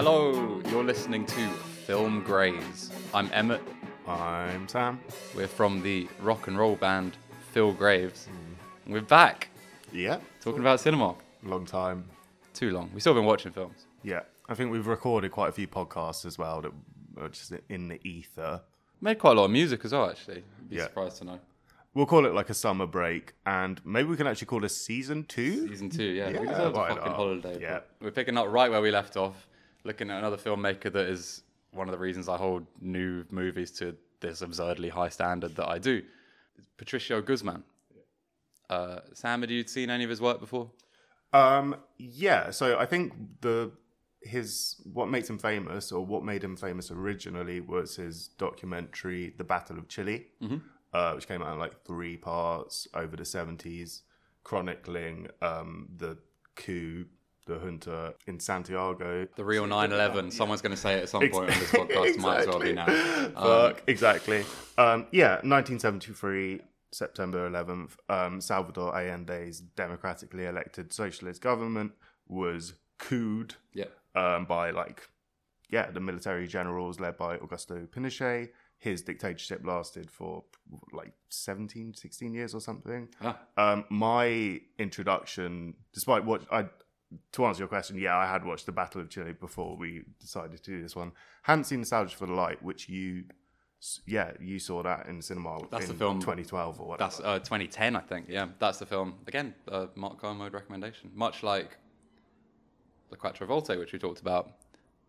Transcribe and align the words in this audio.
Hello, 0.00 0.62
you're 0.70 0.84
listening 0.84 1.26
to 1.26 1.48
Film 1.84 2.22
Graves. 2.22 2.92
I'm 3.12 3.28
Emmett. 3.32 3.60
I'm 4.06 4.68
Sam. 4.68 5.00
We're 5.34 5.48
from 5.48 5.82
the 5.82 6.06
rock 6.20 6.46
and 6.46 6.56
roll 6.56 6.76
band 6.76 7.16
Phil 7.50 7.72
Graves. 7.72 8.28
And 8.84 8.94
we're 8.94 9.00
back 9.00 9.48
Yeah, 9.90 10.20
talking 10.40 10.60
about 10.60 10.78
cinema. 10.78 11.16
long 11.42 11.66
time. 11.66 12.04
Too 12.54 12.70
long. 12.70 12.90
We've 12.92 13.00
still 13.02 13.12
been 13.14 13.24
watching 13.24 13.50
films. 13.50 13.86
Yeah, 14.04 14.20
I 14.48 14.54
think 14.54 14.70
we've 14.70 14.86
recorded 14.86 15.32
quite 15.32 15.48
a 15.48 15.52
few 15.52 15.66
podcasts 15.66 16.24
as 16.24 16.38
well 16.38 16.60
that 16.60 16.70
are 17.20 17.28
just 17.30 17.52
in 17.68 17.88
the 17.88 17.98
ether. 18.08 18.60
Made 19.00 19.18
quite 19.18 19.32
a 19.32 19.40
lot 19.40 19.46
of 19.46 19.50
music 19.50 19.84
as 19.84 19.90
well, 19.90 20.08
actually. 20.10 20.44
You'd 20.60 20.70
be 20.70 20.76
Yeah. 20.76 20.84
surprised 20.84 21.18
to 21.18 21.24
know. 21.24 21.40
We'll 21.92 22.06
call 22.06 22.24
it 22.24 22.34
like 22.34 22.50
a 22.50 22.54
summer 22.54 22.86
break, 22.86 23.32
and 23.44 23.84
maybe 23.84 24.08
we 24.08 24.16
can 24.16 24.28
actually 24.28 24.46
call 24.46 24.60
this 24.60 24.76
season 24.80 25.24
two. 25.24 25.66
Season 25.66 25.90
two, 25.90 26.04
yeah. 26.04 26.28
Yeah, 26.28 26.40
we 26.40 26.46
deserve 26.46 26.74
a 26.74 26.86
fucking 26.86 26.96
not? 26.98 27.16
holiday. 27.16 27.58
Yeah. 27.60 27.80
We're 28.00 28.12
picking 28.12 28.38
up 28.38 28.46
right 28.48 28.70
where 28.70 28.80
we 28.80 28.92
left 28.92 29.16
off, 29.16 29.47
looking 29.84 30.10
at 30.10 30.18
another 30.18 30.36
filmmaker 30.36 30.92
that 30.92 31.06
is 31.08 31.42
one 31.72 31.88
of 31.88 31.92
the 31.92 31.98
reasons 31.98 32.28
I 32.28 32.36
hold 32.36 32.66
new 32.80 33.24
movies 33.30 33.70
to 33.72 33.96
this 34.20 34.42
absurdly 34.42 34.88
high 34.88 35.08
standard 35.08 35.54
that 35.56 35.68
I 35.68 35.78
do. 35.78 36.02
It's 36.56 36.68
Patricio 36.76 37.22
Guzman. 37.22 37.62
Uh, 38.68 39.00
Sam, 39.14 39.40
had 39.40 39.50
you 39.50 39.66
seen 39.66 39.90
any 39.90 40.04
of 40.04 40.10
his 40.10 40.20
work 40.20 40.40
before? 40.40 40.70
Um, 41.32 41.76
yeah. 41.98 42.50
So 42.50 42.78
I 42.78 42.86
think 42.86 43.12
the 43.40 43.72
his 44.22 44.76
what 44.92 45.08
makes 45.08 45.30
him 45.30 45.38
famous, 45.38 45.92
or 45.92 46.04
what 46.04 46.24
made 46.24 46.42
him 46.42 46.56
famous 46.56 46.90
originally, 46.90 47.60
was 47.60 47.96
his 47.96 48.28
documentary, 48.38 49.34
"The 49.38 49.44
Battle 49.44 49.78
of 49.78 49.88
Chile," 49.88 50.26
uh, 50.92 51.12
which 51.12 51.28
came 51.28 51.42
out 51.42 51.52
in 51.52 51.58
like 51.58 51.84
three 51.84 52.16
parts 52.16 52.88
over 52.94 53.16
the 53.16 53.24
seventies, 53.24 54.02
chronicling 54.42 55.28
um, 55.40 55.88
the 55.96 56.18
coup, 56.56 57.06
the 57.48 57.58
junta 57.58 58.14
in 58.26 58.38
Santiago. 58.38 59.26
The 59.34 59.44
real 59.44 59.66
9 59.66 59.90
11. 59.90 60.30
Someone's 60.30 60.62
going 60.62 60.74
to 60.74 60.80
say 60.80 60.94
it 60.94 61.04
at 61.04 61.08
some 61.08 61.28
point 61.28 61.50
on 61.50 61.58
this 61.58 61.72
podcast. 61.72 62.18
Might 62.18 62.40
as 62.40 62.46
well 62.46 62.60
be 62.60 62.72
now. 62.72 62.86
Um, 63.18 63.32
Fuck, 63.34 63.82
exactly. 63.86 64.44
Um, 64.76 65.06
yeah, 65.12 65.34
1973, 65.42 66.60
September 66.92 67.48
11th, 67.50 67.90
um, 68.08 68.40
Salvador 68.40 68.92
Allende's 68.92 69.60
democratically 69.60 70.46
elected 70.46 70.92
socialist 70.92 71.40
government 71.40 71.92
was 72.26 72.74
couped 72.98 73.56
yeah. 73.74 73.86
um, 74.14 74.44
by, 74.44 74.70
like, 74.70 75.08
yeah, 75.70 75.90
the 75.90 76.00
military 76.00 76.46
generals 76.46 77.00
led 77.00 77.16
by 77.16 77.36
Augusto 77.38 77.86
Pinochet. 77.88 78.48
His 78.78 79.02
dictatorship 79.02 79.64
lasted 79.64 80.10
for 80.10 80.44
like 80.92 81.12
17, 81.30 81.94
16 81.94 82.32
years 82.32 82.54
or 82.54 82.60
something. 82.60 83.08
Ah. 83.22 83.38
Um, 83.56 83.84
my 83.90 84.60
introduction, 84.78 85.74
despite 85.92 86.24
what 86.24 86.42
I, 86.52 86.66
to 87.32 87.46
answer 87.46 87.60
your 87.60 87.68
question, 87.68 87.96
yeah, 87.98 88.16
I 88.16 88.26
had 88.26 88.44
watched 88.44 88.66
the 88.66 88.72
Battle 88.72 89.00
of 89.00 89.08
Chile 89.08 89.32
before 89.32 89.76
we 89.76 90.02
decided 90.20 90.62
to 90.62 90.70
do 90.70 90.82
this 90.82 90.94
one. 90.96 91.12
Hadn't 91.42 91.64
seen 91.64 91.78
Nostalgia 91.80 92.16
for 92.16 92.26
the 92.26 92.32
Light, 92.34 92.62
which 92.62 92.88
you, 92.88 93.24
yeah, 94.06 94.32
you 94.40 94.58
saw 94.58 94.82
that 94.82 95.06
in 95.06 95.22
cinema 95.22 95.58
That's 95.70 95.84
in 95.86 95.92
the 95.92 95.96
film- 95.98 96.20
2012 96.20 96.80
or 96.80 96.88
whatever. 96.88 97.08
That's 97.10 97.20
uh, 97.20 97.38
2010, 97.38 97.96
I 97.96 98.00
think. 98.00 98.26
Yeah, 98.28 98.48
that's 98.58 98.78
the 98.78 98.86
film. 98.86 99.14
Again, 99.26 99.54
uh, 99.70 99.86
Mark 99.94 100.20
Kermode 100.20 100.52
recommendation. 100.52 101.10
Much 101.14 101.42
like 101.42 101.78
The 103.10 103.16
Quattro 103.16 103.46
Volte, 103.46 103.76
which 103.78 103.92
we 103.92 103.98
talked 103.98 104.20
about 104.20 104.52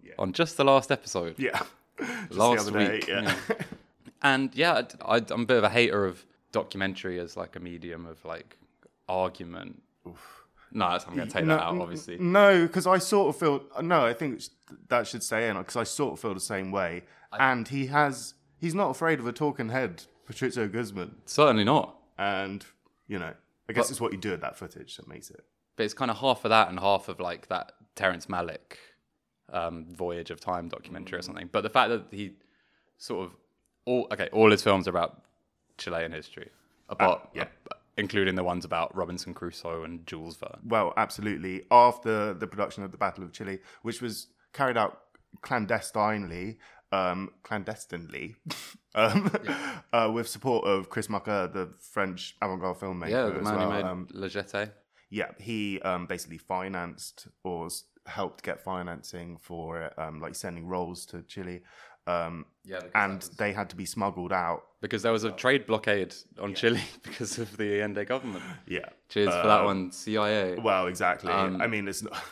Yeah. 0.01 0.13
on 0.17 0.31
just 0.33 0.55
the 0.55 0.63
last 0.63 0.91
episode. 0.91 1.35
yeah, 1.37 1.63
last 2.29 2.71
day, 2.71 2.91
week. 2.91 3.07
yeah. 3.07 3.35
yeah. 3.49 3.55
and 4.21 4.55
yeah, 4.55 4.83
I, 5.01 5.15
I, 5.15 5.21
I'm 5.31 5.41
a 5.41 5.45
bit 5.45 5.57
of 5.57 5.63
a 5.65 5.69
hater 5.69 6.05
of 6.05 6.25
documentary 6.53 7.19
as 7.19 7.35
like 7.35 7.55
a 7.57 7.59
medium 7.59 8.05
of 8.05 8.23
like 8.23 8.57
argument. 9.09 9.81
No, 10.71 10.91
that's, 10.91 11.05
I'm 11.07 11.15
going 11.15 11.27
to 11.27 11.33
take 11.33 11.45
that 11.45 11.61
out, 11.61 11.79
obviously. 11.79 12.17
No, 12.19 12.67
because 12.67 12.85
I 12.85 12.97
sort 12.99 13.33
of 13.33 13.39
feel 13.39 13.63
no. 13.81 14.05
I 14.05 14.13
think 14.13 14.43
that 14.89 15.07
should 15.07 15.23
stay 15.23 15.49
in 15.49 15.57
because 15.57 15.75
I 15.75 15.83
sort 15.83 16.13
of 16.13 16.19
feel 16.19 16.33
the 16.33 16.39
same 16.39 16.71
way. 16.71 17.03
and 17.31 17.67
he 17.67 17.87
has 17.87 18.35
he's 18.59 18.75
not 18.75 18.89
afraid 18.89 19.19
of 19.19 19.27
a 19.27 19.31
talking 19.31 19.69
head, 19.69 20.03
Patricio 20.25 20.67
Guzman, 20.67 21.15
Certainly 21.25 21.63
not. 21.63 21.95
and 22.17 22.65
you 23.07 23.19
know 23.19 23.33
I 23.67 23.73
guess 23.73 23.91
it's 23.91 24.01
what 24.01 24.11
you 24.11 24.17
do 24.17 24.31
with 24.31 24.41
that 24.41 24.57
footage 24.57 24.97
that 24.97 25.07
makes 25.07 25.29
it. 25.29 25.43
But 25.75 25.83
it's 25.85 25.93
kind 25.93 26.11
of 26.11 26.17
half 26.17 26.43
of 26.43 26.49
that 26.49 26.69
and 26.69 26.79
half 26.79 27.07
of 27.07 27.19
like 27.19 27.47
that 27.47 27.71
Terrence 27.95 28.25
Malick 28.25 28.77
um, 29.51 29.85
Voyage 29.93 30.31
of 30.31 30.39
Time 30.39 30.69
documentary 30.69 31.19
or 31.19 31.21
something. 31.21 31.49
But 31.51 31.61
the 31.61 31.69
fact 31.69 31.89
that 31.89 32.05
he 32.11 32.33
sort 32.97 33.25
of 33.25 33.35
all 33.85 34.07
okay, 34.11 34.29
all 34.31 34.51
his 34.51 34.61
films 34.61 34.87
are 34.87 34.91
about 34.91 35.23
Chilean 35.77 36.11
history, 36.11 36.49
apart 36.89 37.29
yeah. 37.33 37.45
uh, 37.71 37.75
including 37.99 38.35
the 38.35 38.43
ones 38.43 38.63
about 38.63 38.95
Robinson 38.95 39.33
Crusoe 39.33 39.83
and 39.83 40.07
Jules 40.07 40.37
Verne. 40.37 40.61
Well, 40.63 40.93
absolutely. 40.95 41.65
After 41.69 42.33
the 42.33 42.47
production 42.47 42.83
of 42.83 42.91
the 42.91 42.97
Battle 42.97 43.25
of 43.25 43.33
Chile, 43.33 43.59
which 43.81 44.01
was 44.01 44.27
carried 44.53 44.77
out 44.77 45.01
clandestinely, 45.41 46.57
um, 46.93 47.29
clandestinely, 47.43 48.35
um, 48.95 49.29
uh, 49.93 50.09
with 50.11 50.29
support 50.29 50.65
of 50.65 50.89
Chris 50.89 51.09
Marker, 51.09 51.49
the 51.53 51.73
French 51.77 52.37
avant-garde 52.41 52.79
filmmaker. 52.79 53.09
Yeah, 53.09 53.25
the 53.25 53.41
man 53.41 53.55
well. 53.55 53.69
who 53.69 53.75
made 53.75 53.85
um, 53.85 54.07
Le 54.13 54.29
Jetée. 54.29 54.71
yeah, 55.09 55.31
he 55.37 55.81
um, 55.81 56.05
basically 56.05 56.37
financed 56.37 57.27
or 57.43 57.67
helped 58.05 58.43
get 58.43 58.61
financing 58.63 59.37
for 59.37 59.81
it, 59.81 59.93
um, 59.99 60.21
like 60.21 60.35
sending 60.35 60.65
rolls 60.65 61.05
to 61.07 61.21
Chile. 61.23 61.61
Um, 62.09 62.45
Yeah, 62.65 62.81
and 62.95 63.21
they 63.37 63.51
had 63.53 63.69
to 63.71 63.75
be 63.75 63.85
smuggled 63.85 64.31
out. 64.33 64.63
because 64.81 65.01
there 65.03 65.11
was 65.11 65.23
a 65.25 65.31
trade 65.31 65.65
blockade 65.67 66.13
on 66.41 66.53
Chile 66.55 66.81
because 67.03 67.37
of 67.37 67.57
the 67.57 67.79
Allende 67.81 68.05
government. 68.05 68.43
Yeah. 68.67 68.87
Cheers 69.09 69.27
for 69.29 69.47
that 69.47 69.59
Um, 69.61 69.65
one, 69.65 69.91
CIA. 69.91 70.55
Well, 70.55 70.87
exactly. 70.87 71.31
Um, 71.31 71.61
I 71.61 71.67
mean, 71.67 71.87
it's 71.87 72.03
not. 72.03 72.13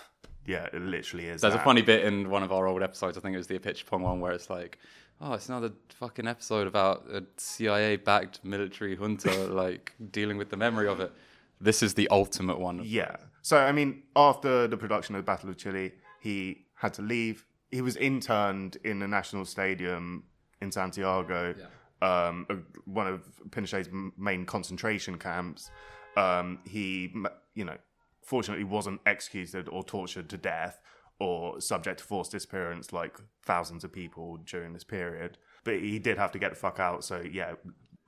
Yeah, 0.45 0.67
it 0.71 0.81
literally 0.81 1.25
is. 1.27 1.41
There's 1.41 1.55
a 1.55 1.59
funny 1.59 1.81
bit 1.81 2.05
in 2.05 2.29
one 2.29 2.41
of 2.41 2.53
our 2.53 2.67
old 2.67 2.81
episodes. 2.81 3.17
I 3.17 3.21
think 3.21 3.33
it 3.33 3.37
was 3.37 3.47
the 3.47 3.59
Pitch 3.59 3.85
Pong 3.85 4.01
one 4.01 4.21
where 4.21 4.31
it's 4.31 4.49
like, 4.49 4.77
oh, 5.19 5.33
it's 5.33 5.49
another 5.49 5.73
fucking 5.99 6.25
episode 6.25 6.67
about 6.67 7.05
a 7.11 7.21
CIA-backed 7.35 8.43
military 8.45 8.95
junta 8.95 9.31
like 9.63 9.93
dealing 10.11 10.37
with 10.37 10.49
the 10.49 10.57
memory 10.57 10.87
of 10.87 10.99
it. 11.01 11.11
This 11.59 11.83
is 11.83 11.95
the 11.95 12.07
ultimate 12.11 12.59
one. 12.59 12.81
Yeah. 12.85 13.17
So, 13.41 13.57
I 13.57 13.71
mean, 13.73 14.03
after 14.15 14.67
the 14.67 14.77
production 14.77 15.15
of 15.15 15.19
the 15.19 15.25
Battle 15.25 15.49
of 15.49 15.57
Chile, 15.57 15.91
he 16.21 16.65
had 16.75 16.93
to 16.95 17.01
leave. 17.01 17.45
He 17.71 17.81
was 17.81 17.95
interned 17.97 18.77
in 18.83 18.99
the 18.99 19.07
National 19.07 19.45
Stadium 19.45 20.23
in 20.61 20.71
Santiago, 20.71 21.53
um, 22.01 22.45
uh, 22.49 22.55
one 22.85 23.07
of 23.07 23.21
Pinochet's 23.51 23.89
main 24.17 24.45
concentration 24.45 25.17
camps. 25.17 25.69
Um, 26.15 26.59
he, 26.65 27.13
you 27.53 27.65
know, 27.65 27.77
fortunately 28.23 28.63
wasn't 28.63 29.01
executed 29.05 29.69
or 29.69 29.83
tortured 29.83 30.29
to 30.29 30.37
death 30.37 30.81
or 31.19 31.59
subject 31.61 31.99
to 31.99 32.05
forced 32.05 32.31
disappearance 32.31 32.93
like 32.93 33.17
thousands 33.45 33.83
of 33.83 33.91
people 33.91 34.37
during 34.45 34.73
this 34.73 34.83
period. 34.83 35.37
But 35.63 35.79
he 35.79 35.99
did 35.99 36.17
have 36.17 36.31
to 36.33 36.39
get 36.39 36.51
the 36.51 36.55
fuck 36.55 36.79
out. 36.79 37.03
So, 37.03 37.21
yeah. 37.21 37.53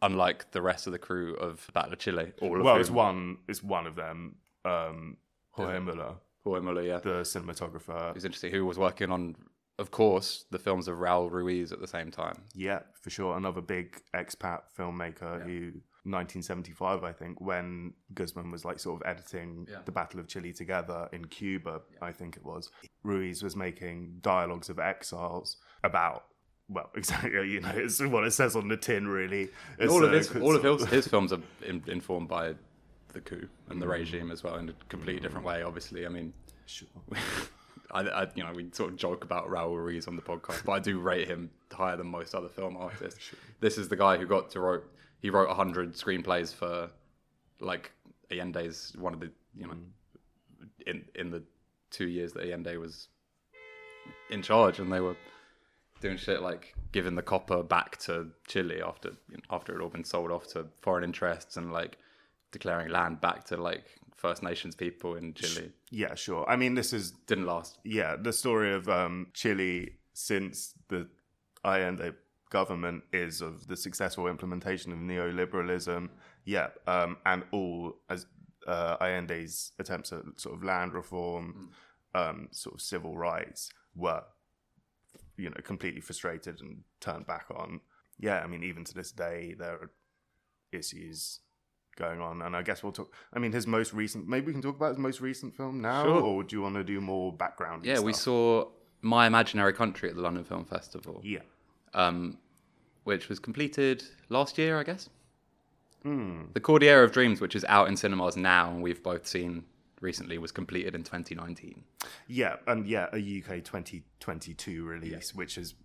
Unlike 0.01 0.51
the 0.51 0.61
rest 0.61 0.87
of 0.87 0.93
the 0.93 0.99
crew 0.99 1.35
of 1.35 1.69
Battle 1.73 1.91
of 1.91 1.99
Chile, 1.99 2.31
all 2.41 2.55
of 2.57 2.63
Well, 2.63 2.75
whom, 2.75 2.81
it's 2.81 2.89
one, 2.89 3.37
it's 3.49 3.61
one 3.61 3.85
of 3.85 3.95
them, 3.95 4.35
um, 4.63 5.17
Jorge 5.51 5.79
Muller, 5.79 6.15
Jorge 6.43 6.61
Muller, 6.63 6.81
yeah, 6.83 6.99
the 6.99 7.21
cinematographer. 7.21 8.13
who's 8.13 8.25
interesting, 8.25 8.51
who 8.51 8.65
was 8.65 8.77
working 8.77 9.11
on, 9.11 9.35
of 9.77 9.91
course, 9.91 10.45
the 10.51 10.59
films 10.59 10.87
of 10.87 10.97
Raul 10.97 11.29
Ruiz 11.31 11.71
at 11.71 11.79
the 11.81 11.87
same 11.87 12.11
time. 12.11 12.43
Yeah, 12.55 12.79
for 13.01 13.09
sure. 13.09 13.35
Another 13.37 13.61
big 13.61 14.01
expat 14.15 14.61
filmmaker 14.77 15.43
who, 15.43 15.71
1975, 16.05 17.03
I 17.03 17.11
think, 17.11 17.39
when 17.41 17.93
Guzman 18.13 18.51
was 18.51 18.65
like 18.65 18.79
sort 18.79 19.01
of 19.01 19.07
editing 19.07 19.67
Yeah. 19.69 19.79
the 19.85 19.91
Battle 19.91 20.19
of 20.19 20.27
Chile 20.27 20.53
together 20.53 21.07
in 21.11 21.25
Cuba, 21.25 21.81
I 22.01 22.11
think 22.11 22.37
it 22.37 22.45
was. 22.45 22.69
Ruiz 23.03 23.43
was 23.43 23.55
making 23.55 24.17
dialogues 24.21 24.69
of 24.69 24.79
exiles 24.79 25.57
about. 25.83 26.25
Well, 26.67 26.89
exactly. 26.95 27.31
You 27.49 27.61
know, 27.61 27.71
it's 27.73 27.99
what 28.01 28.23
it 28.25 28.31
says 28.31 28.55
on 28.55 28.67
the 28.67 28.77
tin. 28.77 29.07
Really, 29.07 29.49
It's, 29.77 29.91
all 29.91 30.03
of 30.03 30.11
uh, 30.11 30.15
his, 30.17 30.35
all 30.35 30.55
of 30.55 30.63
his, 30.63 30.87
his 30.89 31.07
films 31.13 31.33
are 31.33 31.41
in, 31.65 31.83
informed 31.87 32.27
by 32.27 32.53
the 33.13 33.21
coup 33.21 33.47
and 33.69 33.81
the 33.81 33.87
Mm. 33.87 33.91
regime 33.91 34.31
as 34.31 34.43
well 34.43 34.55
in 34.57 34.69
a 34.69 34.73
completely 34.87 35.19
different 35.21 35.45
way. 35.45 35.63
Obviously, 35.63 36.05
I 36.05 36.09
mean, 36.09 36.31
Sure. 36.69 36.87
I, 37.91 38.01
I, 38.01 38.27
you 38.35 38.43
know, 38.43 38.53
we 38.53 38.69
sort 38.71 38.91
of 38.91 38.97
joke 38.97 39.23
about 39.23 39.49
Raul 39.49 39.75
Ruiz 39.75 40.07
on 40.07 40.15
the 40.15 40.21
podcast, 40.21 40.63
but 40.63 40.73
I 40.73 40.79
do 40.79 40.99
rate 40.99 41.27
him 41.27 41.49
higher 41.71 41.97
than 41.97 42.05
most 42.05 42.35
other 42.35 42.49
film 42.49 42.77
artists. 42.77 43.31
This 43.61 43.77
is 43.77 43.89
the 43.89 43.97
guy 43.97 44.15
who 44.15 44.25
got 44.25 44.51
to 44.51 44.61
wrote. 44.61 44.89
He 45.19 45.29
wrote 45.29 45.49
hundred 45.49 45.93
screenplays 45.93 46.53
for, 46.53 46.89
like 47.59 47.91
Allende's 48.31 48.95
one 48.97 49.13
of 49.13 49.19
the 49.19 49.31
you 49.53 49.67
know, 49.67 49.73
mm. 49.73 50.67
in 50.87 51.03
in 51.15 51.29
the 51.29 51.43
two 51.91 52.07
years 52.07 52.31
that 52.33 52.45
Allende 52.45 52.77
was 52.77 53.09
in 54.29 54.41
charge, 54.41 54.79
and 54.79 54.93
they 54.93 55.01
were 55.01 55.17
doing 55.99 56.15
shit 56.15 56.41
like 56.41 56.73
giving 56.93 57.15
the 57.15 57.21
copper 57.21 57.63
back 57.63 57.97
to 57.97 58.29
Chile 58.47 58.81
after 58.81 59.11
after 59.49 59.77
it 59.77 59.81
all 59.81 59.89
been 59.89 60.05
sold 60.05 60.31
off 60.31 60.47
to 60.53 60.67
foreign 60.81 61.03
interests, 61.03 61.57
and 61.57 61.73
like 61.73 61.97
declaring 62.53 62.89
land 62.89 63.19
back 63.19 63.43
to 63.47 63.57
like 63.57 63.98
First 64.19 64.43
Nations 64.43 64.75
people 64.75 65.15
in 65.15 65.33
Chile. 65.33 65.71
Yeah, 65.91 66.13
sure. 66.15 66.47
I 66.49 66.57
mean, 66.57 66.75
this 66.75 66.91
is 66.91 67.11
Didn't 67.25 67.45
last. 67.45 67.79
yeah 67.83 68.15
the 68.21 68.33
story 68.33 68.73
of 68.73 68.89
um, 68.89 69.27
Chile 69.33 69.93
since 70.13 70.73
the 70.89 71.07
Allende 71.63 72.11
government 72.49 73.03
is 73.13 73.41
of 73.41 73.67
the 73.67 73.77
successful 73.77 74.27
implementation 74.27 74.91
of 74.91 74.99
neoliberalism. 74.99 76.09
Yeah, 76.45 76.67
um, 76.87 77.17
and 77.25 77.43
all 77.51 77.95
as 78.09 78.25
uh, 78.67 78.97
Allende's 78.99 79.71
attempts 79.79 80.11
at 80.11 80.23
sort 80.35 80.55
of 80.55 80.63
land 80.63 80.93
reform, 80.93 81.69
um, 82.13 82.49
sort 82.51 82.75
of 82.75 82.81
civil 82.81 83.17
rights 83.17 83.71
were 83.95 84.23
you 85.37 85.49
know 85.49 85.61
completely 85.63 86.01
frustrated 86.01 86.59
and 86.59 86.83
turned 86.99 87.25
back 87.25 87.45
on. 87.55 87.79
Yeah, 88.19 88.41
I 88.43 88.47
mean, 88.47 88.63
even 88.63 88.83
to 88.83 88.93
this 88.93 89.11
day, 89.13 89.55
there 89.57 89.75
are 89.75 89.91
issues 90.73 91.39
going 91.99 92.19
on, 92.21 92.41
and 92.41 92.55
I 92.55 92.63
guess 92.63 92.81
we'll 92.81 92.91
talk. 92.93 93.13
I 93.33 93.37
mean, 93.37 93.51
his 93.51 93.67
most 93.67 93.93
recent. 93.93 94.27
Maybe 94.27 94.47
we 94.47 94.53
can 94.53 94.61
talk 94.63 94.75
about 94.77 94.89
his 94.89 94.97
most 94.97 95.21
recent 95.21 95.55
film 95.55 95.81
now, 95.81 96.03
Sure. 96.05 96.21
or 96.21 96.43
do 96.43 96.55
you 96.55 96.61
want 96.63 96.75
to 96.75 96.83
do 96.83 96.99
more 96.99 97.31
background? 97.31 97.85
Yeah, 97.85 97.99
we 97.99 98.13
saw 98.13 98.69
My 99.01 99.27
Imaginary 99.27 99.73
Country 99.73 100.09
at 100.09 100.15
the 100.15 100.21
London 100.21 100.43
Film 100.43 100.65
Festival, 100.65 101.21
Yeah, 101.23 101.41
um, 101.93 102.39
which 103.03 103.29
was 103.29 103.37
completed 103.37 104.03
last 104.29 104.57
year, 104.57 104.79
I 104.79 104.83
guess. 104.83 105.09
Hmm. 106.03 106.43
The 106.53 106.61
Cordillera 106.61 107.03
of 107.03 107.11
Dreams, 107.11 107.41
which 107.41 107.55
is 107.55 107.65
out 107.67 107.89
in 107.89 107.97
cinemas 107.97 108.37
now, 108.37 108.71
and 108.71 108.81
we've 108.81 109.03
both 109.03 109.27
seen 109.27 109.65
recently, 109.99 110.37
was 110.37 110.51
completed 110.53 110.95
in 110.95 111.03
2019. 111.03 111.83
yeah, 112.27 112.55
and 112.67 112.87
yeah, 112.87 113.07
a 113.11 113.17
UK 113.17 113.61
2022 113.65 114.83
release, 114.85 115.35
which 115.35 115.57
is 115.57 115.75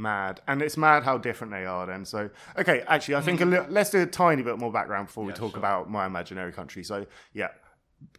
mad, 0.00 0.40
and 0.48 0.62
it's 0.62 0.76
mad 0.76 1.02
how 1.04 1.18
different 1.18 1.52
they 1.52 1.64
are. 1.64 1.86
Then, 1.86 2.04
so 2.04 2.30
okay, 2.58 2.82
actually, 2.88 3.16
I 3.16 3.20
think 3.20 3.40
a 3.40 3.44
li- 3.44 3.66
let's 3.68 3.90
do 3.90 4.00
a 4.00 4.06
tiny 4.06 4.42
bit 4.42 4.58
more 4.58 4.72
background 4.72 5.06
before 5.08 5.24
we 5.24 5.32
talk 5.32 5.56
about 5.56 5.90
My 5.90 6.06
Imaginary 6.06 6.52
Country. 6.52 6.82
So 6.82 7.06
yeah, 7.34 7.48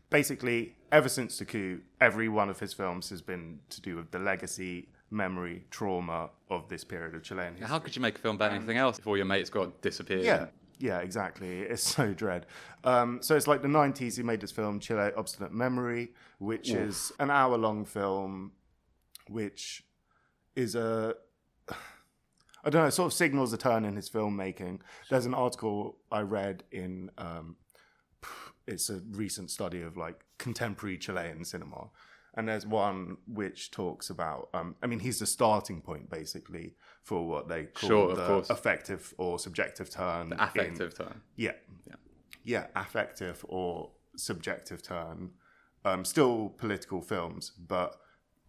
basically, 0.10 0.75
ever 0.92 1.10
since 1.10 1.39
the 1.39 1.45
coup, 1.45 1.81
every 2.00 2.30
one 2.30 2.50
of 2.50 2.60
his 2.60 2.74
films 2.74 3.10
has 3.10 3.22
been 3.22 3.60
to 3.69 3.81
do 3.81 3.95
with 3.95 4.12
the 4.12 4.19
legacy, 4.19 4.89
memory, 5.10 5.66
trauma 5.72 6.30
of 6.50 6.69
this 6.69 6.83
period 6.83 7.16
of 7.16 7.24
Chilean 7.24 7.54
history. 7.54 7.68
How 7.68 7.80
could 7.80 7.95
you 7.95 8.01
make 8.01 8.18
a 8.18 8.22
film 8.22 8.36
about 8.36 8.54
anything 8.54 8.78
else 8.78 8.98
before 8.98 9.18
your 9.18 9.25
mates 9.25 9.50
got 9.50 9.81
disappeared? 9.81 10.24
Yeah, 10.24 10.45
yeah, 10.80 11.00
exactly. 11.00 11.62
It's 11.62 11.83
so 11.83 12.13
dread. 12.13 12.45
Um, 12.83 13.19
so 13.22 13.36
it's 13.36 13.48
like 13.48 13.62
the 13.62 13.68
90s, 13.68 14.18
he 14.18 14.24
made 14.24 14.42
this 14.42 14.51
film, 14.51 14.80
Chile 14.80 15.12
Obstinate 15.16 15.51
Memory, 15.54 16.13
which 16.39 16.69
is 16.72 17.12
an 17.19 17.30
hour 17.30 17.57
long 17.57 17.86
film, 17.86 18.54
which 19.30 19.83
is 20.56 20.75
a. 20.75 21.16
I 21.69 22.69
don't 22.69 22.81
know, 22.84 22.88
it 22.88 22.92
sort 22.92 23.08
of 23.08 23.13
signals 23.13 23.54
a 23.54 23.58
turn 23.58 23.86
in 23.86 23.96
his 23.96 24.10
filmmaking. 24.10 24.81
There's 25.10 25.25
an 25.25 25.34
article 25.34 25.98
I 26.12 26.22
read 26.22 26.63
in. 26.72 27.10
Um, 27.18 27.56
it's 28.68 28.90
a 28.90 29.02
recent 29.12 29.50
study 29.50 29.81
of 29.81 29.98
like 29.98 30.24
contemporary 30.38 30.98
Chilean 30.98 31.44
cinema. 31.44 31.90
And 32.36 32.48
there's 32.48 32.66
one 32.66 33.18
which 33.28 33.72
talks 33.72 34.10
about, 34.10 34.50
um, 34.54 34.75
I 34.81 34.88
mean, 34.88 35.00
he's 35.00 35.19
the 35.19 35.25
starting 35.25 35.81
point 35.81 36.10
basically 36.10 36.75
for 37.04 37.28
what 37.28 37.50
they 37.50 37.66
call 37.66 37.90
Sure, 37.90 38.16
the 38.16 38.46
affective 38.54 39.14
or 39.18 39.38
subjective 39.40 39.90
turn. 39.90 40.31
in- 40.31 40.40
Affective 40.40 40.94
time. 40.94 41.22
yeah. 41.36 41.52
Yeah. 41.88 41.96
Yeah, 42.44 42.68
affective 42.75 43.44
or 43.50 43.92
subjective 44.16 44.81
turn. 44.81 45.31
Um, 45.84 46.06
still 46.06 46.50
political 46.57 47.02
films, 47.02 47.52
but 47.52 47.98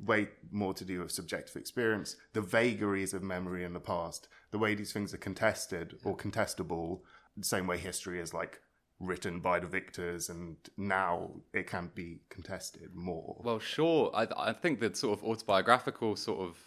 way 0.05 0.29
more 0.51 0.75
to 0.75 0.85
do 0.85 1.01
with 1.01 1.13
subjective 1.13 1.57
experience, 1.57 2.17
the 2.33 2.41
vagaries 2.41 3.15
of 3.15 3.23
memory 3.23 3.65
in 3.65 3.73
the 3.73 3.81
past, 3.81 4.29
the 4.51 4.59
way 4.59 4.75
these 4.75 4.93
things 4.93 5.15
are 5.15 5.19
contested 5.19 5.97
or 6.05 6.17
contestable, 6.17 7.01
the 7.37 7.45
same 7.45 7.67
way 7.67 7.79
history 7.79 8.21
is 8.21 8.35
like 8.35 8.61
written 9.01 9.41
by 9.41 9.59
the 9.59 9.67
victors 9.67 10.29
and 10.29 10.57
now 10.77 11.31
it 11.53 11.67
can 11.67 11.91
be 11.95 12.21
contested 12.29 12.95
more. 12.95 13.41
Well, 13.43 13.59
sure. 13.59 14.11
I, 14.15 14.27
I 14.37 14.53
think 14.53 14.81
that 14.81 14.97
sort 14.97 15.19
of 15.19 15.25
autobiographical, 15.25 16.17
sort 16.17 16.41
of, 16.41 16.59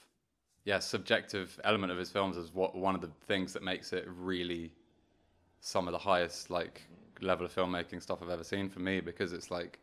yeah, 0.66 0.80
subjective 0.80 1.60
element 1.64 1.92
of 1.92 1.98
his 1.98 2.10
films 2.10 2.38
is 2.38 2.54
what 2.54 2.76
one 2.76 2.96
of 2.96 3.02
the 3.02 3.12
things 3.28 3.54
that 3.54 3.64
makes 3.64 3.94
it 3.94 4.06
really 4.08 4.74
some 5.60 5.88
of 5.88 5.94
the 5.94 5.98
highest 5.98 6.50
like 6.50 6.84
level 7.22 7.46
of 7.46 7.54
filmmaking 7.54 8.02
stuff 8.02 8.20
I've 8.22 8.30
ever 8.30 8.44
seen 8.44 8.70
for 8.70 8.80
me 8.80 9.00
because 9.00 9.34
it's 9.34 9.50
like 9.50 9.80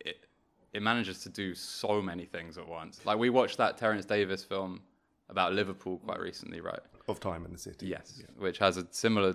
it 0.00 0.26
it 0.74 0.82
manages 0.82 1.20
to 1.20 1.28
do 1.28 1.54
so 1.54 2.02
many 2.02 2.26
things 2.26 2.58
at 2.58 2.68
once. 2.68 3.00
Like 3.04 3.16
we 3.18 3.30
watched 3.30 3.56
that 3.58 3.78
Terence 3.78 4.04
Davies 4.04 4.42
film 4.42 4.82
about 5.30 5.54
Liverpool 5.54 5.98
quite 5.98 6.20
recently, 6.20 6.60
right? 6.60 6.80
of 7.08 7.20
time 7.20 7.44
in 7.44 7.52
the 7.52 7.58
city. 7.58 7.86
Yes, 7.86 8.22
which 8.36 8.58
has 8.58 8.76
a 8.76 8.86
similar 8.90 9.34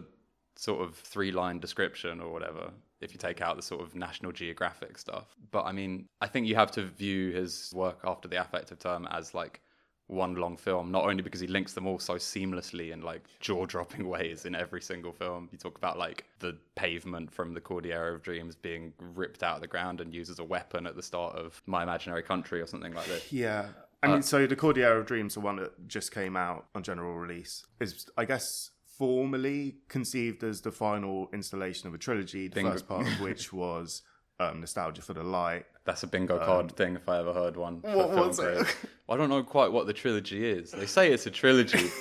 sort 0.56 0.82
of 0.82 0.96
three 0.96 1.32
line 1.32 1.60
description 1.60 2.20
or 2.20 2.32
whatever, 2.32 2.72
if 3.00 3.14
you 3.14 3.18
take 3.18 3.42
out 3.42 3.56
the 3.56 3.62
sort 3.62 3.82
of 3.82 3.96
National 3.96 4.32
Geographic 4.32 4.98
stuff. 4.98 5.36
But 5.52 5.66
I 5.66 5.72
mean, 5.72 6.08
I 6.20 6.28
think 6.28 6.48
you 6.48 6.56
have 6.56 6.72
to 6.72 6.84
view 6.84 7.32
his 7.32 7.72
work 7.74 8.00
after 8.04 8.28
the 8.28 8.42
affective 8.42 8.80
turn 8.80 9.08
as 9.12 9.34
like 9.34 9.62
one 10.10 10.36
long 10.36 10.58
film, 10.58 10.92
not 10.92 11.06
only 11.06 11.22
because 11.22 11.40
he 11.40 11.48
links 11.48 11.74
them 11.74 11.86
all 11.86 12.00
so 12.00 12.16
seamlessly 12.16 12.92
in 12.92 13.02
like 13.02 13.22
jaw 13.40 13.66
dropping 13.66 14.08
ways 14.16 14.46
in 14.46 14.56
every 14.56 14.82
single 14.82 15.12
film. 15.12 15.48
You 15.52 15.58
talk 15.58 15.78
about 15.78 15.98
like 15.98 16.26
the 16.40 16.58
pavement 16.76 17.32
from 17.32 17.54
the 17.54 17.62
Cordillera 17.62 18.16
of 18.16 18.24
Dreams 18.24 18.56
being 18.56 18.92
ripped 19.00 19.44
out 19.44 19.56
of 19.56 19.62
the 19.62 19.68
ground 19.68 20.02
and 20.02 20.14
used 20.14 20.32
as 20.32 20.40
a 20.40 20.44
weapon 20.44 20.88
at 20.88 20.96
the 20.96 21.04
start 21.04 21.36
of 21.36 21.62
My 21.68 21.84
Imaginary 21.84 22.24
Country 22.24 22.60
or 22.60 22.66
something 22.68 22.94
like 22.94 23.06
this. 23.06 23.32
Yeah. 23.32 23.68
I 24.02 24.08
mean, 24.08 24.22
so 24.22 24.48
the 24.48 24.56
Cordillera 24.56 25.00
of 25.00 25.06
Dreams, 25.06 25.34
the 25.36 25.42
one 25.42 25.58
that 25.58 25.88
just 25.88 26.12
came 26.14 26.36
out 26.36 26.66
on 26.74 26.84
general 26.84 27.16
release, 27.16 27.66
is, 27.80 28.08
I 28.18 28.26
guess, 28.26 28.72
formally 28.98 29.76
conceived 29.90 30.44
as 30.44 30.62
the 30.62 30.72
final 30.72 31.30
installation 31.34 31.88
of 31.88 31.94
a 31.94 31.98
trilogy, 31.98 32.48
the 32.48 32.56
Bingo. 32.56 32.72
first 32.72 32.88
part 32.88 33.06
of 33.06 33.20
which 33.20 33.54
was 33.54 34.02
um, 34.40 34.60
Nostalgia 34.62 35.02
for 35.02 35.14
the 35.14 35.24
Light. 35.24 35.66
That's 35.86 36.04
a 36.04 36.08
bingo 36.08 36.38
card 36.40 36.72
thing 36.76 36.96
if 36.96 37.08
I 37.10 37.20
ever 37.20 37.34
heard 37.34 37.58
one. 37.58 37.82
Um, 37.84 37.94
what- 37.96 38.10
what's 38.12 38.40
it? 38.40 38.66
I 39.10 39.18
don't 39.18 39.30
know 39.30 39.44
quite 39.44 39.72
what 39.72 39.88
the 39.88 39.94
trilogy 39.94 40.46
is. 40.50 40.72
They 40.72 40.86
say 40.86 41.12
it's 41.12 41.26
a 41.26 41.32
trilogy. 41.32 41.90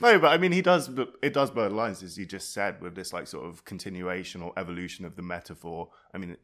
No, 0.00 0.18
but 0.18 0.28
I 0.28 0.38
mean, 0.38 0.50
he 0.52 0.62
does, 0.62 0.90
it 1.22 1.32
does 1.32 1.50
blur 1.50 1.68
the 1.68 1.74
lines, 1.74 2.02
as 2.02 2.18
you 2.18 2.26
just 2.26 2.52
said, 2.52 2.80
with 2.80 2.94
this 2.96 3.12
like 3.12 3.26
sort 3.28 3.46
of 3.46 3.64
continuation 3.64 4.42
or 4.42 4.52
evolution 4.56 5.04
of 5.04 5.14
the 5.16 5.22
metaphor. 5.22 5.90
I 6.12 6.18
mean, 6.18 6.36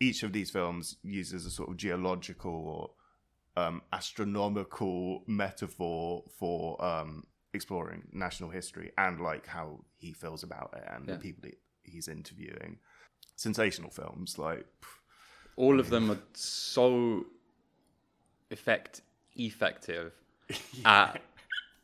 each 0.00 0.22
of 0.22 0.32
these 0.32 0.50
films 0.50 0.96
uses 1.02 1.44
a 1.46 1.50
sort 1.50 1.68
of 1.70 1.76
geological 1.76 2.94
or 3.56 3.62
um, 3.62 3.82
astronomical 3.92 5.24
metaphor 5.26 6.24
for 6.38 6.82
um, 6.84 7.24
exploring 7.52 8.04
national 8.12 8.50
history 8.50 8.92
and 8.98 9.20
like 9.20 9.46
how 9.46 9.80
he 9.96 10.12
feels 10.12 10.42
about 10.42 10.74
it 10.76 10.84
and 10.90 11.06
Yeah. 11.06 11.14
the 11.14 11.20
people 11.20 11.42
that 11.42 11.58
he's 11.82 12.08
interviewing. 12.08 12.78
Sensational 13.36 13.90
films, 13.90 14.38
like 14.38 14.66
All 15.56 15.80
of 15.80 15.90
them 15.90 16.10
are 16.10 16.18
so 16.34 17.26
effect 18.50 19.02
effective 19.36 20.12
at 20.84 21.20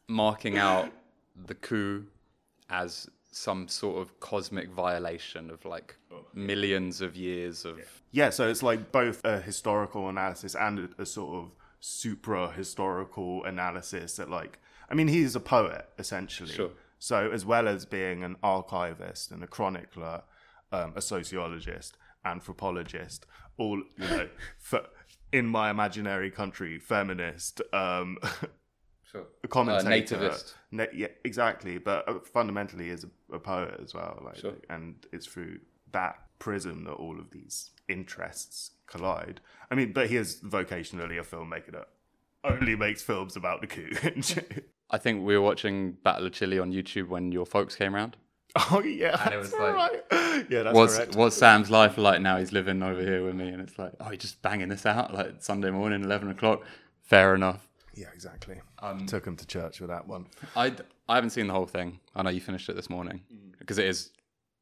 marking 0.09 0.59
out 0.59 0.91
the 1.47 1.55
coup 1.55 2.05
as 2.71 3.09
some 3.31 3.67
sort 3.69 4.01
of 4.01 4.21
cosmic 4.21 4.71
violation 4.71 5.51
of 5.51 5.65
like 5.65 5.97
oh, 6.13 6.25
millions 6.35 7.01
of 7.01 7.17
years 7.17 7.65
of 7.65 7.79
Yeah, 8.13 8.31
so 8.31 8.49
it's 8.49 8.63
like 8.63 8.93
both 8.93 9.25
a 9.25 9.41
historical 9.41 10.09
analysis 10.09 10.55
and 10.55 10.79
a, 10.99 11.03
a 11.03 11.07
sort 11.07 11.37
of 11.37 11.51
supra 11.81 12.51
historical 12.53 13.45
analysis 13.45 14.17
that 14.17 14.31
like 14.31 14.59
I 14.89 14.95
mean 14.95 15.09
he's 15.09 15.35
a 15.35 15.41
poet 15.41 15.89
essentially. 15.99 16.53
Sure. 16.53 16.71
So 17.05 17.31
as 17.31 17.45
well 17.45 17.69
as 17.69 17.85
being 17.85 18.25
an 18.25 18.37
archivist 18.43 19.31
and 19.31 19.45
a 19.45 19.47
chronicler, 19.47 20.23
um, 20.73 20.95
a 20.97 21.03
sociologist, 21.03 21.99
anthropologist, 22.25 23.27
all 23.59 23.77
you 23.99 24.09
know, 24.09 24.29
for, 24.59 24.81
in 25.31 25.47
my 25.47 25.69
imaginary 25.69 26.31
country, 26.31 26.79
feminist, 26.79 27.61
um, 27.75 28.17
sure. 29.13 29.27
a 29.45 29.49
commentator, 29.59 30.17
nativist. 30.17 30.55
Na- 30.71 30.87
yeah, 30.95 31.09
exactly. 31.25 31.77
But 31.77 32.09
uh, 32.09 32.21
fundamentally, 32.21 32.89
is 32.89 33.05
a, 33.05 33.35
a 33.35 33.39
poet 33.39 33.79
as 33.83 33.93
well. 33.93 34.23
Like, 34.25 34.37
Sure. 34.37 34.55
and 34.71 34.95
it's 35.13 35.27
through 35.27 35.59
that 35.93 36.17
prism 36.39 36.85
that 36.85 36.95
all 36.95 37.19
of 37.21 37.33
these 37.33 37.73
interests 37.87 38.71
collide. 38.87 39.43
I 39.71 39.75
mean, 39.75 39.93
but 39.93 40.09
he 40.09 40.17
is 40.17 40.41
vocationally 40.41 41.19
a 41.21 41.23
filmmaker 41.23 41.73
that 41.73 41.89
only 42.45 42.77
makes 42.77 43.03
films 43.03 43.37
about 43.37 43.61
the 43.61 43.67
coup. 43.67 43.91
I 44.95 44.99
think 44.99 45.25
we 45.27 45.37
were 45.37 45.43
watching 45.43 45.93
Battle 46.05 46.27
of 46.27 46.33
Chile 46.33 46.59
on 46.59 46.73
YouTube 46.73 47.09
when 47.09 47.33
your 47.33 47.47
folks 47.47 47.75
came 47.75 47.95
around. 47.97 48.17
oh 48.71 48.81
yeah, 48.81 49.21
And 49.25 49.35
it 49.35 49.39
was 49.39 49.51
that's 49.51 49.61
like- 49.61 49.75
right. 49.75 50.47
yeah, 50.49 50.63
that's 50.63 50.75
what's 50.77 50.97
correct. 50.97 51.17
what's 51.17 51.37
Sam's 51.37 51.71
life 51.71 51.99
like 51.99 52.21
now? 52.21 52.37
He's 52.39 52.53
living 52.53 52.83
over 52.83 53.01
here 53.01 53.25
with 53.25 53.35
me, 53.35 53.49
and 53.49 53.61
it's 53.61 53.77
like, 53.79 53.93
oh, 54.01 54.11
he's 54.11 54.21
just 54.21 54.41
banging 54.43 54.69
this 54.69 54.87
out 54.87 55.13
like 55.13 55.43
Sunday 55.43 55.71
morning, 55.71 56.05
eleven 56.05 56.31
o'clock. 56.31 56.63
Fair 57.03 57.35
enough. 57.35 57.69
Yeah, 57.95 58.09
exactly. 58.15 58.61
Um, 58.81 59.07
Took 59.07 59.27
him 59.27 59.37
to 59.37 59.47
church 59.47 59.81
with 59.81 59.91
that 59.91 60.07
one. 60.07 60.27
I 60.55 60.73
I 61.09 61.17
haven't 61.17 61.31
seen 61.31 61.49
the 61.49 61.53
whole 61.55 61.67
thing. 61.67 61.99
I 62.15 62.23
know 62.23 62.31
you 62.31 62.41
finished 62.41 62.69
it 62.69 62.77
this 62.77 62.89
morning 62.91 63.23
Mm. 63.33 63.59
because 63.59 63.79
it 63.79 63.87
is 63.87 64.11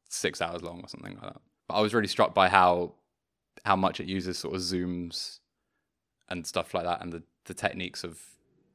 six 0.09 0.41
hours 0.41 0.61
long 0.63 0.81
or 0.81 0.87
something 0.87 1.13
like 1.13 1.33
that. 1.33 1.41
But 1.67 1.75
I 1.75 1.81
was 1.81 1.93
really 1.93 2.07
struck 2.07 2.33
by 2.33 2.49
how 2.49 2.93
how 3.65 3.75
much 3.75 3.99
it 3.99 4.07
uses 4.07 4.39
sort 4.39 4.55
of 4.55 4.61
zooms 4.61 5.39
and 6.29 6.47
stuff 6.47 6.73
like 6.73 6.85
that, 6.85 7.01
and 7.01 7.13
the 7.13 7.21
the 7.45 7.53
techniques 7.53 8.03
of 8.03 8.19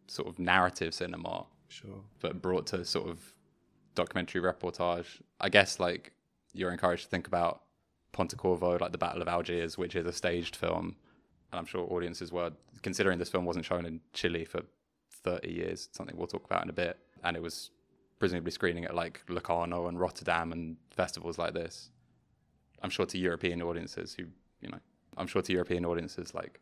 sort 0.09 0.29
of 0.29 0.39
narrative 0.39 0.95
cinema, 0.95 1.47
Sure. 1.69 2.03
but 2.21 2.41
brought 2.43 2.67
to 2.69 2.85
sort 2.85 3.09
of 3.09 3.35
documentary 3.95 4.41
reportage. 4.41 5.21
I 5.41 5.49
guess 5.49 5.79
like 5.81 6.13
you're 6.53 6.71
encouraged 6.73 7.05
to 7.05 7.09
think 7.11 7.27
about 7.27 7.63
Pontecorvo, 8.13 8.81
like 8.81 8.93
the 8.93 8.99
Battle 8.99 9.23
of 9.23 9.29
Algiers, 9.29 9.77
which 9.79 9.95
is 9.95 10.07
a 10.07 10.13
staged 10.13 10.57
film. 10.57 10.97
And 11.53 11.59
I'm 11.59 11.67
sure 11.67 11.87
audiences 11.93 12.33
were 12.33 12.53
considering 12.83 13.19
this 13.19 13.29
film 13.29 13.45
wasn't 13.45 13.65
shown 13.65 13.87
in 13.87 14.01
Chile 14.13 14.45
for 14.45 14.63
30 15.11 15.51
years, 15.51 15.89
something 15.93 16.17
we'll 16.17 16.27
talk 16.27 16.45
about 16.45 16.63
in 16.63 16.71
a 16.71 16.73
bit. 16.75 16.99
And 17.25 17.37
it 17.37 17.43
was 17.43 17.71
presumably 18.19 18.51
screening 18.51 18.85
at 18.85 18.95
like 18.95 19.23
Locarno 19.29 19.87
and 19.89 19.99
Rotterdam 20.01 20.53
and 20.53 20.77
festivals 20.91 21.39
like 21.39 21.55
this. 21.55 21.91
I'm 22.83 22.91
sure 22.91 23.07
to 23.07 23.19
European 23.19 23.63
audiences 23.63 24.15
who, 24.15 24.25
you 24.61 24.69
know, 24.69 24.79
I'm 25.17 25.27
sure 25.27 25.43
to 25.43 25.53
European 25.53 25.85
audiences 25.85 26.35
like 26.35 26.61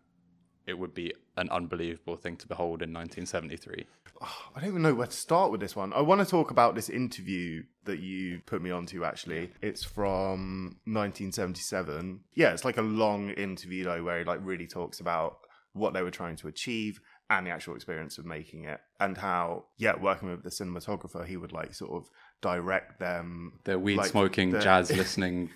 it 0.67 0.79
would 0.79 0.95
be 0.95 1.15
an 1.37 1.49
unbelievable 1.51 2.17
thing 2.17 2.37
to 2.37 2.47
behold 2.49 2.83
in 2.83 2.93
1973. 2.93 3.87
I 4.23 4.61
don't 4.61 4.71
even 4.71 4.83
know 4.83 4.95
where 4.95 5.07
to 5.07 5.13
start 5.13 5.51
with 5.51 5.61
this 5.61 5.77
one. 5.77 5.93
I 5.93 6.01
want 6.01 6.21
to 6.21 6.27
talk 6.27 6.51
about 6.51 6.75
this 6.75 6.89
interview 6.89 7.63
that 7.85 8.01
you 8.01 8.41
put 8.47 8.63
me 8.63 8.71
onto, 8.71 9.05
actually. 9.05 9.53
It's 9.63 9.85
from 9.85 10.79
1977. 10.85 12.21
Yeah, 12.35 12.53
it's 12.53 12.65
like 12.65 12.79
a 12.79 12.83
long 12.83 13.31
interview, 13.31 13.85
though, 13.85 14.03
where 14.03 14.19
he 14.19 14.25
like 14.25 14.41
really 14.43 14.67
talks 14.67 15.01
about 15.01 15.39
what 15.73 15.93
they 15.93 16.03
were 16.03 16.11
trying 16.11 16.37
to 16.37 16.49
achieve 16.49 17.01
and 17.29 17.47
the 17.47 17.51
actual 17.51 17.75
experience 17.75 18.19
of 18.19 18.25
making 18.25 18.65
it 18.65 18.81
and 19.01 19.19
how 19.19 19.65
yeah 19.79 19.95
working 20.01 20.31
with 20.31 20.43
the 20.43 20.49
cinematographer 20.49 21.27
he 21.27 21.37
would 21.37 21.53
like 21.53 21.75
sort 21.75 21.91
of 21.93 22.09
direct 22.41 22.99
them 22.99 23.53
their 23.65 23.79
weed 23.79 23.97
like, 23.97 24.11
smoking, 24.11 24.51
the- 24.51 24.61
jazz 24.61 24.91
listening 24.97 25.51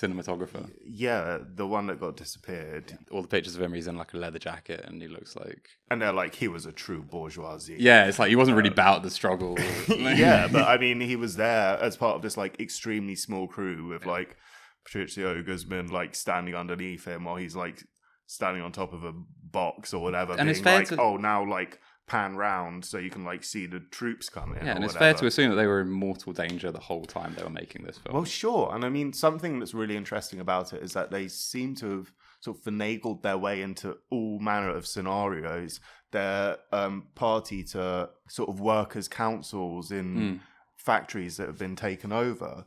cinematographer. 0.00 0.70
yeah 0.84 1.38
the 1.54 1.66
one 1.66 1.86
that 1.86 1.98
got 1.98 2.16
disappeared 2.16 2.98
All 3.10 3.22
the 3.22 3.28
pictures 3.28 3.56
of 3.56 3.62
him, 3.62 3.72
he's 3.72 3.86
in 3.86 3.96
like 3.96 4.12
a 4.12 4.18
leather 4.18 4.38
jacket 4.38 4.84
and 4.86 5.00
he 5.00 5.08
looks 5.08 5.34
like. 5.36 5.68
and 5.90 6.02
they're 6.02 6.12
like 6.12 6.34
he 6.34 6.48
was 6.48 6.66
a 6.66 6.72
true 6.72 7.02
bourgeoisie 7.02 7.76
Yeah, 7.78 8.06
it's 8.06 8.18
like 8.18 8.28
he 8.28 8.36
wasn't 8.36 8.56
really 8.58 8.68
um, 8.70 8.74
about 8.74 9.02
the 9.02 9.10
struggle. 9.10 9.56
yeah, 9.88 10.48
but 10.52 10.64
I 10.68 10.76
mean, 10.78 11.00
he 11.00 11.16
was 11.16 11.36
there 11.36 11.78
as 11.80 11.96
part 11.96 12.16
of 12.16 12.22
this 12.22 12.36
like 12.36 12.60
extremely 12.60 13.14
small 13.16 13.48
crew 13.48 13.88
with 13.88 14.04
like 14.04 14.36
Patricio 14.84 15.42
Guzman 15.42 15.88
like 15.88 16.14
standing 16.14 16.54
underneath 16.54 17.04
him 17.06 17.24
while 17.24 17.36
he's 17.36 17.56
like 17.56 17.82
standing 18.26 18.62
on 18.62 18.72
top 18.72 18.92
of 18.92 19.02
a 19.04 19.12
box 19.50 19.94
or 19.94 20.02
whatever, 20.02 20.32
And 20.32 20.40
being 20.42 20.48
it's 20.50 20.60
fair 20.60 20.78
like, 20.80 20.88
to- 20.88 21.00
"Oh, 21.00 21.16
now 21.16 21.48
like 21.48 21.80
pan 22.06 22.36
round 22.36 22.84
so 22.84 22.98
you 22.98 23.10
can 23.10 23.24
like 23.24 23.42
see 23.44 23.66
the 23.66 23.80
troops 23.80 24.28
come 24.28 24.54
in." 24.54 24.64
Yeah, 24.66 24.74
and 24.76 24.84
it's 24.84 24.94
fair 24.94 25.14
to 25.14 25.26
assume 25.26 25.50
that 25.50 25.56
they 25.56 25.66
were 25.66 25.80
in 25.80 25.90
mortal 25.90 26.32
danger 26.32 26.70
the 26.70 26.80
whole 26.80 27.04
time 27.04 27.34
they 27.36 27.42
were 27.42 27.50
making 27.50 27.84
this 27.84 27.98
film. 27.98 28.14
Well, 28.14 28.24
sure. 28.24 28.74
And 28.74 28.84
I 28.84 28.88
mean, 28.88 29.12
something 29.12 29.58
that's 29.58 29.74
really 29.74 29.96
interesting 29.96 30.40
about 30.40 30.72
it 30.72 30.82
is 30.82 30.92
that 30.92 31.10
they 31.10 31.28
seem 31.28 31.74
to 31.76 31.90
have 31.98 32.12
sort 32.40 32.58
of 32.58 32.62
finagled 32.64 33.22
their 33.22 33.38
way 33.38 33.62
into 33.62 33.96
all 34.10 34.38
manner 34.38 34.70
of 34.70 34.86
scenarios. 34.86 35.80
They're 36.12 36.56
um, 36.72 37.08
party 37.14 37.64
to 37.64 38.10
sort 38.28 38.48
of 38.48 38.60
workers' 38.60 39.08
councils 39.08 39.90
in 39.90 40.06
Mm. 40.16 40.40
factories 40.76 41.36
that 41.38 41.46
have 41.48 41.58
been 41.58 41.76
taken 41.76 42.12
over. 42.12 42.64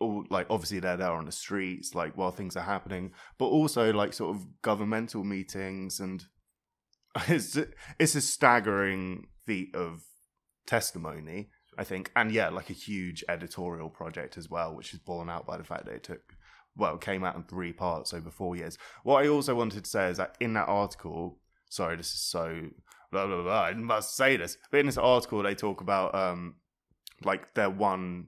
All, 0.00 0.24
like 0.30 0.48
obviously 0.50 0.80
they're 0.80 0.96
there 0.96 1.12
on 1.12 1.26
the 1.26 1.32
streets 1.32 1.94
like 1.94 2.16
while 2.16 2.32
things 2.32 2.56
are 2.56 2.64
happening 2.64 3.12
but 3.38 3.44
also 3.46 3.92
like 3.92 4.12
sort 4.12 4.34
of 4.34 4.60
governmental 4.60 5.22
meetings 5.22 6.00
and 6.00 6.24
it's 7.28 7.58
it's 7.98 8.14
a 8.14 8.20
staggering 8.20 9.26
feat 9.46 9.74
of 9.74 10.02
testimony 10.66 11.48
I 11.78 11.84
think, 11.84 12.10
and 12.14 12.30
yeah, 12.30 12.50
like 12.50 12.70
a 12.70 12.74
huge 12.74 13.24
editorial 13.28 13.88
project 13.88 14.36
as 14.36 14.50
well, 14.50 14.74
which 14.74 14.92
is 14.92 14.98
borne 14.98 15.30
out 15.30 15.46
by 15.46 15.56
the 15.56 15.64
fact 15.64 15.86
that 15.86 15.94
it 15.94 16.02
took, 16.02 16.20
well, 16.76 16.96
it 16.96 17.00
came 17.00 17.24
out 17.24 17.34
in 17.34 17.44
three 17.44 17.72
parts 17.72 18.12
over 18.12 18.30
four 18.30 18.56
years. 18.56 18.76
What 19.04 19.24
I 19.24 19.28
also 19.28 19.54
wanted 19.54 19.84
to 19.84 19.90
say 19.90 20.08
is 20.08 20.18
that 20.18 20.36
in 20.38 20.52
that 20.54 20.68
article, 20.68 21.38
sorry, 21.70 21.96
this 21.96 22.12
is 22.12 22.20
so 22.20 22.68
blah 23.10 23.26
blah 23.26 23.42
blah. 23.42 23.62
I 23.64 23.74
must 23.74 24.16
say 24.16 24.36
this, 24.36 24.58
but 24.70 24.80
in 24.80 24.86
this 24.86 24.98
article 24.98 25.42
they 25.42 25.54
talk 25.54 25.80
about 25.80 26.14
um, 26.14 26.56
like 27.24 27.54
their 27.54 27.70
one 27.70 28.26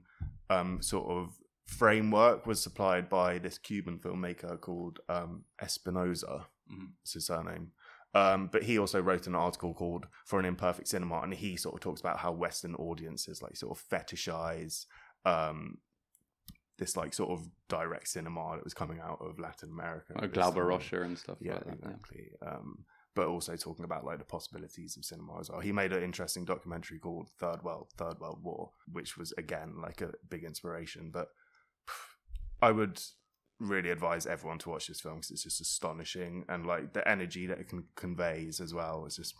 um 0.49 0.81
sort 0.81 1.07
of 1.09 1.35
framework 1.67 2.45
was 2.45 2.61
supplied 2.61 3.09
by 3.09 3.39
this 3.39 3.57
Cuban 3.57 3.99
filmmaker 3.99 4.59
called 4.59 4.99
um 5.07 5.43
Espinosa. 5.61 6.47
Mhm. 6.71 6.93
It's 7.03 7.13
his 7.13 7.27
surname. 7.27 7.71
Um, 8.15 8.47
but 8.51 8.63
he 8.63 8.79
also 8.79 8.99
wrote 9.01 9.27
an 9.27 9.35
article 9.35 9.73
called 9.73 10.07
"For 10.25 10.39
an 10.39 10.45
Imperfect 10.45 10.87
Cinema," 10.87 11.19
and 11.21 11.33
he 11.33 11.57
sort 11.57 11.75
of 11.75 11.81
talks 11.81 11.99
about 11.99 12.17
how 12.19 12.31
Western 12.31 12.73
audiences 12.75 13.41
like 13.41 13.57
sort 13.57 13.77
of 13.77 13.83
fetishize 13.89 14.85
um, 15.25 15.77
this 16.77 16.95
like 16.97 17.13
sort 17.13 17.31
of 17.31 17.47
direct 17.69 18.07
cinema 18.07 18.55
that 18.55 18.63
was 18.63 18.73
coming 18.73 18.99
out 18.99 19.19
of 19.21 19.37
Latin 19.39 19.69
America. 19.69 20.13
like 20.15 20.33
Glauber. 20.33 20.65
Rocha 20.65 21.01
and 21.01 21.17
stuff 21.17 21.37
Yeah, 21.41 21.53
like 21.55 21.65
that. 21.65 21.77
yeah. 21.81 21.89
exactly. 21.89 22.25
Um, 22.45 22.85
but 23.15 23.27
also 23.27 23.55
talking 23.55 23.85
about 23.85 24.03
like 24.03 24.19
the 24.19 24.25
possibilities 24.25 24.97
of 24.97 25.05
cinema 25.05 25.39
as 25.39 25.49
well. 25.49 25.61
He 25.61 25.71
made 25.71 25.93
an 25.93 26.03
interesting 26.03 26.43
documentary 26.45 26.99
called 26.99 27.29
Third 27.39 27.63
World, 27.63 27.91
Third 27.97 28.19
World 28.19 28.39
War, 28.43 28.71
which 28.91 29.17
was 29.17 29.33
again 29.37 29.75
like 29.81 30.01
a 30.01 30.11
big 30.29 30.43
inspiration. 30.43 31.11
But 31.13 31.27
I 32.61 32.71
would 32.71 33.01
really 33.59 33.89
advise 33.89 34.25
everyone 34.25 34.59
to 34.59 34.69
watch 34.69 34.87
this 34.87 34.99
film 34.99 35.15
because 35.15 35.31
it's 35.31 35.43
just 35.43 35.61
astonishing 35.61 36.45
and 36.49 36.65
like 36.65 36.93
the 36.93 37.07
energy 37.07 37.45
that 37.47 37.59
it 37.59 37.69
can 37.69 37.85
conveys 37.95 38.59
as 38.59 38.73
well 38.73 39.05
is 39.05 39.15
just 39.15 39.33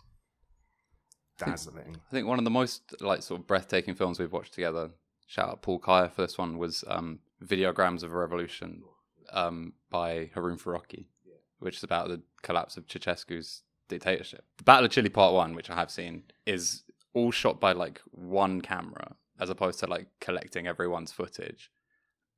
dazzling. 1.38 1.96
I 2.08 2.10
think 2.10 2.26
one 2.26 2.38
of 2.38 2.44
the 2.44 2.50
most 2.50 2.94
like 3.00 3.22
sort 3.22 3.40
of 3.40 3.46
breathtaking 3.46 3.94
films 3.94 4.18
we've 4.18 4.32
watched 4.32 4.54
together. 4.54 4.90
Shout 5.26 5.48
out 5.48 5.62
Paul 5.62 5.78
Kaya 5.78 6.08
for 6.08 6.22
this 6.22 6.38
one 6.38 6.56
was 6.56 6.84
um, 6.88 7.18
Videograms 7.44 8.02
of 8.02 8.12
a 8.12 8.16
Revolution 8.16 8.82
um, 9.32 9.74
by 9.90 10.30
Harun 10.34 10.56
Farocki, 10.56 11.06
which 11.58 11.76
is 11.76 11.82
about 11.82 12.08
the 12.08 12.22
collapse 12.42 12.76
of 12.76 12.86
Ceausescu's 12.86 13.62
dictatorship. 13.88 14.44
The 14.58 14.64
Battle 14.64 14.86
of 14.86 14.92
Chile 14.92 15.08
Part 15.08 15.34
One, 15.34 15.54
which 15.54 15.68
I 15.68 15.74
have 15.74 15.90
seen, 15.90 16.24
is 16.46 16.84
all 17.12 17.32
shot 17.32 17.60
by 17.60 17.72
like 17.72 18.00
one 18.12 18.60
camera 18.60 19.16
as 19.38 19.50
opposed 19.50 19.80
to 19.80 19.86
like 19.86 20.06
collecting 20.20 20.66
everyone's 20.66 21.12
footage. 21.12 21.70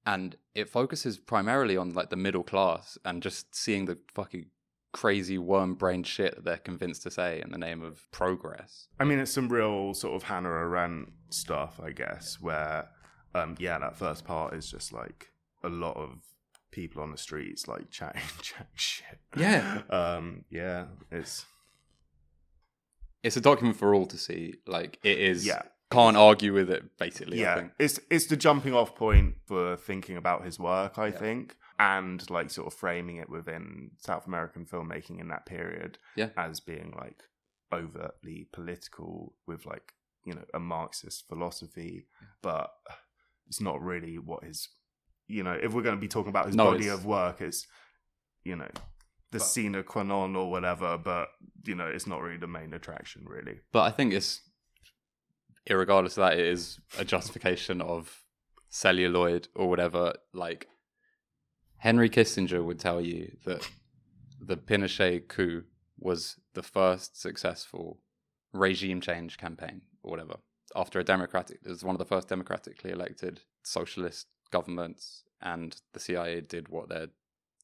And 0.09 0.37
it 0.55 0.71
focuses 0.71 1.19
primarily 1.19 1.77
on 1.77 1.93
like 1.93 2.09
the 2.09 2.17
middle 2.17 2.43
class 2.43 2.97
and 3.05 3.23
just 3.23 3.55
seeing 3.55 3.85
the 3.85 3.99
fucking 4.15 4.47
crazy 4.91 5.37
worm 5.37 5.75
brain 5.75 6.03
shit 6.03 6.35
that 6.35 6.45
they're 6.47 6.57
convinced 6.57 7.03
to 7.03 7.11
say 7.11 7.43
in 7.45 7.53
the 7.53 7.59
name 7.59 7.83
of 7.83 8.11
progress. 8.11 8.89
I 8.99 9.05
mean, 9.05 9.19
it's 9.19 9.31
some 9.31 9.51
real 9.51 9.93
sort 9.93 10.17
of 10.17 10.23
Hannah 10.23 10.49
Arendt 10.49 11.13
stuff, 11.29 11.79
I 11.79 11.91
guess, 11.91 12.41
where, 12.41 12.89
um, 13.35 13.55
yeah, 13.59 13.79
that 13.79 13.97
first 13.99 14.25
part 14.25 14.55
is 14.55 14.71
just 14.71 14.95
like 14.95 15.29
a 15.63 15.69
lot 15.69 15.99
of 15.99 16.23
people 16.71 17.03
on 17.03 17.11
the 17.11 17.19
streets, 17.19 17.69
like 17.69 17.91
chatting, 17.91 18.23
chatting 18.41 18.67
shit. 18.77 19.19
Yeah. 19.37 19.83
Um, 19.91 20.47
yeah, 20.49 20.87
it's, 21.11 21.45
it's 23.23 23.37
a 23.37 23.43
document 23.43 23.77
for 23.77 23.95
all 23.95 24.07
to 24.07 24.17
see. 24.17 24.55
Like 24.67 24.99
it 25.03 25.19
is. 25.19 25.47
Yeah. 25.47 25.65
Can't 25.91 26.17
argue 26.17 26.53
with 26.53 26.69
it. 26.71 26.85
Basically, 26.99 27.45
I 27.47 27.57
yeah, 27.57 27.69
it's, 27.79 27.99
it's 28.11 28.27
the 28.27 28.37
jumping 28.37 28.75
off 28.75 28.95
point 28.95 29.37
for 29.47 29.77
thinking 29.77 30.17
about 30.17 30.45
his 30.45 30.59
work, 30.59 30.99
I 30.99 31.11
think, 31.11 31.57
and 31.79 32.29
like 32.31 32.51
sort 32.51 32.67
of 32.67 32.75
framing 32.75 33.17
it 33.17 33.31
within 33.31 33.93
South 33.99 34.27
American 34.27 34.67
filmmaking 34.67 35.19
in 35.21 35.29
that 35.29 35.47
period 35.47 35.99
Yeah. 36.17 36.29
as 36.37 36.61
being 36.61 36.93
like 36.99 37.23
overtly 37.73 38.49
political 38.53 39.35
with 39.47 39.65
like, 39.67 39.93
you 40.25 40.35
know, 40.35 40.45
a 40.53 40.59
Marxist 40.61 41.27
philosophy, 41.29 42.07
but 42.43 42.71
it's 43.47 43.61
not 43.61 43.81
really 43.83 44.19
what 44.19 44.45
his, 44.45 44.69
you 45.27 45.43
know, 45.43 45.53
if 45.63 45.73
we're 45.73 45.83
going 45.83 45.97
to 45.97 46.01
be 46.01 46.09
talking 46.09 46.31
about 46.31 46.47
his 46.47 46.57
No, 46.57 46.73
body 46.73 46.89
of 46.89 47.07
work, 47.07 47.41
it's, 47.41 47.67
you 48.45 48.57
know, 48.57 48.69
the 49.31 49.39
But- 49.39 49.43
sine 49.43 49.83
qua 49.85 50.03
non 50.03 50.37
or 50.37 50.51
whatever, 50.51 50.99
but, 50.99 51.29
you 51.65 51.75
know, 51.75 51.87
it's 51.87 52.07
not 52.07 52.21
really 52.21 52.39
the 52.39 52.47
main 52.47 52.75
attraction, 52.75 53.25
really. 53.27 53.61
But 53.73 53.83
I 53.83 53.91
think 53.91 54.13
it's, 54.13 54.41
irregardless 55.69 56.17
of 56.17 56.17
that, 56.17 56.39
it 56.39 56.47
is 56.47 56.79
a 56.99 57.05
justification 57.05 57.81
of 57.81 58.25
celluloid 58.69 59.49
or 59.55 59.69
whatever. 59.69 60.15
Like 60.33 60.69
Henry 61.79 62.11
Kissinger 62.11 62.65
would 62.65 62.79
tell 62.79 63.01
you 63.01 63.37
that 63.45 63.69
the 64.41 64.57
Pinochet 64.57 65.29
coup 65.29 65.65
was 65.99 66.37
the 66.55 66.63
first 66.63 67.21
successful 67.21 68.01
regime 68.53 69.01
change 69.01 69.37
campaign 69.37 69.83
or 70.03 70.11
whatever 70.11 70.37
after 70.77 71.01
a 71.01 71.05
democratic. 71.05 71.61
It 71.65 71.69
was 71.69 71.85
one 71.85 71.95
of 71.95 71.99
the 71.99 72.05
first 72.05 72.29
democratically 72.29 72.91
elected 72.91 73.41
socialist 73.63 74.27
governments, 74.51 75.25
and 75.41 75.77
the 75.93 76.01
CIA 76.01 76.41
did 76.41 76.69
what 76.69 76.89
they're 76.89 77.09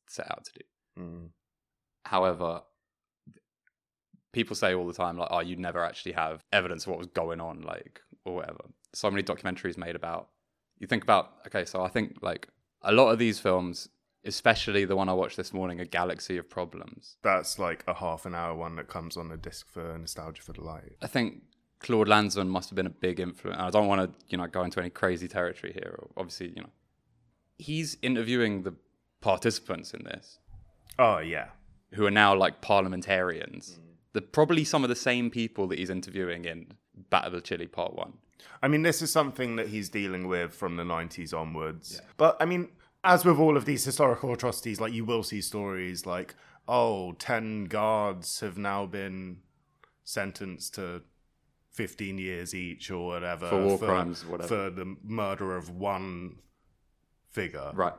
set 0.08 0.30
out 0.30 0.44
to 0.44 0.52
do. 0.52 1.02
Mm. 1.02 1.28
However, 2.04 2.62
people 4.34 4.54
say 4.56 4.74
all 4.74 4.86
the 4.86 4.92
time, 4.92 5.16
like, 5.16 5.28
oh, 5.30 5.40
you'd 5.40 5.58
never 5.58 5.82
actually 5.84 6.12
have 6.12 6.42
evidence 6.52 6.84
of 6.84 6.90
what 6.90 6.98
was 6.98 7.06
going 7.08 7.40
on, 7.40 7.62
like, 7.62 8.00
or 8.24 8.34
whatever. 8.36 8.64
So 8.92 9.10
many 9.10 9.22
documentaries 9.22 9.78
made 9.78 9.96
about, 9.96 10.28
you 10.78 10.86
think 10.86 11.02
about, 11.02 11.32
okay, 11.46 11.64
so 11.64 11.82
I 11.82 11.88
think, 11.88 12.18
like, 12.20 12.48
a 12.82 12.92
lot 12.92 13.10
of 13.10 13.18
these 13.18 13.38
films, 13.38 13.88
especially 14.24 14.84
the 14.84 14.96
one 14.96 15.08
I 15.08 15.12
watched 15.14 15.36
this 15.36 15.52
morning, 15.54 15.80
A 15.80 15.84
Galaxy 15.86 16.36
of 16.36 16.50
Problems, 16.50 17.16
That's 17.22 17.58
like 17.58 17.84
a 17.86 17.94
half 17.94 18.26
an 18.26 18.34
hour 18.34 18.54
one 18.54 18.76
that 18.76 18.88
comes 18.88 19.16
on 19.16 19.28
the 19.28 19.36
disc 19.36 19.70
for 19.70 19.96
Nostalgia 19.98 20.42
for 20.42 20.52
the 20.52 20.62
Light. 20.62 20.96
I 21.02 21.06
think 21.06 21.42
Claude 21.80 22.08
Lanzmann 22.08 22.48
must 22.48 22.70
have 22.70 22.76
been 22.76 22.86
a 22.86 22.90
big 22.90 23.20
influence. 23.20 23.60
I 23.60 23.70
don't 23.70 23.86
want 23.86 24.00
to, 24.18 24.24
you 24.28 24.38
know, 24.38 24.46
go 24.46 24.62
into 24.64 24.80
any 24.80 24.90
crazy 24.90 25.28
territory 25.28 25.72
here. 25.72 25.98
Obviously, 26.16 26.48
you 26.48 26.62
know, 26.62 26.70
he's 27.58 27.96
interviewing 28.02 28.62
the 28.62 28.74
participants 29.20 29.92
in 29.94 30.04
this, 30.04 30.38
Oh, 30.98 31.18
yeah. 31.18 31.48
who 31.94 32.04
are 32.06 32.10
now 32.10 32.34
like 32.34 32.60
parliamentarians. 32.60 33.78
Mm. 33.78 33.93
They're 34.14 34.22
probably 34.22 34.64
some 34.64 34.82
of 34.84 34.88
the 34.88 34.96
same 34.96 35.28
people 35.28 35.66
that 35.66 35.78
he's 35.78 35.90
interviewing 35.90 36.46
in 36.46 36.68
Battle 37.10 37.34
of 37.34 37.42
Chile 37.44 37.66
Part 37.66 37.94
One. 37.94 38.14
I 38.62 38.68
mean, 38.68 38.82
this 38.82 39.02
is 39.02 39.12
something 39.12 39.56
that 39.56 39.68
he's 39.68 39.88
dealing 39.90 40.26
with 40.28 40.54
from 40.54 40.76
the 40.76 40.84
90s 40.84 41.34
onwards. 41.38 42.00
But 42.16 42.36
I 42.40 42.46
mean, 42.46 42.68
as 43.02 43.24
with 43.24 43.38
all 43.38 43.56
of 43.56 43.64
these 43.66 43.84
historical 43.84 44.32
atrocities, 44.32 44.80
like 44.80 44.92
you 44.92 45.04
will 45.04 45.22
see 45.22 45.40
stories 45.42 46.06
like, 46.06 46.34
oh, 46.68 47.12
10 47.18 47.64
guards 47.64 48.40
have 48.40 48.56
now 48.56 48.86
been 48.86 49.38
sentenced 50.04 50.74
to 50.76 51.02
15 51.72 52.18
years 52.18 52.54
each 52.54 52.90
or 52.90 53.06
whatever 53.08 53.48
For 53.48 53.64
war 53.64 53.78
crimes, 53.78 54.24
whatever. 54.24 54.48
for 54.48 54.70
the 54.70 54.96
murder 55.02 55.56
of 55.56 55.70
one 55.70 56.36
figure. 57.30 57.72
Right. 57.74 57.94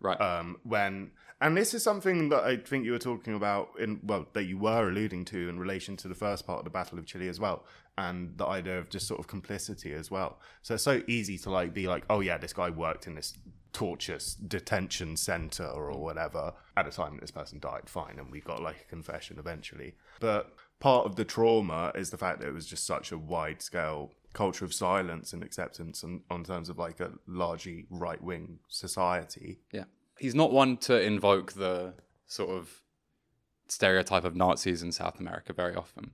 Right. 0.00 0.20
Um, 0.20 0.58
when 0.62 1.10
and 1.40 1.56
this 1.56 1.74
is 1.74 1.82
something 1.82 2.30
that 2.30 2.44
I 2.44 2.56
think 2.56 2.86
you 2.86 2.92
were 2.92 2.98
talking 2.98 3.34
about 3.34 3.70
in 3.78 4.00
well 4.02 4.26
that 4.32 4.44
you 4.44 4.56
were 4.56 4.88
alluding 4.88 5.26
to 5.26 5.48
in 5.48 5.58
relation 5.58 5.96
to 5.98 6.08
the 6.08 6.14
first 6.14 6.46
part 6.46 6.60
of 6.60 6.64
the 6.64 6.70
Battle 6.70 6.98
of 6.98 7.06
Chile 7.06 7.28
as 7.28 7.38
well, 7.38 7.64
and 7.98 8.36
the 8.38 8.46
idea 8.46 8.78
of 8.78 8.88
just 8.88 9.06
sort 9.06 9.20
of 9.20 9.26
complicity 9.26 9.92
as 9.92 10.10
well. 10.10 10.38
So 10.62 10.74
it's 10.74 10.82
so 10.82 11.02
easy 11.06 11.36
to 11.38 11.50
like 11.50 11.74
be 11.74 11.88
like, 11.88 12.04
oh 12.08 12.20
yeah, 12.20 12.38
this 12.38 12.54
guy 12.54 12.70
worked 12.70 13.06
in 13.06 13.14
this 13.14 13.34
torture 13.74 14.18
detention 14.48 15.14
center 15.18 15.66
or 15.66 15.92
whatever. 16.00 16.54
At 16.78 16.86
the 16.86 16.90
time 16.90 17.14
that 17.14 17.20
this 17.20 17.30
person 17.30 17.58
died, 17.58 17.82
fine, 17.84 18.18
and 18.18 18.30
we 18.30 18.40
got 18.40 18.62
like 18.62 18.80
a 18.80 18.88
confession 18.88 19.38
eventually. 19.38 19.94
But 20.20 20.54
part 20.80 21.04
of 21.04 21.16
the 21.16 21.24
trauma 21.26 21.92
is 21.94 22.08
the 22.08 22.18
fact 22.18 22.40
that 22.40 22.48
it 22.48 22.54
was 22.54 22.66
just 22.66 22.86
such 22.86 23.12
a 23.12 23.18
wide 23.18 23.60
scale 23.60 24.12
culture 24.36 24.66
of 24.66 24.74
silence 24.74 25.32
and 25.32 25.42
acceptance 25.42 26.02
and 26.02 26.20
on 26.30 26.44
terms 26.44 26.68
of 26.68 26.78
like 26.78 27.00
a 27.00 27.10
largely 27.26 27.86
right 27.88 28.22
wing 28.22 28.58
society. 28.68 29.58
Yeah. 29.72 29.84
He's 30.18 30.34
not 30.34 30.52
one 30.52 30.76
to 30.88 31.00
invoke 31.00 31.54
the 31.54 31.94
sort 32.26 32.50
of 32.50 32.82
stereotype 33.66 34.24
of 34.24 34.36
Nazis 34.36 34.82
in 34.82 34.92
South 34.92 35.18
America 35.18 35.54
very 35.54 35.74
often. 35.74 36.10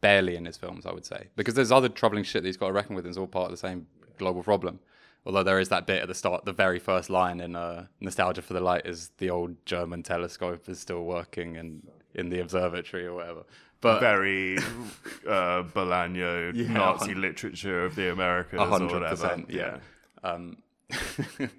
Barely 0.00 0.34
in 0.34 0.44
his 0.44 0.56
films, 0.56 0.86
I 0.86 0.92
would 0.92 1.06
say. 1.06 1.28
Because 1.36 1.54
there's 1.54 1.70
other 1.70 1.88
troubling 1.88 2.24
shit 2.24 2.42
that 2.42 2.48
he's 2.48 2.56
got 2.56 2.66
to 2.66 2.72
reckon 2.72 2.96
with 2.96 3.04
and 3.04 3.12
it's 3.12 3.18
all 3.18 3.28
part 3.28 3.46
of 3.46 3.52
the 3.52 3.68
same 3.68 3.86
global 4.18 4.42
problem. 4.42 4.80
Although 5.24 5.44
there 5.44 5.60
is 5.60 5.68
that 5.68 5.86
bit 5.86 6.02
at 6.02 6.08
the 6.08 6.14
start, 6.14 6.44
the 6.44 6.52
very 6.52 6.80
first 6.80 7.10
line 7.10 7.40
in 7.40 7.54
uh, 7.54 7.86
Nostalgia 8.00 8.42
for 8.42 8.54
the 8.54 8.60
Light 8.60 8.86
is 8.86 9.10
the 9.18 9.30
old 9.30 9.54
German 9.66 10.02
telescope 10.02 10.68
is 10.68 10.80
still 10.80 11.04
working 11.04 11.54
in, 11.54 11.82
in 12.14 12.28
the 12.28 12.40
observatory 12.40 13.06
or 13.06 13.14
whatever. 13.14 13.44
But 13.80 14.00
very 14.00 14.56
uh, 15.28 15.62
Bolaño 15.62 16.54
yeah, 16.54 16.72
Nazi 16.72 17.14
literature 17.14 17.84
of 17.84 17.94
the 17.94 18.10
Americas, 18.10 18.60
hundred 18.60 19.08
percent, 19.08 19.50
yeah. 19.50 19.78
yeah. 20.24 20.30
Um, 20.30 20.56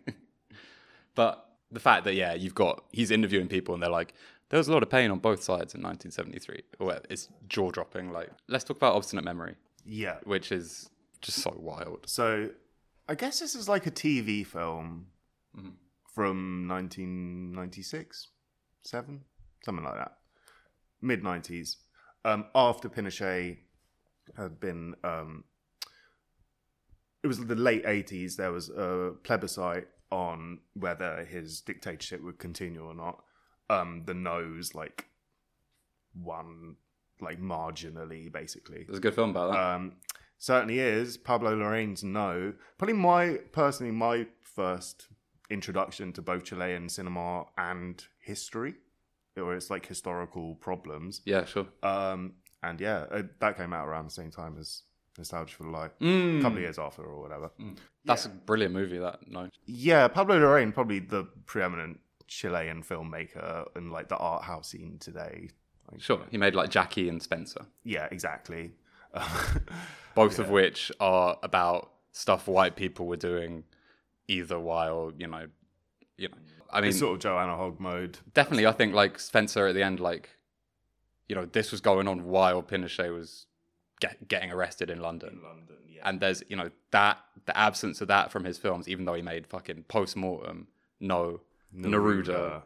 but 1.16 1.50
the 1.72 1.80
fact 1.80 2.06
that 2.06 2.16
yeah, 2.16 2.34
you've 2.34 2.56
got 2.56 2.84
he's 2.92 3.12
interviewing 3.12 3.48
people 3.48 3.74
and 3.74 3.84
they're 3.84 3.90
like, 3.90 4.14
there 4.50 4.58
was 4.58 4.68
a 4.68 4.74
lot 4.74 4.84
of 4.84 4.90
pain 4.90 5.12
on 5.12 5.20
both 5.20 5.44
sides 5.44 5.76
in 5.76 5.82
1973. 5.82 6.64
Well, 6.80 7.00
it's 7.10 7.30
jaw 7.48 7.72
dropping. 7.72 8.12
Like, 8.12 8.30
let's 8.48 8.64
talk 8.64 8.78
about 8.78 8.96
obstinate 8.96 9.26
memory. 9.26 9.56
Yeah, 9.86 10.18
which 10.24 10.52
is 10.52 10.90
just 11.22 11.40
so 11.40 11.54
wild. 11.58 12.02
So, 12.06 12.50
I 13.08 13.16
guess 13.16 13.40
this 13.40 13.56
is 13.56 13.70
like 13.70 13.86
a 13.88 13.92
TV 13.92 14.46
film 14.46 15.08
mm-hmm. 15.58 15.70
from 16.14 16.68
1996, 16.68 18.28
seven, 18.84 19.22
something 19.64 19.86
like 19.86 19.96
that, 19.96 20.18
mid 21.02 21.24
90s 21.24 21.78
um, 22.28 22.46
after 22.54 22.90
Pinochet 22.90 23.58
had 24.36 24.60
been, 24.60 24.96
um, 25.04 25.46
it 27.24 27.28
was 27.28 27.40
the 27.40 27.56
late 27.56 27.86
80s, 27.86 28.36
there 28.36 28.52
was 28.52 28.70
a 28.70 29.14
plebiscite 29.24 29.88
on 30.12 30.60
whether 30.74 31.24
his 31.24 31.62
dictatorship 31.62 32.22
would 32.22 32.38
continue 32.38 32.84
or 32.84 32.94
not. 32.94 33.24
Um, 33.70 34.04
the 34.06 34.14
no's 34.14 34.76
like 34.76 35.06
won 36.14 36.76
like 37.22 37.42
marginally, 37.42 38.32
basically. 38.32 38.84
There's 38.84 39.00
a 39.00 39.02
good 39.02 39.16
film 39.16 39.32
about 39.32 39.54
that. 39.54 39.60
Um, 39.60 39.94
certainly 40.38 40.80
is. 40.80 41.18
Pablo 41.18 41.56
Larraín's 41.56 42.04
No. 42.04 42.54
Probably 42.78 42.96
my 42.96 43.40
personally 43.52 43.92
my 43.92 44.28
first 44.42 45.08
introduction 45.50 46.12
to 46.14 46.22
both 46.22 46.44
Chilean 46.46 46.90
cinema 46.90 47.46
and 47.58 48.04
history 48.20 48.76
or 49.38 49.56
it's 49.56 49.70
like 49.70 49.86
historical 49.86 50.56
problems. 50.56 51.22
Yeah, 51.26 51.46
sure. 51.46 51.68
Um, 51.84 52.34
and 52.64 52.82
yeah, 52.82 53.04
it, 53.04 53.12
uh, 53.12 53.28
that 53.40 53.58
came 53.58 53.74
out 53.74 53.88
around 53.88 54.06
the 54.06 54.12
same 54.12 54.32
time 54.32 54.58
as 54.60 54.84
Nostalgia 55.18 55.56
for 55.56 55.64
the 55.64 55.70
Light, 55.70 56.00
mm. 56.00 56.40
a 56.40 56.42
couple 56.42 56.58
of 56.58 56.64
years 56.64 56.80
after 56.80 57.04
or 57.04 57.22
whatever. 57.22 57.52
Mm. 57.60 57.78
That's 58.06 58.26
yeah. 58.26 58.32
a 58.32 58.36
brilliant 58.36 58.74
movie. 58.74 58.98
That 58.98 59.28
no. 59.28 59.50
Yeah, 59.66 60.08
Pablo 60.08 60.40
Larraín, 60.40 60.74
probably 60.74 61.00
the 61.00 61.28
preeminent 61.46 62.00
Chilean 62.28 62.84
filmmaker 62.84 63.66
in 63.76 63.92
like 63.92 64.10
the 64.10 64.18
art 64.18 64.44
house 64.44 64.70
scene 64.70 64.98
today. 65.00 65.50
Like, 65.92 66.02
sure, 66.02 66.22
he 66.30 66.38
made 66.38 66.56
like 66.56 66.70
Jackie 66.70 67.10
and 67.10 67.22
Spencer. 67.22 67.66
Yeah, 67.84 68.08
exactly. 68.12 68.72
Both 70.16 70.40
yeah. 70.40 70.46
of 70.46 70.52
which 70.52 70.92
are 71.00 71.38
about 71.44 71.92
stuff 72.12 72.48
white 72.48 72.76
people 72.76 73.08
were 73.08 73.18
doing, 73.18 73.64
either 74.28 74.60
while 74.60 75.12
you 75.18 75.28
know, 75.28 75.48
you 76.18 76.30
know 76.30 76.38
I 76.70 76.82
mean, 76.82 76.90
it's 76.90 77.00
sort 77.00 77.14
of 77.14 77.20
Joanna 77.20 77.56
Hogg 77.56 77.80
mode. 77.80 78.20
Definitely, 78.34 78.68
I 78.68 78.72
think 78.72 78.94
like 78.94 79.20
Spencer 79.20 79.68
at 79.68 79.76
the 79.76 79.84
end, 79.84 80.00
like 80.00 80.30
you 81.28 81.36
know, 81.36 81.46
this 81.46 81.72
was 81.72 81.82
going 81.82 82.08
on 82.08 82.26
while 82.26 82.64
Pinochet 82.64 83.14
was 83.14 83.46
get, 84.00 84.28
getting 84.28 84.52
arrested 84.52 84.90
in 84.90 85.02
London. 85.02 85.40
In 85.42 85.44
London, 85.44 85.76
yeah. 85.88 86.02
And 86.06 86.20
there's 86.20 86.44
you 86.50 86.56
know 86.56 86.70
that 86.92 87.20
the 87.46 87.58
absence 87.58 88.02
of 88.02 88.08
that 88.10 88.32
from 88.32 88.44
his 88.44 88.58
films, 88.58 88.88
even 88.88 89.06
though 89.06 89.14
he 89.14 89.22
made 89.22 89.48
fucking 89.48 89.84
post 89.84 90.16
mortem, 90.16 90.68
no 91.00 91.42
Neruda. 91.76 92.26
Neruda. 92.26 92.64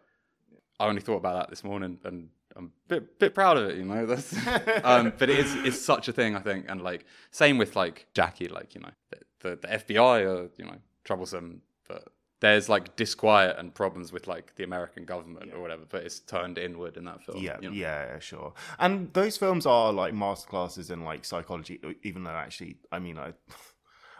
I 0.80 0.88
only 0.88 1.02
thought 1.02 1.18
about 1.18 1.36
that 1.36 1.50
this 1.50 1.64
morning, 1.64 2.00
and 2.04 2.30
I'm 2.56 2.66
a 2.66 2.90
bit, 2.90 3.20
bit 3.20 3.36
proud 3.36 3.58
of 3.58 3.70
it, 3.70 3.78
you 3.78 3.86
know. 3.86 4.06
That's, 4.06 4.36
um, 4.84 5.14
but 5.18 5.30
it 5.30 5.40
is 5.40 5.56
it's 5.64 5.80
such 5.80 6.08
a 6.08 6.12
thing, 6.12 6.36
I 6.36 6.40
think, 6.40 6.66
and 6.70 6.82
like 6.82 7.06
same 7.30 7.58
with 7.58 7.76
like 7.76 8.08
Jackie, 8.14 8.48
like 8.48 8.76
you 8.76 8.82
know, 8.82 8.90
the, 9.10 9.18
the, 9.50 9.56
the 9.62 9.68
FBI 9.68 10.26
are 10.26 10.50
you 10.58 10.66
know 10.66 10.78
troublesome, 11.04 11.62
but 11.88 12.08
there's 12.42 12.68
like 12.68 12.96
disquiet 12.96 13.56
and 13.58 13.74
problems 13.74 14.12
with 14.12 14.28
like 14.28 14.56
the 14.56 14.64
American 14.64 15.06
government 15.06 15.48
yeah. 15.48 15.54
or 15.54 15.62
whatever, 15.62 15.84
but 15.88 16.04
it's 16.04 16.20
turned 16.20 16.58
inward 16.58 16.98
in 16.98 17.06
that 17.06 17.24
film. 17.24 17.38
Yeah, 17.38 17.58
you 17.62 17.70
know? 17.70 17.76
yeah, 17.76 18.20
sure. 18.20 18.54
And 18.80 19.14
those 19.14 19.38
films 19.38 19.66
are 19.66 19.94
like 19.94 20.14
masterclasses 20.14 20.92
in 20.92 21.04
like 21.04 21.24
psychology, 21.24 21.80
even 22.04 22.24
though 22.24 22.32
actually, 22.32 22.78
I 22.92 23.00
mean, 23.00 23.18
I. 23.18 23.34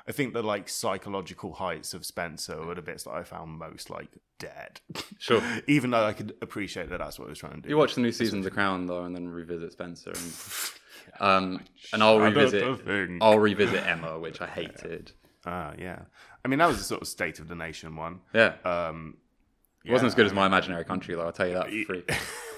I 0.08 0.14
think 0.14 0.34
the 0.34 0.42
like 0.42 0.68
psychological 0.68 1.54
heights 1.54 1.94
of 1.94 2.08
Spencer 2.08 2.66
were 2.66 2.74
the 2.74 2.82
bits 2.82 3.04
that 3.04 3.12
I 3.12 3.24
found 3.24 3.60
most 3.60 3.92
like 3.92 4.10
dead. 4.40 4.82
Sure. 5.20 5.44
Even 5.68 5.92
though 5.92 6.04
I 6.04 6.12
could 6.12 6.34
appreciate 6.42 6.90
that 6.90 6.98
that's 6.98 7.20
what 7.20 7.28
I 7.28 7.30
was 7.30 7.38
trying 7.38 7.54
to 7.54 7.62
do. 7.62 7.70
You 7.70 7.78
watch 7.78 7.94
the 7.94 8.02
new 8.02 8.12
season 8.12 8.40
of 8.40 8.44
The 8.44 8.50
Crown 8.50 8.88
though, 8.88 9.04
and 9.04 9.16
then 9.16 9.30
revisit 9.30 9.74
Spencer, 9.74 10.12
and 10.12 10.34
um, 11.20 11.62
and 11.94 12.02
I'll 12.02 12.20
revisit. 12.20 12.64
I'll 13.22 13.38
revisit 13.38 13.86
Ema, 13.88 14.18
which 14.18 14.42
I 14.42 14.48
hated. 14.48 15.12
Ah, 15.46 15.74
yeah. 15.78 16.00
I 16.44 16.48
mean, 16.48 16.58
that 16.60 16.68
was 16.68 16.80
a 16.80 16.84
sort 16.84 17.02
of 17.02 17.08
state 17.08 17.40
of 17.40 17.48
the 17.48 17.56
nation 17.56 17.96
one. 17.96 18.20
Yeah. 18.34 18.54
Um, 18.64 19.18
it 19.84 19.92
wasn't 19.92 20.08
as 20.08 20.16
good 20.16 20.28
as 20.28 20.34
my 20.34 20.46
imaginary 20.46 20.86
country, 20.86 21.16
though. 21.16 21.26
I'll 21.26 21.32
tell 21.32 21.48
you 21.48 21.56
that 21.56 21.70
for 21.70 21.86
free. 21.86 22.04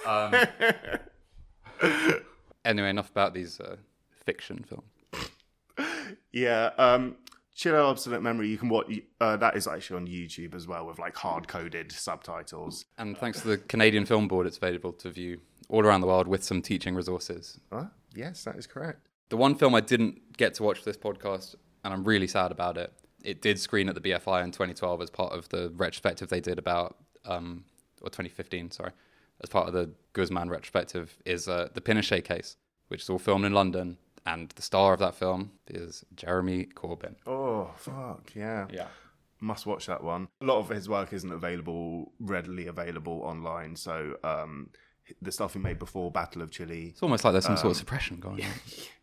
um, 1.82 2.14
anyway, 2.66 2.90
enough 2.90 3.10
about 3.10 3.34
these 3.34 3.60
uh, 3.60 3.78
fiction 4.26 4.66
films. 4.68 5.30
Yeah. 6.32 6.72
Um, 6.78 7.16
Chile 7.56 7.78
Obstinate 7.78 8.22
Memory, 8.22 8.50
you 8.50 8.58
can 8.58 8.68
watch 8.68 8.92
uh, 9.22 9.38
that 9.38 9.56
is 9.56 9.68
actually 9.68 9.98
on 9.98 10.08
YouTube 10.08 10.56
as 10.56 10.68
well 10.68 10.88
with 10.88 10.98
like 10.98 11.16
hard 11.16 11.48
coded 11.48 11.92
subtitles. 11.92 12.86
And 12.98 13.18
thanks 13.18 13.42
to 13.42 13.48
the 13.48 13.58
Canadian 13.58 14.06
Film 14.06 14.28
Board, 14.28 14.48
it's 14.48 14.58
available 14.58 14.92
to 14.94 15.12
view 15.12 15.40
all 15.70 15.86
around 15.86 16.02
the 16.02 16.08
world 16.08 16.28
with 16.28 16.44
some 16.44 16.62
teaching 16.62 16.96
resources. 16.96 17.60
Uh, 17.72 17.86
yes, 18.16 18.44
that 18.46 18.56
is 18.56 18.66
correct. 18.66 19.08
The 19.30 19.38
one 19.38 19.56
film 19.56 19.76
I 19.76 19.82
didn't 19.82 20.36
get 20.36 20.56
to 20.56 20.64
watch 20.64 20.80
for 20.80 20.86
this 20.86 20.98
podcast 20.98 21.56
and 21.84 21.94
I'm 21.94 22.04
really 22.04 22.28
sad 22.28 22.52
about 22.52 22.78
it. 22.78 22.94
It 23.24 23.42
did 23.42 23.60
screen 23.60 23.88
at 23.90 23.96
the 23.96 24.02
BFI 24.02 24.44
in 24.44 24.52
2012 24.52 25.02
as 25.02 25.10
part 25.10 25.34
of 25.34 25.50
the 25.50 25.72
retrospective 25.76 26.30
they 26.30 26.42
did 26.42 26.60
about, 26.60 26.98
um, 27.26 27.64
or 28.02 28.10
2015, 28.10 28.72
sorry, 28.72 28.92
as 29.42 29.50
part 29.50 29.68
of 29.68 29.74
the 29.74 29.92
Guzman 30.14 30.50
retrospective, 30.50 31.16
is 31.26 31.48
uh, 31.48 31.70
the 31.74 31.82
Pinochet 31.82 32.24
case, 32.24 32.58
which 32.90 33.02
is 33.02 33.10
all 33.10 33.20
filmed 33.20 33.46
in 33.46 33.54
London. 33.54 33.98
And 34.26 34.50
the 34.52 34.62
star 34.62 34.94
of 34.94 35.00
that 35.00 35.16
film 35.16 35.52
is 35.68 36.06
Jeremy 36.16 36.68
Corbyn. 36.74 37.16
Oh, 37.28 37.72
fuck, 37.76 38.32
yeah. 38.36 38.68
Yeah. 38.72 38.88
Must 39.42 39.66
watch 39.66 39.88
that 39.88 40.02
one. 40.02 40.30
A 40.42 40.46
lot 40.46 40.60
of 40.60 40.70
his 40.70 40.88
work 40.88 41.12
isn't 41.12 41.32
available, 41.32 42.14
readily 42.20 42.68
available 42.68 43.22
online. 43.24 43.76
So 43.76 44.16
um, 44.24 44.70
the 45.22 45.32
stuff 45.32 45.54
he 45.54 45.60
made 45.60 45.80
before 45.80 46.12
Battle 46.12 46.42
of 46.42 46.52
Chile. 46.52 46.90
It's 46.92 47.04
almost 47.04 47.26
like 47.26 47.34
there's 47.34 47.44
some 47.44 47.54
um, 47.54 47.58
sort 47.58 47.72
of 47.72 47.78
um, 47.78 47.80
suppression 47.80 48.20
going 48.20 48.44
on. 48.44 48.50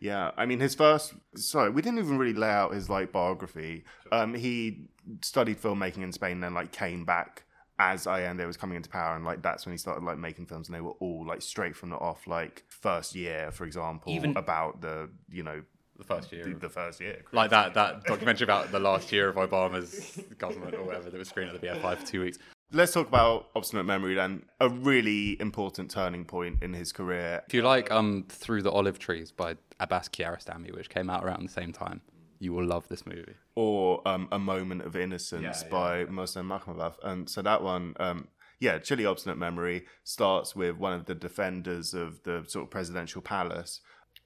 yeah, 0.00 0.30
I 0.36 0.46
mean, 0.46 0.60
his 0.60 0.74
first. 0.74 1.14
Sorry, 1.36 1.70
we 1.70 1.82
didn't 1.82 1.98
even 1.98 2.18
really 2.18 2.34
lay 2.34 2.50
out 2.50 2.74
his 2.74 2.88
like 2.88 3.12
biography. 3.12 3.84
Um, 4.12 4.34
he 4.34 4.88
studied 5.22 5.60
filmmaking 5.60 6.02
in 6.02 6.12
Spain, 6.12 6.40
then 6.40 6.54
like 6.54 6.72
came 6.72 7.04
back 7.04 7.44
as 7.78 8.06
Allende 8.06 8.46
was 8.46 8.56
coming 8.56 8.76
into 8.76 8.88
power, 8.88 9.16
and 9.16 9.24
like 9.24 9.42
that's 9.42 9.66
when 9.66 9.72
he 9.72 9.78
started 9.78 10.04
like 10.04 10.18
making 10.18 10.46
films, 10.46 10.68
and 10.68 10.76
they 10.76 10.80
were 10.80 10.94
all 11.00 11.26
like 11.26 11.42
straight 11.42 11.76
from 11.76 11.90
the 11.90 11.96
off, 11.96 12.26
like 12.26 12.64
first 12.68 13.14
year, 13.14 13.50
for 13.50 13.64
example, 13.64 14.12
even 14.12 14.36
about 14.36 14.80
the 14.80 15.10
you 15.30 15.42
know 15.42 15.62
the 15.98 16.04
first 16.04 16.32
year, 16.32 16.44
the, 16.44 16.54
the 16.54 16.68
first 16.68 17.00
year, 17.00 17.22
like 17.32 17.50
that 17.50 17.74
that 17.74 18.04
documentary 18.04 18.44
about 18.44 18.70
the 18.72 18.78
last 18.78 19.12
year 19.12 19.28
of 19.28 19.36
Obama's 19.36 20.18
government 20.38 20.74
or 20.74 20.84
whatever 20.84 21.10
that 21.10 21.18
was 21.18 21.28
screened 21.28 21.50
at 21.50 21.60
the 21.60 21.66
BFI 21.66 21.96
for 21.98 22.06
two 22.06 22.22
weeks. 22.22 22.38
Let's 22.74 22.92
talk 22.92 23.06
about 23.06 23.50
Obstinate 23.54 23.86
Memory 23.86 24.16
then. 24.16 24.46
A 24.58 24.68
really 24.68 25.40
important 25.40 25.92
turning 25.92 26.24
point 26.24 26.60
in 26.60 26.72
his 26.72 26.90
career. 26.90 27.44
If 27.46 27.54
you 27.54 27.62
like 27.62 27.92
um, 27.92 28.24
Through 28.28 28.62
the 28.62 28.72
Olive 28.72 28.98
Trees 28.98 29.30
by 29.30 29.54
Abbas 29.78 30.08
Kiarostami, 30.08 30.74
which 30.74 30.90
came 30.90 31.08
out 31.08 31.24
around 31.24 31.44
the 31.44 31.52
same 31.52 31.72
time, 31.72 32.00
you 32.40 32.52
will 32.52 32.64
love 32.64 32.88
this 32.88 33.06
movie. 33.06 33.36
Or 33.54 34.02
um, 34.08 34.26
A 34.32 34.40
Moment 34.40 34.82
of 34.82 34.96
Innocence 34.96 35.62
yeah, 35.62 35.68
by 35.70 36.00
yeah. 36.00 36.06
Mohsen 36.06 36.48
Makhmalbaf. 36.48 36.94
And 37.04 37.30
so 37.30 37.42
that 37.42 37.62
one, 37.62 37.94
um, 38.00 38.26
yeah, 38.58 38.80
Chile 38.80 39.06
Obstinate 39.06 39.38
Memory 39.38 39.84
starts 40.02 40.56
with 40.56 40.76
one 40.76 40.94
of 40.94 41.04
the 41.04 41.14
defenders 41.14 41.94
of 41.94 42.24
the 42.24 42.42
sort 42.48 42.64
of 42.64 42.70
presidential 42.72 43.22
palace 43.22 43.82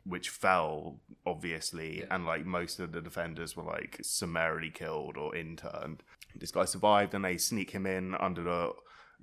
which 0.09 0.31
fell 0.31 1.01
obviously, 1.27 2.05
and 2.11 2.25
like 2.25 2.47
most 2.47 2.81
of 2.81 2.92
the 2.92 3.01
defenders 3.01 3.57
were 3.57 3.62
like 3.64 3.99
summarily 4.03 4.71
killed 4.71 5.16
or 5.16 5.37
interned. 5.37 6.03
This 6.35 6.51
guy 6.51 6.64
survived, 6.64 7.14
and 7.14 7.25
they 7.25 7.37
sneak 7.37 7.71
him 7.71 7.87
in 7.87 8.14
under 8.14 8.42
the 8.42 8.73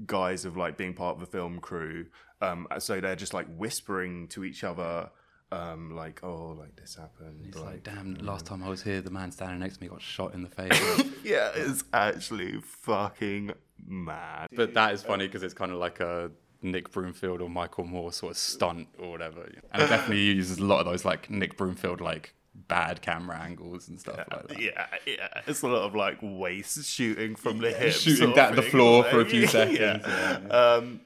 guise 0.06 0.46
of 0.46 0.58
like 0.58 0.78
being 0.78 0.94
part 0.94 1.16
of 1.16 1.20
the 1.22 1.26
film 1.26 1.60
crew. 1.60 2.08
Um, 2.42 2.68
so 2.80 3.00
they're 3.00 3.16
just 3.16 3.34
like 3.34 3.48
whispering 3.56 4.28
to 4.30 4.44
each 4.44 4.64
other, 4.64 5.10
um, 5.52 5.96
like, 5.96 6.24
"Oh, 6.24 6.56
like 6.60 6.76
this 6.76 6.96
happened." 6.96 7.46
It's 7.48 7.58
like, 7.58 7.84
damn, 7.84 8.16
last 8.16 8.46
time 8.46 8.64
I 8.64 8.70
was 8.70 8.84
here, 8.84 9.02
the 9.02 9.10
man 9.12 9.32
standing 9.32 9.60
next 9.60 9.78
to 9.78 9.84
me 9.84 9.90
got 9.90 10.02
shot 10.02 10.34
in 10.34 10.44
the 10.44 10.50
face. 10.50 11.04
yeah, 11.24 11.52
it's 11.56 11.84
actually 11.94 12.60
fucking 12.62 13.52
mad. 13.88 14.50
but 14.56 14.74
that 14.74 14.94
is 14.94 15.02
funny 15.04 15.28
because 15.28 15.44
it's 15.44 15.54
kind 15.54 15.72
of 15.72 15.78
like 15.78 16.00
a 16.00 16.32
Nick 16.66 16.92
Broomfield 16.92 17.42
or 17.42 17.50
Michael 17.50 17.86
Moore 17.86 18.12
sort 18.12 18.32
of 18.32 18.38
stunt 18.38 18.88
or 19.00 19.12
whatever. 19.12 19.44
And 19.72 19.84
it 19.84 19.88
definitely 19.88 20.24
uses 20.36 20.58
a 20.58 20.64
lot 20.66 20.80
of 20.80 20.86
those 20.86 21.06
like 21.06 21.30
Nick 21.30 21.56
Broomfield 21.58 22.02
like 22.02 22.34
bad 22.68 23.02
camera 23.02 23.38
angles 23.38 23.88
and 23.90 24.00
stuff 24.00 24.18
like 24.32 24.48
that. 24.48 24.60
Yeah, 24.60 24.88
yeah, 25.06 25.28
it's 25.46 25.62
a 25.62 25.68
lot 25.68 25.84
of 25.84 25.94
like 25.96 26.18
waist 26.22 26.86
shooting 26.86 27.36
from 27.36 27.60
the 27.60 27.72
hips, 27.72 28.00
Shooting 28.02 28.34
down 28.34 28.56
the 28.56 28.62
floor 28.62 29.02
like- 29.04 29.12
for 29.12 29.22
a 29.22 29.26
few 29.26 29.46
seconds. 29.58 30.04
Yeah. 30.08 30.40
Um, 30.50 31.02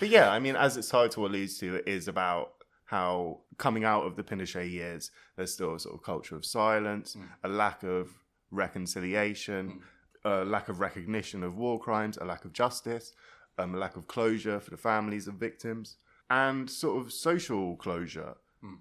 but 0.00 0.08
yeah, 0.08 0.30
I 0.30 0.38
mean, 0.40 0.56
as 0.56 0.76
its 0.76 0.88
title 0.88 1.26
alludes 1.26 1.58
to, 1.58 1.76
it 1.76 1.86
is 1.86 2.08
about 2.08 2.52
how 2.86 3.40
coming 3.58 3.84
out 3.84 4.04
of 4.04 4.16
the 4.16 4.22
Pinochet 4.22 4.70
years, 4.70 5.10
there's 5.36 5.52
still 5.52 5.74
a 5.74 5.80
sort 5.80 5.94
of 5.94 6.02
culture 6.02 6.34
of 6.36 6.44
silence, 6.44 7.14
Mm. 7.16 7.28
a 7.44 7.48
lack 7.48 7.82
of 7.82 8.10
reconciliation, 8.50 9.80
a 10.24 10.44
lack 10.44 10.68
of 10.68 10.80
recognition 10.80 11.42
of 11.42 11.56
war 11.56 11.78
crimes, 11.78 12.16
a 12.18 12.24
lack 12.24 12.44
of 12.44 12.52
justice, 12.52 13.12
um, 13.58 13.74
a 13.74 13.78
lack 13.78 13.96
of 13.96 14.06
closure 14.06 14.60
for 14.60 14.70
the 14.70 14.76
families 14.76 15.26
of 15.28 15.34
victims, 15.34 15.96
and 16.30 16.68
sort 16.70 17.00
of 17.00 17.12
social 17.12 17.76
closure, 17.76 18.36
Mm. 18.62 18.78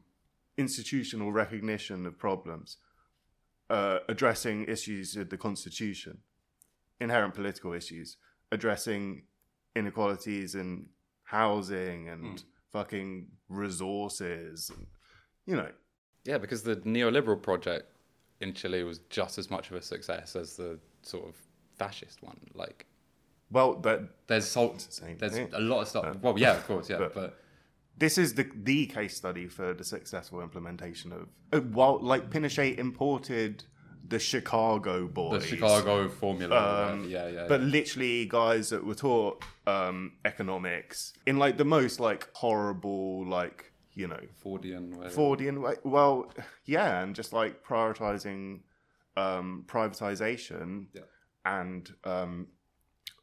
institutional 0.57 1.31
recognition 1.31 2.05
of 2.05 2.17
problems, 2.17 2.77
uh, 3.69 3.99
addressing 4.07 4.65
issues 4.65 5.15
of 5.15 5.29
the 5.29 5.37
constitution, 5.37 6.21
inherent 6.99 7.33
political 7.33 7.73
issues, 7.73 8.17
addressing 8.51 9.23
inequalities 9.75 10.55
in 10.55 10.89
housing 11.23 12.07
and 12.09 12.23
Mm. 12.39 12.43
fucking 12.69 13.31
resources, 13.49 14.69
and, 14.69 14.87
you 15.45 15.55
know. 15.55 15.71
Yeah, 16.23 16.37
because 16.37 16.63
the 16.63 16.77
neoliberal 16.77 17.41
project 17.41 17.91
in 18.39 18.53
Chile 18.53 18.83
was 18.83 18.99
just 19.09 19.37
as 19.37 19.49
much 19.49 19.69
of 19.69 19.77
a 19.77 19.81
success 19.81 20.35
as 20.35 20.55
the 20.55 20.79
sort 21.01 21.27
of 21.29 21.35
fascist 21.77 22.21
one. 22.23 22.39
Like, 22.53 22.85
Well, 23.51 23.75
that 23.81 23.99
there's 24.27 24.47
salt. 24.47 24.79
the 25.01 25.13
there's 25.19 25.33
thing. 25.33 25.49
a 25.53 25.59
lot 25.59 25.81
of 25.81 25.87
stuff. 25.87 26.17
well, 26.21 26.37
yeah, 26.37 26.53
of 26.57 26.65
course, 26.67 26.89
yeah, 26.89 26.97
but- 26.97 27.13
but, 27.13 27.39
this 27.97 28.17
is 28.17 28.33
the 28.33 28.45
the 28.55 28.87
case 28.87 29.15
study 29.15 29.47
for 29.47 29.73
the 29.73 29.83
successful 29.83 30.41
implementation 30.41 31.13
of 31.13 31.29
uh, 31.53 31.61
while 31.61 31.97
like 32.01 32.29
Pinochet 32.29 32.77
imported 32.77 33.63
the 34.07 34.19
Chicago 34.19 35.07
boys, 35.07 35.41
the 35.41 35.47
Chicago 35.47 36.09
formula, 36.09 36.55
or 36.55 36.59
Um, 36.91 36.97
whatever, 37.03 37.07
yeah, 37.07 37.27
yeah. 37.29 37.45
but 37.47 37.61
literally 37.61 38.25
guys 38.25 38.69
that 38.69 38.85
were 38.85 38.95
taught 38.95 39.43
um, 39.65 40.13
economics 40.25 41.13
in 41.25 41.37
like 41.37 41.57
the 41.57 41.65
most 41.65 41.99
like 42.01 42.29
horrible 42.33 43.25
like 43.25 43.71
you 43.93 44.07
know 44.07 44.19
Fordian, 44.43 44.93
whatever. 44.97 45.15
Fordian 45.15 45.61
way. 45.61 45.75
Well, 45.85 46.29
yeah, 46.65 47.01
and 47.01 47.15
just 47.15 47.31
like 47.33 47.63
prioritizing 47.63 48.59
um, 49.15 49.63
privatization 49.67 50.87
Yeah. 50.93 51.01
and 51.45 51.89
um, 52.03 52.47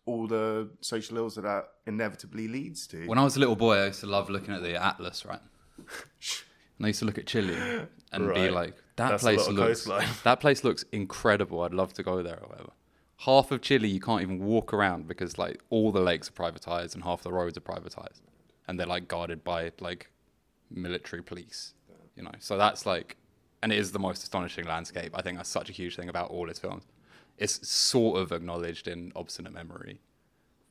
all 0.04 0.26
the 0.26 0.70
social 0.80 1.16
ills 1.16 1.36
that 1.36 1.42
that 1.42 1.68
inevitably 1.86 2.48
leads 2.48 2.86
to. 2.88 3.06
When 3.06 3.18
I 3.18 3.24
was 3.24 3.36
a 3.36 3.40
little 3.40 3.56
boy, 3.56 3.76
I 3.76 3.86
used 3.86 4.00
to 4.00 4.06
love 4.06 4.30
looking 4.30 4.54
at 4.54 4.62
the 4.62 4.82
atlas, 4.82 5.24
right? 5.24 5.40
And 6.78 6.86
I 6.86 6.88
used 6.88 6.98
to 7.00 7.04
look 7.04 7.18
at 7.18 7.26
Chile 7.26 7.54
and 8.10 8.34
be 8.34 8.50
like, 8.50 8.74
"That 8.96 9.10
That's 9.10 9.22
place 9.22 9.46
looks 9.48 9.84
that 10.24 10.40
place 10.40 10.64
looks 10.64 10.84
incredible. 10.90 11.62
I'd 11.62 11.74
love 11.74 11.92
to 11.92 12.02
go 12.02 12.24
there 12.24 12.40
or 12.42 12.48
whatever." 12.48 12.70
Half 13.18 13.52
of 13.52 13.60
Chile 13.60 13.88
you 13.88 14.00
can't 14.00 14.20
even 14.20 14.40
walk 14.40 14.74
around 14.74 15.06
because 15.06 15.38
like 15.38 15.60
all 15.70 15.92
the 15.92 16.00
lakes 16.00 16.28
are 16.28 16.32
privatized 16.32 16.94
and 16.94 17.04
half 17.04 17.22
the 17.22 17.30
roads 17.30 17.56
are 17.56 17.60
privatized, 17.60 18.22
and 18.66 18.80
they're 18.80 18.86
like 18.86 19.06
guarded 19.06 19.44
by 19.44 19.70
like 19.78 20.10
military 20.70 21.22
police. 21.22 21.74
You 22.16 22.24
know, 22.24 22.32
so 22.40 22.58
that's 22.58 22.84
like, 22.84 23.16
and 23.62 23.72
it 23.72 23.78
is 23.78 23.92
the 23.92 24.00
most 24.00 24.22
astonishing 24.24 24.64
landscape. 24.64 25.12
I 25.14 25.22
think 25.22 25.36
that's 25.36 25.48
such 25.48 25.70
a 25.70 25.72
huge 25.72 25.94
thing 25.94 26.08
about 26.08 26.30
all 26.30 26.48
his 26.48 26.58
films. 26.58 26.84
It's 27.42 27.68
sort 27.68 28.20
of 28.20 28.30
acknowledged 28.32 28.86
in 28.88 29.12
Obstinate 29.16 29.52
Memory, 29.52 30.00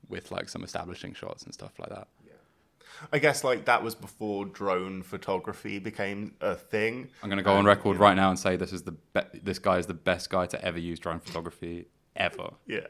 with 0.09 0.31
like 0.31 0.47
some 0.49 0.63
establishing 0.63 1.13
shots 1.13 1.43
and 1.43 1.53
stuff 1.53 1.73
like 1.79 1.89
that. 1.89 2.07
Yeah. 2.25 2.33
I 3.11 3.19
guess 3.19 3.43
like 3.43 3.65
that 3.65 3.81
was 3.83 3.95
before 3.95 4.45
drone 4.45 5.01
photography 5.03 5.79
became 5.79 6.33
a 6.41 6.55
thing. 6.55 7.09
I'm 7.23 7.29
going 7.29 7.37
to 7.37 7.43
go 7.43 7.53
on 7.53 7.65
record 7.65 7.97
right 7.97 8.15
now 8.15 8.29
and 8.29 8.37
say 8.37 8.55
this 8.57 8.73
is 8.73 8.83
the 8.83 8.91
be- 8.91 9.39
this 9.41 9.59
guy 9.59 9.77
is 9.79 9.87
the 9.87 9.93
best 9.93 10.29
guy 10.29 10.45
to 10.47 10.63
ever 10.63 10.79
use 10.79 10.99
drone 10.99 11.19
photography 11.19 11.87
ever 12.15 12.51
Yeah. 12.67 12.87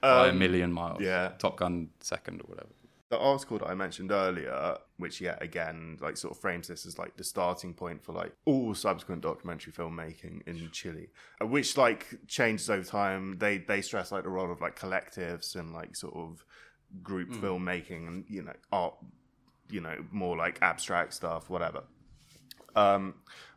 by 0.00 0.28
a 0.28 0.32
million 0.32 0.72
miles. 0.72 0.98
Um, 0.98 1.04
yeah. 1.04 1.32
Top 1.38 1.56
Gun 1.56 1.90
second 2.00 2.40
or 2.42 2.44
whatever. 2.46 2.68
The 3.10 3.18
article 3.18 3.58
that 3.58 3.68
I 3.68 3.74
mentioned 3.74 4.12
earlier, 4.12 4.76
which 4.98 5.20
yet 5.20 5.42
again 5.42 5.96
like 6.00 6.16
sort 6.16 6.34
of 6.34 6.40
frames 6.40 6.68
this 6.68 6.84
as 6.84 6.98
like 6.98 7.16
the 7.16 7.24
starting 7.24 7.72
point 7.72 8.04
for 8.04 8.12
like 8.12 8.32
all 8.44 8.74
subsequent 8.74 9.22
documentary 9.22 9.72
filmmaking 9.72 10.46
in 10.46 10.70
Chile, 10.72 11.08
which 11.40 11.76
like 11.76 12.06
changes 12.26 12.68
over 12.68 12.84
time. 12.84 13.38
They 13.38 13.58
they 13.58 13.80
stress 13.80 14.12
like 14.12 14.24
the 14.24 14.28
role 14.28 14.52
of 14.52 14.60
like 14.60 14.78
collectives 14.78 15.56
and 15.56 15.72
like 15.72 15.96
sort 15.96 16.14
of 16.14 16.44
group 17.02 17.30
filmmaking 17.30 18.06
and 18.06 18.24
you 18.28 18.42
know 18.42 18.52
art, 18.72 18.94
you 19.70 19.80
know 19.80 20.04
more 20.10 20.36
like 20.36 20.58
abstract 20.60 21.14
stuff, 21.14 21.48
whatever. 21.48 21.84
Um, 22.76 23.14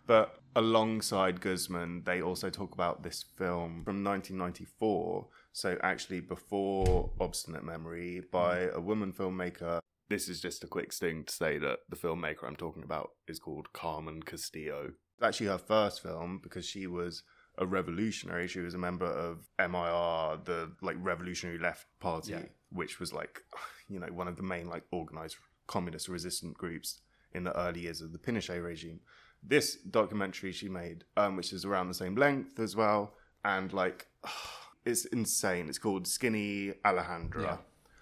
but 0.08 0.42
alongside 0.56 1.42
Guzman, 1.42 2.04
they 2.06 2.22
also 2.22 2.50
talk 2.50 2.74
about 2.74 3.04
this 3.04 3.24
film 3.38 3.84
from 3.84 4.04
1994. 4.04 5.28
So 5.54 5.78
actually, 5.84 6.22
before 6.22 7.12
Obstinate 7.20 7.64
Memory, 7.64 8.22
by 8.32 8.70
a 8.74 8.80
woman 8.80 9.12
filmmaker. 9.14 9.80
This 10.10 10.28
is 10.28 10.42
just 10.42 10.64
a 10.66 10.68
quick 10.68 10.92
sting 10.92 11.24
to 11.24 11.34
say 11.34 11.58
that 11.58 11.80
the 11.90 11.96
filmmaker 11.96 12.44
I'm 12.46 12.58
talking 12.58 12.84
about 12.84 13.12
is 13.30 13.40
called 13.40 13.72
Carmen 13.72 14.22
Castillo. 14.24 14.92
It's 15.18 15.24
actually 15.26 15.48
her 15.48 15.58
first 15.58 16.02
film 16.04 16.40
because 16.44 16.66
she 16.66 16.86
was 16.86 17.24
a 17.58 17.66
revolutionary. 17.66 18.48
She 18.50 18.60
was 18.60 18.74
a 18.74 18.78
member 18.78 19.06
of 19.06 19.48
MIR, 19.58 20.40
the 20.44 20.72
like 20.82 20.98
Revolutionary 21.00 21.60
Left 21.60 21.86
Party, 22.02 22.32
Yeah. 22.32 22.44
which 22.72 23.00
was 23.00 23.14
like, 23.14 23.42
you 23.88 24.00
know, 24.00 24.08
one 24.08 24.28
of 24.28 24.36
the 24.36 24.44
main 24.44 24.68
like 24.68 24.84
organized 24.92 25.38
communist 25.68 26.10
resistant 26.10 26.58
groups 26.58 27.00
in 27.34 27.46
the 27.46 27.58
early 27.58 27.82
years 27.82 28.02
of 28.02 28.12
the 28.12 28.20
Pinochet 28.20 28.62
regime. 28.62 29.00
This 29.42 29.76
documentary 29.78 30.52
she 30.52 30.68
made, 30.68 31.06
um, 31.16 31.38
which 31.38 31.54
is 31.54 31.64
around 31.64 31.88
the 31.88 31.94
same 31.94 32.16
length 32.16 32.60
as 32.60 32.76
well, 32.76 33.14
and 33.46 33.72
like, 33.72 34.08
it's 34.86 35.06
insane. 35.06 35.70
It's 35.70 35.78
called 35.78 36.08
Skinny 36.08 36.74
Alejandra 36.86 37.42
Yeah. 37.44 37.58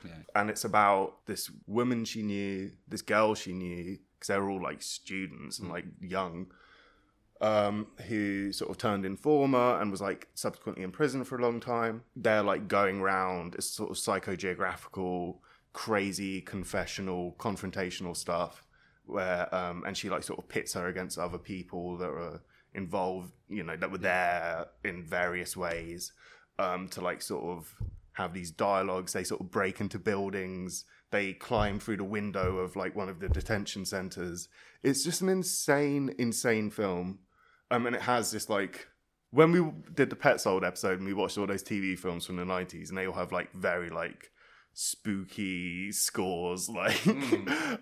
Yeah. 0.05 0.11
and 0.35 0.49
it's 0.49 0.63
about 0.63 1.25
this 1.25 1.51
woman 1.67 2.05
she 2.05 2.23
knew, 2.23 2.71
this 2.87 3.01
girl 3.01 3.35
she 3.35 3.51
knew, 3.53 3.97
because 4.15 4.27
they 4.27 4.37
were 4.37 4.49
all 4.49 4.61
like 4.63 4.81
students 4.81 5.59
and 5.59 5.69
like 5.69 5.85
young, 6.01 6.47
um, 7.41 7.87
who 8.07 8.51
sort 8.51 8.69
of 8.69 8.77
turned 8.77 9.05
informer 9.05 9.79
and 9.81 9.91
was 9.91 10.01
like 10.01 10.27
subsequently 10.35 10.83
in 10.83 10.91
prison 10.91 11.23
for 11.23 11.37
a 11.37 11.41
long 11.41 11.59
time. 11.59 12.03
They're 12.15 12.43
like 12.43 12.67
going 12.67 13.01
around, 13.01 13.55
it's 13.55 13.67
sort 13.69 13.91
of 13.91 13.97
psychogeographical, 13.97 15.37
crazy, 15.73 16.41
confessional, 16.41 17.35
confrontational 17.37 18.15
stuff, 18.15 18.63
where 19.05 19.53
um, 19.53 19.83
and 19.85 19.97
she 19.97 20.09
like 20.09 20.23
sort 20.23 20.39
of 20.39 20.47
pits 20.47 20.73
her 20.73 20.87
against 20.87 21.17
other 21.17 21.37
people 21.37 21.97
that 21.97 22.09
are 22.09 22.41
involved, 22.73 23.31
you 23.49 23.63
know, 23.63 23.75
that 23.75 23.91
were 23.91 23.97
there 23.97 24.67
in 24.83 25.03
various 25.03 25.57
ways 25.57 26.11
um, 26.59 26.89
to 26.89 27.01
like 27.01 27.21
sort 27.21 27.45
of 27.45 27.73
have 28.13 28.33
these 28.33 28.51
dialogues. 28.51 29.13
They 29.13 29.23
sort 29.23 29.41
of 29.41 29.49
break 29.49 29.79
into 29.79 29.97
buildings. 29.97 30.85
They 31.09 31.33
climb 31.33 31.79
through 31.79 31.97
the 31.97 32.03
window 32.03 32.57
of 32.57 32.75
like 32.75 32.95
one 32.95 33.09
of 33.09 33.19
the 33.19 33.29
detention 33.29 33.85
centers. 33.85 34.49
It's 34.83 35.03
just 35.03 35.21
an 35.21 35.29
insane, 35.29 36.13
insane 36.19 36.69
film. 36.69 37.19
Um, 37.71 37.87
and 37.87 37.95
it 37.95 38.03
has 38.03 38.31
this 38.31 38.49
like 38.49 38.87
when 39.31 39.51
we 39.51 39.71
did 39.93 40.09
the 40.09 40.15
Petzold 40.15 40.65
episode 40.65 40.99
and 40.99 41.07
we 41.07 41.13
watched 41.13 41.37
all 41.37 41.47
those 41.47 41.63
TV 41.63 41.97
films 41.97 42.25
from 42.25 42.35
the 42.35 42.45
nineties, 42.45 42.89
and 42.89 42.97
they 42.97 43.07
all 43.07 43.13
have 43.13 43.31
like 43.31 43.51
very 43.53 43.89
like 43.89 44.31
spooky 44.73 45.91
scores. 45.91 46.69
Like, 46.75 47.07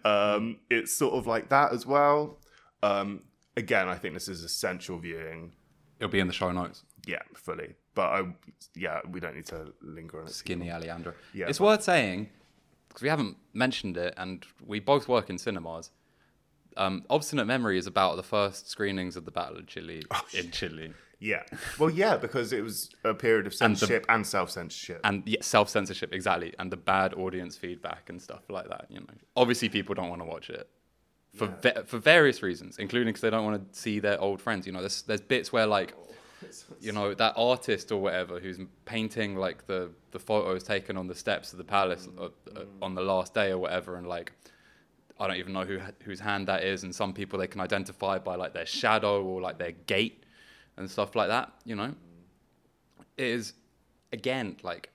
um, 0.05 0.59
it's 0.69 0.95
sort 0.95 1.15
of 1.15 1.25
like 1.25 1.49
that 1.49 1.73
as 1.73 1.85
well. 1.85 2.39
Um, 2.83 3.23
again, 3.55 3.87
I 3.87 3.95
think 3.95 4.13
this 4.13 4.27
is 4.27 4.43
essential 4.43 4.99
viewing. 4.99 5.53
It'll 5.99 6.11
be 6.11 6.19
in 6.19 6.27
the 6.27 6.33
show 6.33 6.51
notes. 6.51 6.83
Yeah, 7.07 7.21
fully. 7.33 7.73
But 7.95 8.01
I, 8.09 8.27
yeah, 8.75 8.99
we 9.09 9.19
don't 9.19 9.35
need 9.35 9.47
to 9.47 9.73
linger 9.81 10.19
on 10.21 10.27
it. 10.27 10.33
Skinny 10.33 10.69
Alejandro. 10.71 11.13
Yeah, 11.33 11.47
it's 11.47 11.57
but- 11.59 11.65
worth 11.65 11.83
saying 11.83 12.29
because 12.89 13.01
we 13.01 13.09
haven't 13.09 13.37
mentioned 13.53 13.97
it, 13.97 14.13
and 14.17 14.45
we 14.65 14.79
both 14.79 15.07
work 15.07 15.29
in 15.29 15.37
cinemas. 15.37 15.91
Um, 16.77 17.05
Obstinate 17.09 17.47
Memory 17.47 17.77
is 17.79 17.87
about 17.87 18.17
the 18.17 18.23
first 18.23 18.69
screenings 18.69 19.15
of 19.15 19.25
the 19.25 19.31
Battle 19.31 19.57
of 19.57 19.65
Chile 19.67 20.03
Oh, 20.11 20.21
in 20.37 20.51
Chile, 20.51 20.93
Yeah. 21.19 21.41
Well, 21.79 21.89
yeah, 21.89 22.17
because 22.17 22.53
it 22.53 22.61
was 22.63 22.91
a 23.03 23.15
period 23.15 23.47
of 23.47 23.53
censorship 23.55 24.05
and, 24.09 24.25
self 24.27 24.51
censorship. 24.51 25.01
and 25.03 25.23
yeah, 25.25 25.41
self 25.41 25.69
censorship 25.69 26.13
exactly, 26.13 26.53
and 26.59 26.71
the 26.71 26.77
bad 26.77 27.15
audience 27.15 27.57
feedback 27.57 28.09
and 28.09 28.21
stuff 28.21 28.43
like 28.49 28.69
that. 28.69 28.85
You 28.89 28.99
know, 28.99 29.07
obviously 29.35 29.69
people 29.69 29.95
don't 29.95 30.09
want 30.09 30.21
to 30.21 30.27
watch 30.27 30.49
it 30.51 30.69
for 31.35 31.47
va- 31.61 31.83
for 31.87 31.97
various 31.97 32.43
reasons, 32.43 32.77
including 32.77 33.07
because 33.09 33.21
they 33.21 33.31
don't 33.31 33.45
want 33.45 33.73
to 33.73 33.79
see 33.79 33.99
their 33.99 34.19
old 34.21 34.39
friends. 34.39 34.67
You 34.67 34.73
know, 34.73 34.79
there's 34.81 35.01
there's 35.03 35.21
bits 35.21 35.51
where 35.51 35.65
like, 35.65 35.95
you 36.81 36.91
know, 36.91 37.13
that 37.13 37.33
artist 37.35 37.91
or 37.91 38.01
whatever 38.01 38.39
who's 38.39 38.59
painting 38.85 39.35
like 39.35 39.65
the 39.67 39.89
the 40.11 40.19
photos 40.19 40.63
taken 40.63 40.97
on 40.97 41.07
the 41.07 41.15
steps 41.15 41.51
of 41.51 41.57
the 41.57 41.63
palace 41.63 42.07
uh, 42.19 42.25
uh, 42.25 42.63
on 42.81 42.95
the 42.95 43.01
last 43.01 43.33
day 43.33 43.51
or 43.51 43.57
whatever, 43.57 43.95
and 43.95 44.07
like. 44.07 44.31
I 45.19 45.25
don't 45.25 45.37
even 45.37 45.51
know 45.51 45.65
who 45.65 45.79
whose 46.03 46.19
hand 46.19 46.47
that 46.47 46.63
is, 46.63 46.83
and 46.83 46.93
some 46.93 47.11
people 47.11 47.39
they 47.39 47.47
can 47.47 47.59
identify 47.59 48.19
by 48.19 48.35
like 48.35 48.53
their 48.53 48.67
shadow 48.67 49.23
or 49.23 49.41
like 49.41 49.57
their 49.57 49.71
gait 49.71 50.23
and 50.77 50.87
stuff 50.87 51.15
like 51.15 51.27
that. 51.29 51.51
You 51.65 51.75
know, 51.75 51.95
it 53.17 53.25
is 53.25 53.53
again 54.13 54.57
like 54.61 54.91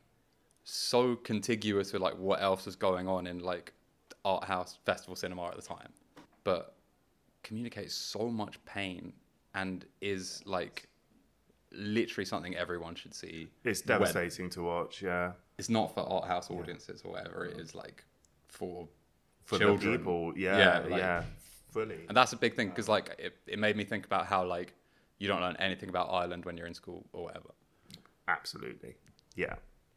so 0.64 1.16
contiguous 1.16 1.92
with 1.92 2.02
like 2.02 2.16
what 2.18 2.40
else 2.40 2.66
was 2.66 2.76
going 2.76 3.08
on 3.08 3.26
in 3.26 3.40
like 3.40 3.72
art 4.24 4.44
house 4.44 4.78
festival 4.84 5.16
cinema 5.16 5.48
at 5.48 5.56
the 5.56 5.62
time, 5.62 5.88
but 6.44 6.76
communicates 7.42 7.94
so 7.94 8.30
much 8.30 8.64
pain 8.64 9.12
and 9.54 9.84
is 10.00 10.42
like 10.46 10.88
literally 11.74 12.24
something 12.24 12.54
everyone 12.56 12.94
should 12.94 13.14
see. 13.14 13.48
It's 13.64 13.80
when- 13.86 13.98
devastating 13.98 14.50
to 14.50 14.62
watch. 14.62 15.02
Yeah, 15.02 15.32
It's 15.58 15.68
not 15.68 15.94
for 15.94 16.00
art 16.00 16.26
house 16.26 16.50
audiences 16.50 17.02
or 17.04 17.12
whatever. 17.12 17.44
It 17.46 17.58
is 17.58 17.74
like 17.74 18.04
for 18.48 18.88
for 19.44 19.58
children. 19.58 19.92
the 19.92 19.98
people. 19.98 20.32
Yeah, 20.36 20.58
Yeah, 20.58 20.86
yeah, 20.96 21.16
like- 21.18 21.24
fully. 21.70 22.04
And 22.08 22.16
that's 22.16 22.32
a 22.32 22.36
big 22.36 22.54
thing 22.54 22.68
because 22.68 22.88
like 22.88 23.14
it, 23.18 23.36
it 23.46 23.58
made 23.58 23.76
me 23.76 23.84
think 23.84 24.04
about 24.06 24.26
how 24.26 24.44
like 24.44 24.74
you 25.18 25.28
don't 25.28 25.40
learn 25.40 25.56
anything 25.58 25.88
about 25.88 26.08
Ireland 26.10 26.44
when 26.44 26.56
you're 26.56 26.66
in 26.66 26.74
school 26.74 27.06
or 27.12 27.24
whatever. 27.24 27.50
Absolutely. 28.28 28.96
Yeah. 29.36 29.54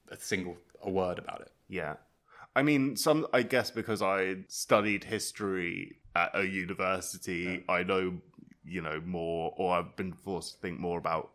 A 0.10 0.18
single 0.18 0.58
a 0.82 0.90
word 0.90 1.20
about 1.20 1.42
it. 1.42 1.52
Yeah. 1.68 1.96
I 2.56 2.62
mean, 2.64 2.96
some, 2.96 3.28
I 3.34 3.42
guess 3.44 3.70
because 3.72 4.02
I 4.02 4.46
studied 4.48 5.04
history 5.04 5.98
at 6.16 6.32
a 6.34 6.46
university, 6.46 7.64
I 7.68 7.84
know, 7.84 8.22
you 8.64 8.82
know, 8.82 9.02
more, 9.06 9.54
or 9.58 9.76
I've 9.78 9.96
been 9.98 10.14
forced 10.14 10.54
to 10.56 10.60
think 10.62 10.80
more 10.80 10.98
about 10.98 11.32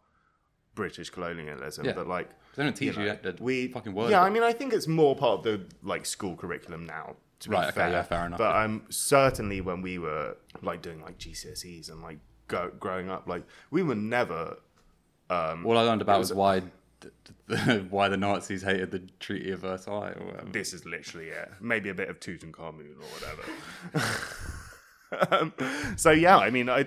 British 0.74 1.10
colonialism. 1.10 1.84
Yeah. 1.86 1.92
But 1.92 2.06
like, 2.08 2.28
They 2.56 2.62
don't 2.64 2.74
teach 2.76 2.96
you, 2.96 3.04
know, 3.04 3.18
that 3.22 3.40
we, 3.40 3.68
fucking 3.68 3.92
word. 3.94 4.10
yeah, 4.10 4.22
I 4.22 4.30
mean, 4.30 4.42
I 4.42 4.52
think 4.52 4.72
it's 4.72 4.86
more 4.88 5.14
part 5.16 5.38
of 5.38 5.44
the 5.44 5.60
like 5.82 6.06
school 6.06 6.36
curriculum 6.36 6.86
now. 6.86 7.16
To 7.40 7.48
be 7.48 7.54
Right, 7.56 7.68
okay, 7.68 7.74
fair, 7.74 7.90
yeah, 7.90 8.02
fair 8.02 8.26
enough, 8.26 8.38
But 8.38 8.54
yeah. 8.54 8.64
um, 8.64 8.82
certainly 8.90 9.60
when 9.62 9.80
we 9.82 9.98
were 9.98 10.36
like 10.62 10.82
doing 10.82 11.00
like 11.00 11.16
GCSEs 11.18 11.90
and 11.90 12.02
like 12.02 12.18
go, 12.48 12.70
growing 12.78 13.08
up, 13.10 13.26
like 13.26 13.44
we 13.70 13.82
were 13.82 13.94
never 13.94 14.58
Um, 15.30 15.64
All 15.64 15.78
I 15.78 15.82
learned 15.82 16.02
about 16.02 16.18
was- 16.18 16.30
was, 16.30 16.36
why 16.36 16.62
why 17.88 18.08
the 18.08 18.16
Nazis 18.18 18.62
hated 18.62 18.90
the 18.90 18.98
Treaty 19.20 19.50
of 19.52 19.60
Versailles 19.60 20.12
or 20.20 20.26
whatever. 20.26 20.50
this 20.50 20.74
is 20.74 20.84
literally 20.84 21.28
it. 21.28 21.50
Maybe 21.60 21.88
a 21.88 21.94
bit 21.94 22.10
of 22.10 22.20
Tutankhamun 22.20 22.94
or 23.00 23.08
whatever. 23.14 23.42
um, 25.30 25.52
so 25.96 26.10
yeah, 26.10 26.36
I 26.38 26.50
mean, 26.50 26.68
I, 26.68 26.86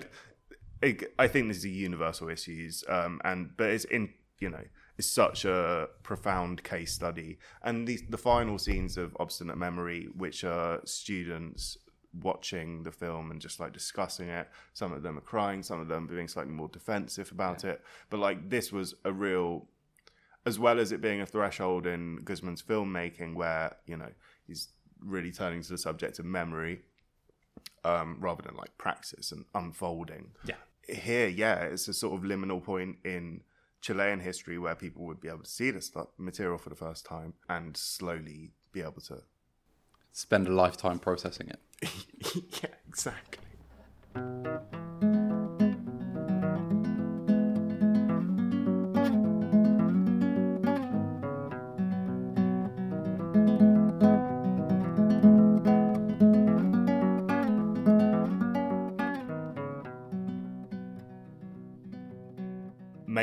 I 1.20 1.28
think 1.28 1.48
this 1.48 1.58
is 1.58 1.66
a 1.66 1.70
universal 1.70 2.30
issues, 2.30 2.84
um, 2.88 3.22
and 3.24 3.56
but 3.56 3.70
it's 3.70 3.86
in 3.86 4.10
you 4.40 4.50
know 4.50 4.64
it's 4.98 5.08
such 5.08 5.46
a 5.46 5.88
profound 6.04 6.64
case 6.64 6.94
study, 6.94 7.40
and 7.64 7.88
the 7.88 8.00
the 8.10 8.18
final 8.18 8.58
scenes 8.58 8.98
of 8.98 9.16
Obstinate 9.20 9.58
Memory, 9.58 10.10
which 10.16 10.44
are 10.44 10.82
students 10.86 11.78
watching 12.22 12.84
the 12.84 12.92
film 12.92 13.32
and 13.32 13.42
just 13.42 13.60
like 13.60 13.74
discussing 13.74 14.30
it. 14.30 14.48
Some 14.74 14.94
of 14.94 15.02
them 15.02 15.18
are 15.18 15.22
crying, 15.22 15.64
some 15.64 15.80
of 15.80 15.88
them 15.88 16.06
being 16.06 16.28
slightly 16.28 16.54
more 16.54 16.68
defensive 16.68 17.32
about 17.32 17.64
it. 17.64 17.82
But 18.10 18.20
like 18.20 18.50
this 18.50 18.72
was 18.72 18.94
a 19.04 19.12
real 19.12 19.68
as 20.46 20.60
well 20.60 20.80
as 20.80 20.92
it 20.92 21.02
being 21.02 21.22
a 21.22 21.26
threshold 21.26 21.88
in 21.88 22.18
Guzman's 22.24 22.62
filmmaking, 22.62 23.36
where 23.36 23.78
you 23.86 23.98
know 23.98 24.12
he's 24.46 24.70
really 25.00 25.32
turning 25.32 25.62
to 25.62 25.70
the 25.70 25.78
subject 25.78 26.20
of 26.20 26.26
memory 26.26 26.82
um, 27.84 28.18
rather 28.20 28.42
than 28.42 28.56
like 28.56 28.78
praxis 28.78 29.32
and 29.32 29.46
unfolding. 29.56 30.32
Yeah. 30.46 30.56
Here, 30.88 31.28
yeah, 31.28 31.64
it's 31.64 31.88
a 31.88 31.94
sort 31.94 32.20
of 32.20 32.28
liminal 32.28 32.64
point 32.64 32.98
in 33.04 33.42
Chilean 33.82 34.20
history 34.20 34.58
where 34.58 34.76
people 34.76 35.06
would 35.06 35.20
be 35.20 35.28
able 35.28 35.44
to 35.44 35.50
see 35.50 35.72
this 35.72 35.88
stuff, 35.88 36.08
material 36.18 36.58
for 36.58 36.70
the 36.70 36.76
first 36.76 37.06
time 37.06 37.34
and 37.50 37.76
slowly 37.76 38.52
be 38.72 38.82
able 38.82 39.02
to. 39.02 39.24
Spend 40.12 40.48
a 40.48 40.54
lifetime 40.54 41.00
processing 41.00 41.50
it. 41.50 41.90
yeah, 42.64 42.70
exactly. 42.88 43.44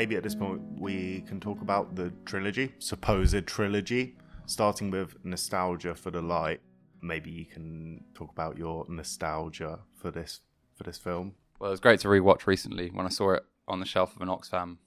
Maybe 0.01 0.15
at 0.15 0.23
this 0.23 0.33
point 0.33 0.63
we 0.79 1.23
can 1.27 1.39
talk 1.39 1.61
about 1.61 1.95
the 1.95 2.11
trilogy, 2.25 2.73
supposed 2.79 3.45
trilogy, 3.45 4.15
starting 4.47 4.89
with 4.89 5.15
nostalgia 5.23 5.93
for 5.93 6.09
the 6.09 6.23
light. 6.23 6.59
Maybe 7.03 7.29
you 7.29 7.45
can 7.45 8.03
talk 8.15 8.31
about 8.31 8.57
your 8.57 8.83
nostalgia 8.89 9.77
for 9.93 10.09
this 10.09 10.39
for 10.73 10.81
this 10.81 10.97
film. 10.97 11.35
Well, 11.59 11.69
it 11.69 11.73
was 11.73 11.79
great 11.79 11.99
to 11.99 12.07
rewatch 12.07 12.47
recently. 12.47 12.89
When 12.89 13.05
I 13.05 13.09
saw 13.09 13.33
it 13.33 13.45
on 13.67 13.79
the 13.79 13.85
shelf 13.85 14.15
of 14.15 14.23
an 14.23 14.27
Oxfam, 14.27 14.77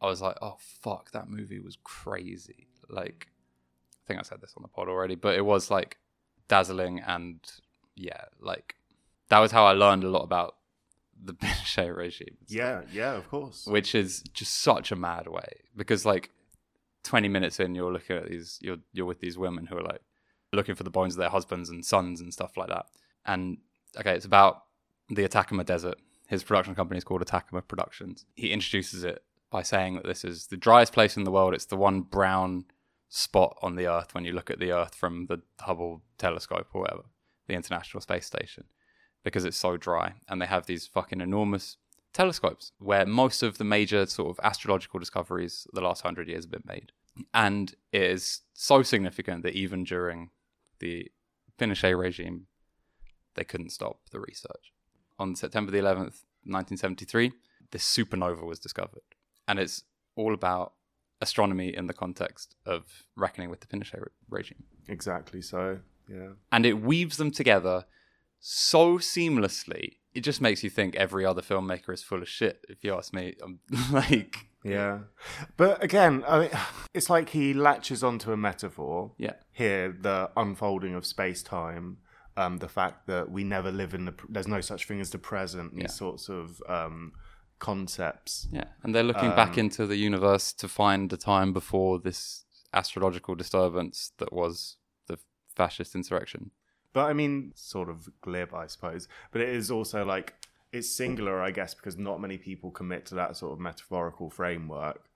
I 0.00 0.06
was 0.06 0.20
like, 0.20 0.36
"Oh 0.42 0.56
fuck, 0.58 1.12
that 1.12 1.28
movie 1.28 1.60
was 1.60 1.78
crazy!" 1.84 2.66
Like, 2.88 3.28
I 4.04 4.08
think 4.08 4.18
I 4.18 4.24
said 4.24 4.40
this 4.40 4.54
on 4.56 4.62
the 4.62 4.68
pod 4.68 4.88
already, 4.88 5.14
but 5.14 5.36
it 5.36 5.44
was 5.44 5.70
like 5.70 5.98
dazzling 6.48 6.98
and 6.98 7.38
yeah, 7.94 8.24
like 8.40 8.74
that 9.28 9.38
was 9.38 9.52
how 9.52 9.64
I 9.64 9.74
learned 9.74 10.02
a 10.02 10.10
lot 10.10 10.24
about 10.24 10.56
the 11.22 11.34
Pinochet 11.42 11.94
regime. 11.94 12.36
Yeah, 12.46 12.82
yeah, 12.92 13.14
of 13.14 13.28
course. 13.28 13.66
which 13.66 13.94
is 13.94 14.22
just 14.34 14.60
such 14.60 14.90
a 14.92 14.96
mad 14.96 15.26
way 15.28 15.60
because 15.76 16.04
like 16.04 16.30
20 17.04 17.28
minutes 17.28 17.58
in 17.60 17.74
you're 17.74 17.92
looking 17.92 18.16
at 18.16 18.28
these 18.28 18.58
you're 18.60 18.76
you're 18.92 19.06
with 19.06 19.20
these 19.20 19.38
women 19.38 19.66
who 19.66 19.76
are 19.78 19.82
like 19.82 20.02
looking 20.52 20.74
for 20.74 20.82
the 20.82 20.90
bones 20.90 21.14
of 21.14 21.18
their 21.18 21.30
husbands 21.30 21.68
and 21.70 21.84
sons 21.84 22.20
and 22.20 22.32
stuff 22.32 22.56
like 22.56 22.68
that. 22.68 22.86
And 23.24 23.58
okay 23.98 24.14
it's 24.14 24.26
about 24.26 24.64
the 25.08 25.24
Atacama 25.24 25.64
Desert. 25.64 25.96
His 26.28 26.44
production 26.44 26.74
company 26.74 26.98
is 26.98 27.04
called 27.04 27.22
Atacama 27.22 27.62
Productions. 27.62 28.24
He 28.34 28.52
introduces 28.52 29.02
it 29.04 29.22
by 29.50 29.62
saying 29.62 29.96
that 29.96 30.04
this 30.04 30.24
is 30.24 30.46
the 30.46 30.56
driest 30.56 30.92
place 30.92 31.16
in 31.16 31.24
the 31.24 31.30
world. 31.30 31.54
It's 31.54 31.64
the 31.66 31.76
one 31.76 32.02
brown 32.02 32.66
spot 33.08 33.56
on 33.62 33.74
the 33.74 33.88
earth 33.88 34.14
when 34.14 34.24
you 34.24 34.32
look 34.32 34.50
at 34.50 34.60
the 34.60 34.70
earth 34.70 34.94
from 34.94 35.26
the 35.26 35.42
Hubble 35.60 36.02
telescope 36.18 36.68
or 36.72 36.82
whatever 36.82 37.02
the 37.48 37.54
International 37.54 38.00
Space 38.00 38.26
Station 38.26 38.64
because 39.22 39.44
it's 39.44 39.56
so 39.56 39.76
dry 39.76 40.14
and 40.28 40.40
they 40.40 40.46
have 40.46 40.66
these 40.66 40.86
fucking 40.86 41.20
enormous 41.20 41.76
telescopes 42.12 42.72
where 42.78 43.06
most 43.06 43.42
of 43.42 43.58
the 43.58 43.64
major 43.64 44.06
sort 44.06 44.30
of 44.30 44.44
astrological 44.44 44.98
discoveries 44.98 45.66
the 45.72 45.80
last 45.80 46.02
hundred 46.02 46.28
years 46.28 46.44
have 46.44 46.50
been 46.50 46.62
made. 46.66 46.92
And 47.34 47.74
it 47.92 48.02
is 48.02 48.42
so 48.54 48.82
significant 48.82 49.42
that 49.42 49.54
even 49.54 49.84
during 49.84 50.30
the 50.78 51.10
Pinochet 51.58 51.98
regime, 51.98 52.46
they 53.34 53.44
couldn't 53.44 53.70
stop 53.70 54.00
the 54.10 54.20
research. 54.20 54.72
On 55.18 55.36
September 55.36 55.70
the 55.70 55.78
11th, 55.78 56.24
1973, 56.44 57.32
this 57.70 57.84
supernova 57.84 58.44
was 58.44 58.58
discovered. 58.58 59.02
And 59.46 59.58
it's 59.58 59.84
all 60.16 60.32
about 60.34 60.72
astronomy 61.20 61.74
in 61.76 61.86
the 61.86 61.92
context 61.92 62.56
of 62.64 63.04
reckoning 63.16 63.50
with 63.50 63.60
the 63.60 63.66
Pinochet 63.66 64.00
re- 64.00 64.06
regime 64.30 64.64
Exactly. 64.88 65.42
So, 65.42 65.78
yeah. 66.08 66.30
and 66.50 66.64
it 66.64 66.80
weaves 66.80 67.18
them 67.18 67.30
together 67.30 67.84
so 68.40 68.98
seamlessly. 68.98 69.96
It 70.14 70.22
just 70.22 70.40
makes 70.40 70.64
you 70.64 70.70
think 70.70 70.96
every 70.96 71.24
other 71.24 71.42
filmmaker 71.42 71.92
is 71.94 72.02
full 72.02 72.20
of 72.22 72.28
shit. 72.28 72.64
If 72.68 72.82
you 72.82 72.94
ask 72.94 73.12
me, 73.14 73.34
I'm 73.42 73.60
like, 73.92 74.46
Yeah. 74.64 75.00
But 75.56 75.82
again, 75.84 76.24
I 76.26 76.38
mean, 76.40 76.50
it's 76.94 77.08
like 77.10 77.28
he 77.30 77.54
latches 77.54 78.02
onto 78.02 78.32
a 78.32 78.36
metaphor. 78.36 79.12
yeah, 79.18 79.34
Here, 79.52 79.94
the 80.00 80.30
unfolding 80.36 80.94
of 80.94 81.06
space 81.06 81.42
time, 81.42 81.98
um, 82.36 82.56
the 82.58 82.68
fact 82.68 83.06
that 83.06 83.30
we 83.30 83.44
never 83.44 83.70
live 83.70 83.94
in 83.94 84.06
the, 84.06 84.14
there's 84.28 84.48
no 84.48 84.60
such 84.60 84.86
thing 84.86 85.00
as 85.00 85.10
the 85.10 85.18
present, 85.18 85.74
these 85.74 85.82
Yeah. 85.82 85.88
sorts 85.88 86.28
of 86.28 86.60
um, 86.68 87.12
concepts. 87.60 88.48
yeah, 88.50 88.64
and 88.82 88.94
they're 88.94 89.02
looking 89.04 89.30
back 89.30 89.58
into 89.58 89.86
the 89.86 89.96
universe 89.96 90.52
to 90.54 90.66
find 90.66 91.12
a 91.12 91.16
time 91.16 91.52
before 91.52 91.98
this 92.00 92.44
astrological 92.72 93.34
disturbance 93.34 94.12
that 94.18 94.32
was 94.32 94.76
the 95.06 95.18
fascist 95.54 95.94
insurrection. 95.94 96.50
But 96.92 97.06
I 97.06 97.12
mean, 97.12 97.52
sort 97.54 97.88
of 97.88 98.08
glib, 98.20 98.54
I 98.54 98.66
suppose. 98.66 99.08
But 99.30 99.42
it 99.42 99.50
is 99.50 99.70
also 99.70 100.04
like 100.04 100.34
it's 100.72 100.88
singular, 100.88 101.40
I 101.40 101.50
guess, 101.50 101.74
because 101.74 101.96
not 101.96 102.20
many 102.20 102.38
people 102.38 102.70
commit 102.70 103.06
to 103.06 103.14
that 103.16 103.36
sort 103.36 103.52
of 103.52 103.60
metaphorical 103.60 104.30
framework, 104.30 105.08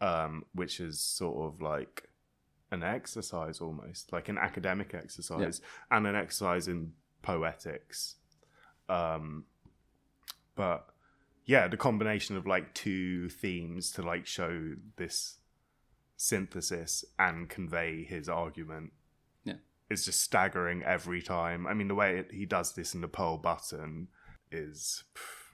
um, 0.00 0.44
which 0.54 0.80
is 0.80 1.00
sort 1.00 1.46
of 1.46 1.60
like 1.60 2.08
an 2.70 2.82
exercise 2.82 3.60
almost, 3.60 4.12
like 4.12 4.28
an 4.28 4.38
academic 4.38 4.94
exercise 4.94 5.60
and 5.90 6.06
an 6.06 6.14
exercise 6.14 6.68
in 6.68 6.92
poetics. 7.22 8.16
Um, 8.88 9.44
but 10.56 10.86
yeah, 11.46 11.68
the 11.68 11.76
combination 11.76 12.36
of 12.36 12.46
like 12.46 12.74
two 12.74 13.28
themes 13.28 13.90
to 13.92 14.02
like 14.02 14.26
show 14.26 14.74
this 14.96 15.36
synthesis 16.16 17.04
and 17.18 17.48
convey 17.48 18.04
his 18.04 18.28
argument 18.28 18.92
Yeah. 18.92 19.03
Is 19.94 20.04
just 20.04 20.20
staggering 20.20 20.82
every 20.82 21.22
time. 21.22 21.66
I 21.66 21.72
mean, 21.72 21.88
the 21.88 21.94
way 21.94 22.18
it, 22.18 22.32
he 22.32 22.44
does 22.44 22.74
this 22.74 22.94
in 22.94 23.00
the 23.00 23.08
Pearl 23.08 23.38
Button 23.38 24.08
is 24.52 25.04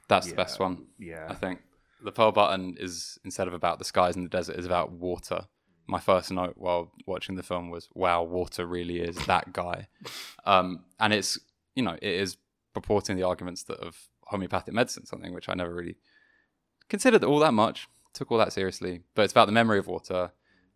That's 0.09 0.27
yeah, 0.27 0.33
the 0.33 0.37
best 0.37 0.59
one. 0.59 0.87
Yeah, 0.99 1.27
I 1.29 1.35
think 1.35 1.61
the 2.03 2.11
Pearl 2.11 2.33
Button 2.33 2.77
is 2.79 3.19
instead 3.25 3.47
of 3.47 3.55
about 3.55 3.79
the 3.79 3.85
skies 3.85 4.17
in 4.17 4.25
the 4.25 4.29
desert, 4.29 4.57
is 4.57 4.67
about 4.67 4.91
water. 4.91 5.47
My 5.87 6.01
first 6.01 6.31
note 6.31 6.55
while 6.57 6.93
watching 7.07 7.37
the 7.37 7.43
film 7.43 7.71
was, 7.71 7.89
"Wow, 7.95 8.25
water 8.25 8.67
really 8.67 9.01
is 9.01 9.17
that 9.27 9.53
guy," 9.53 9.89
um, 10.45 10.85
and 10.99 11.13
it's 11.13 11.39
you 11.75 11.83
know 11.83 11.97
it 12.01 12.15
is 12.15 12.37
purporting 12.75 13.17
the 13.17 13.25
arguments 13.25 13.65
that 13.65 13.79
of 13.79 13.97
homeopathic 14.25 14.75
medicine, 14.75 15.07
something 15.07 15.35
which 15.35 15.49
I 15.49 15.55
never 15.55 15.75
really 15.75 15.97
considered 16.89 17.25
all 17.25 17.41
that 17.41 17.55
much, 17.55 17.89
took 18.15 18.33
all 18.33 18.39
that 18.39 18.53
seriously. 18.53 19.03
But 19.15 19.23
it's 19.23 19.33
about 19.33 19.47
the 19.47 19.53
memory 19.53 19.79
of 19.79 19.87
water 19.87 20.33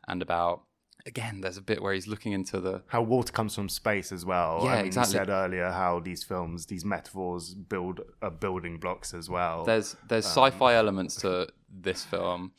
and 0.06 0.20
about 0.20 0.63
again, 1.06 1.40
there's 1.40 1.56
a 1.56 1.62
bit 1.62 1.82
where 1.82 1.92
he's 1.92 2.06
looking 2.06 2.32
into 2.32 2.60
the 2.60 2.82
how 2.86 3.02
water 3.02 3.32
comes 3.32 3.54
from 3.54 3.68
space 3.68 4.12
as 4.12 4.24
well. 4.24 4.60
Yeah, 4.62 4.70
I 4.70 4.76
mean, 4.78 4.86
exactly. 4.86 5.14
You 5.14 5.18
said 5.18 5.28
earlier 5.28 5.70
how 5.70 6.00
these 6.00 6.22
films, 6.22 6.66
these 6.66 6.84
metaphors, 6.84 7.54
build 7.54 8.00
are 8.22 8.30
building 8.30 8.78
blocks 8.78 9.14
as 9.14 9.28
well. 9.28 9.64
there's 9.64 9.96
there's 10.08 10.26
sci-fi 10.26 10.74
elements 10.74 11.16
to 11.16 11.48
this 11.68 12.04
film 12.04 12.52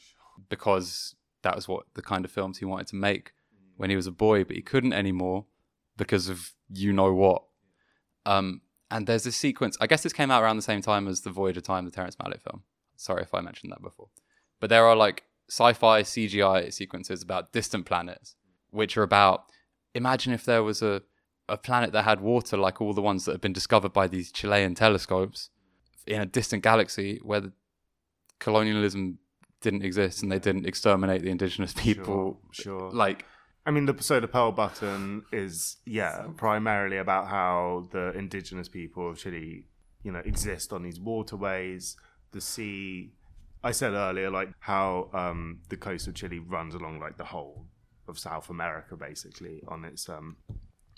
because 0.49 1.15
that 1.41 1.55
was 1.55 1.67
what 1.67 1.85
the 1.93 2.01
kind 2.01 2.25
of 2.25 2.31
films 2.31 2.57
he 2.59 2.65
wanted 2.65 2.87
to 2.87 2.95
make 2.95 3.33
when 3.77 3.89
he 3.89 3.95
was 3.95 4.07
a 4.07 4.11
boy, 4.11 4.43
but 4.43 4.55
he 4.55 4.61
couldn't 4.61 4.93
anymore 4.93 5.45
because 5.97 6.29
of 6.29 6.51
you 6.69 6.93
know 6.93 7.13
what. 7.13 7.43
Um, 8.25 8.61
and 8.91 9.07
there's 9.07 9.23
this 9.23 9.37
sequence. 9.37 9.77
I 9.81 9.87
guess 9.87 10.03
this 10.03 10.13
came 10.13 10.31
out 10.31 10.43
around 10.43 10.55
the 10.55 10.61
same 10.61 10.81
time 10.81 11.07
as 11.07 11.21
the 11.21 11.29
Voyage 11.29 11.57
of 11.57 11.63
Time, 11.63 11.85
the 11.85 11.91
Terrence 11.91 12.15
Malick 12.15 12.41
film. 12.41 12.63
Sorry 12.95 13.23
if 13.23 13.33
I 13.33 13.41
mentioned 13.41 13.71
that 13.71 13.81
before, 13.81 14.09
but 14.59 14.69
there 14.69 14.85
are 14.85 14.95
like 14.95 15.23
sci-fi 15.49 16.01
CGI 16.01 16.73
sequences 16.73 17.21
about 17.21 17.53
distant 17.53 17.85
planets, 17.85 18.35
which 18.71 18.97
are 18.97 19.03
about. 19.03 19.45
Imagine 19.93 20.33
if 20.33 20.45
there 20.45 20.63
was 20.63 20.81
a 20.81 21.03
a 21.47 21.57
planet 21.57 21.91
that 21.91 22.03
had 22.03 22.21
water 22.21 22.57
like 22.57 22.81
all 22.81 22.93
the 22.93 23.01
ones 23.01 23.25
that 23.25 23.33
have 23.33 23.41
been 23.41 23.53
discovered 23.53 23.93
by 23.93 24.07
these 24.07 24.31
Chilean 24.31 24.73
telescopes 24.73 25.49
in 26.07 26.21
a 26.21 26.25
distant 26.25 26.63
galaxy 26.63 27.19
where 27.23 27.39
the 27.39 27.51
colonialism 28.39 29.19
didn't 29.61 29.83
exist 29.83 30.21
and 30.21 30.31
they 30.31 30.39
didn't 30.39 30.65
exterminate 30.65 31.21
the 31.21 31.29
indigenous 31.29 31.73
people. 31.73 32.39
sure. 32.51 32.91
Like, 32.91 33.25
I 33.65 33.71
mean, 33.71 33.85
the 33.85 33.95
so 34.01 34.19
the 34.19 34.27
Pearl 34.27 34.51
Button 34.51 35.23
is 35.31 35.77
yeah 35.85 36.27
primarily 36.37 36.97
about 36.97 37.27
how 37.27 37.89
the 37.91 38.11
indigenous 38.11 38.69
people 38.69 39.09
of 39.09 39.17
Chile, 39.17 39.65
you 40.03 40.11
know, 40.11 40.21
exist 40.23 40.71
on 40.71 40.83
these 40.83 40.99
waterways, 40.99 41.95
the 42.31 42.41
sea. 42.41 43.13
I 43.65 43.71
said 43.71 43.93
earlier, 43.93 44.29
like 44.29 44.49
how 44.59 45.09
um, 45.11 45.57
the 45.69 45.75
coast 45.75 46.07
of 46.07 46.13
Chile 46.13 46.37
runs 46.37 46.75
along 46.75 46.99
like 46.99 47.17
the 47.17 47.25
whole 47.25 47.65
of 48.07 48.19
South 48.19 48.51
America, 48.51 48.95
basically 48.95 49.63
on 49.67 49.83
its 49.83 50.07
um, 50.07 50.37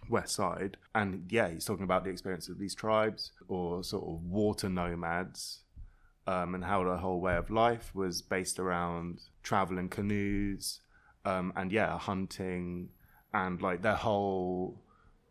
west 0.10 0.36
side. 0.36 0.76
And 0.94 1.32
yeah, 1.32 1.48
he's 1.48 1.64
talking 1.64 1.86
about 1.86 2.04
the 2.04 2.10
experience 2.10 2.50
of 2.50 2.60
these 2.60 2.76
tribes 2.76 3.32
or 3.48 3.86
sort 3.86 4.04
of 4.04 4.22
water 4.22 4.68
nomads 4.68 5.62
um, 6.28 6.56
and 6.56 6.64
how 6.66 6.84
the 6.84 6.98
whole 6.98 7.22
way 7.22 7.38
of 7.38 7.50
life 7.50 7.96
was 7.96 8.22
based 8.22 8.60
around 8.60 9.22
traveling 9.44 9.88
canoes 9.88 10.82
um, 11.24 11.54
and 11.56 11.72
yeah, 11.72 11.98
hunting 11.98 12.90
and 13.34 13.62
like 13.62 13.82
their 13.82 13.96
whole 13.96 14.84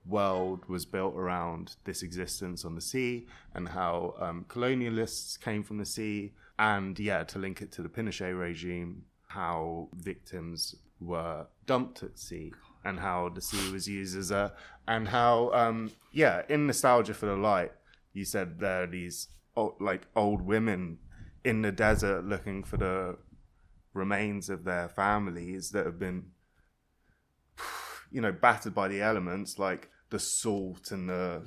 world 0.06 0.64
was 0.68 0.86
built 0.86 1.14
around 1.14 1.76
this 1.84 2.02
existence 2.02 2.64
on 2.64 2.74
the 2.74 2.80
sea 2.80 3.26
and 3.52 3.68
how 3.68 4.14
um, 4.20 4.46
colonialists 4.48 5.38
came 5.38 5.62
from 5.62 5.76
the 5.76 5.84
sea 5.84 6.32
and 6.58 6.98
yeah, 6.98 7.24
to 7.24 7.38
link 7.38 7.60
it 7.62 7.72
to 7.72 7.82
the 7.82 7.88
Pinochet 7.88 8.38
regime, 8.38 9.04
how 9.28 9.88
victims 9.94 10.74
were 11.00 11.46
dumped 11.66 12.02
at 12.02 12.18
sea 12.18 12.52
and 12.84 13.00
how 13.00 13.28
the 13.28 13.40
sea 13.40 13.70
was 13.70 13.86
used 13.86 14.16
as 14.16 14.30
a 14.30 14.52
and 14.88 15.08
how 15.08 15.50
um 15.52 15.90
yeah 16.12 16.40
in 16.48 16.66
nostalgia 16.66 17.12
for 17.12 17.26
the 17.26 17.36
light 17.36 17.70
you 18.14 18.24
said 18.24 18.60
there 18.60 18.84
are 18.84 18.86
these 18.86 19.28
o- 19.56 19.76
like 19.78 20.06
old 20.16 20.40
women 20.40 20.96
in 21.44 21.60
the 21.60 21.72
desert 21.72 22.24
looking 22.24 22.62
for 22.64 22.78
the 22.78 23.18
remains 23.92 24.48
of 24.48 24.64
their 24.64 24.88
families 24.88 25.70
that 25.72 25.84
have 25.84 25.98
been 25.98 26.24
you 28.10 28.20
know 28.20 28.32
battered 28.32 28.74
by 28.74 28.88
the 28.88 29.02
elements 29.02 29.58
like 29.58 29.90
the 30.10 30.18
salt 30.18 30.90
and 30.92 31.10
the 31.10 31.42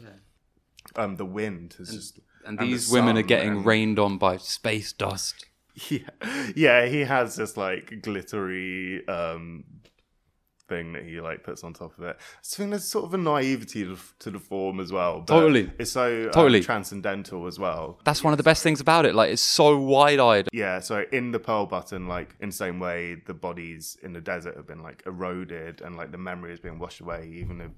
um 0.96 1.16
the 1.16 1.26
wind 1.26 1.74
has 1.78 1.90
just 1.96 2.20
and 2.50 2.60
the 2.60 2.66
these 2.66 2.92
women 2.92 3.18
are 3.18 3.22
getting 3.22 3.50
and- 3.58 3.66
rained 3.66 4.00
on 4.00 4.18
by 4.18 4.38
space 4.38 4.92
dust. 4.94 5.46
yeah, 5.90 6.00
yeah, 6.56 6.86
he 6.88 7.02
has 7.02 7.36
this 7.36 7.56
like 7.56 8.02
glittery 8.02 9.08
um 9.08 9.64
thing 10.68 10.94
that 10.94 11.04
he 11.04 11.20
like 11.20 11.44
puts 11.44 11.64
on 11.64 11.74
top 11.74 11.98
of 11.98 12.04
it. 12.04 12.16
I 12.20 12.40
think 12.44 12.70
there's 12.70 12.88
sort 12.88 13.06
of 13.06 13.14
a 13.16 13.18
naivety 13.18 13.84
to, 13.86 13.98
to 14.20 14.30
the 14.32 14.40
form 14.40 14.80
as 14.80 14.92
well. 14.92 15.24
Totally. 15.24 15.72
it's 15.80 15.92
so 15.92 16.26
um, 16.26 16.32
Totally. 16.32 16.62
transcendental 16.62 17.48
as 17.48 17.58
well. 17.58 18.00
That's 18.06 18.24
one 18.24 18.34
of 18.34 18.38
the 18.38 18.44
best 18.44 18.62
things 18.62 18.80
about 18.80 19.06
it. 19.08 19.16
Like, 19.16 19.32
it's 19.32 19.42
so 19.42 19.78
wide 19.80 20.20
eyed. 20.20 20.48
Yeah, 20.54 20.80
so 20.80 21.06
in 21.12 21.32
the 21.32 21.40
Pearl 21.40 21.66
Button, 21.66 22.08
like 22.08 22.36
in 22.40 22.50
the 22.50 22.56
same 22.56 22.80
way, 22.80 23.16
the 23.26 23.34
bodies 23.34 23.98
in 24.04 24.14
the 24.14 24.22
desert 24.22 24.56
have 24.56 24.68
been 24.68 24.84
like 24.84 25.02
eroded 25.08 25.82
and 25.82 25.98
like 25.98 26.12
the 26.12 26.20
memory 26.20 26.52
has 26.52 26.60
been 26.60 26.78
washed 26.78 27.02
away, 27.02 27.32
even 27.34 27.62
if 27.62 27.72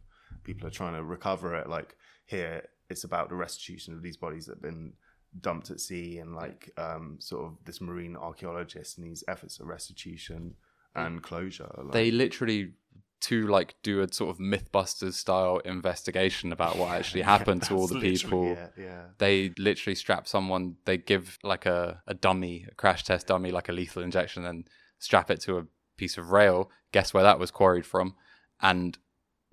people 0.43 0.67
are 0.67 0.71
trying 0.71 0.95
to 0.95 1.03
recover 1.03 1.55
it. 1.55 1.69
Like 1.69 1.95
here, 2.25 2.67
it's 2.91 3.03
about 3.03 3.29
the 3.29 3.35
restitution 3.35 3.93
of 3.93 4.01
these 4.01 4.17
bodies 4.17 4.45
that 4.45 4.55
have 4.55 4.61
been 4.61 4.93
dumped 5.39 5.71
at 5.71 5.79
sea 5.79 6.17
and 6.19 6.35
like 6.35 6.71
um, 6.77 7.17
sort 7.19 7.45
of 7.45 7.57
this 7.65 7.79
marine 7.79 8.17
archaeologist 8.17 8.97
and 8.97 9.07
these 9.07 9.23
efforts 9.27 9.59
of 9.59 9.67
restitution 9.67 10.55
and 10.95 11.23
closure. 11.23 11.71
Like, 11.77 11.93
They 11.93 12.11
literally 12.11 12.73
to 13.21 13.47
like 13.47 13.75
do 13.83 14.01
a 14.01 14.11
sort 14.11 14.31
of 14.31 14.39
Mythbusters 14.39 15.13
style 15.13 15.59
investigation 15.59 16.51
about 16.51 16.77
what 16.77 16.89
actually 16.97 17.21
happened 17.21 17.63
to 17.63 17.75
all 17.75 17.87
the 17.87 17.99
people. 17.99 18.53
it, 18.53 18.73
yeah. 18.77 19.03
They 19.19 19.53
literally 19.57 19.95
strap 19.95 20.27
someone. 20.27 20.75
They 20.85 20.97
give 20.97 21.37
like 21.43 21.65
a, 21.65 22.01
a 22.07 22.13
dummy, 22.13 22.65
a 22.69 22.75
crash 22.75 23.03
test 23.03 23.27
dummy, 23.27 23.51
like 23.51 23.69
a 23.69 23.73
lethal 23.73 24.03
injection, 24.03 24.45
and 24.45 24.67
strap 24.99 25.29
it 25.31 25.39
to 25.41 25.59
a 25.59 25.65
piece 25.97 26.17
of 26.17 26.31
rail. 26.31 26.71
Guess 26.91 27.13
where 27.13 27.23
that 27.23 27.39
was 27.39 27.51
quarried 27.51 27.85
from? 27.85 28.15
And 28.61 28.97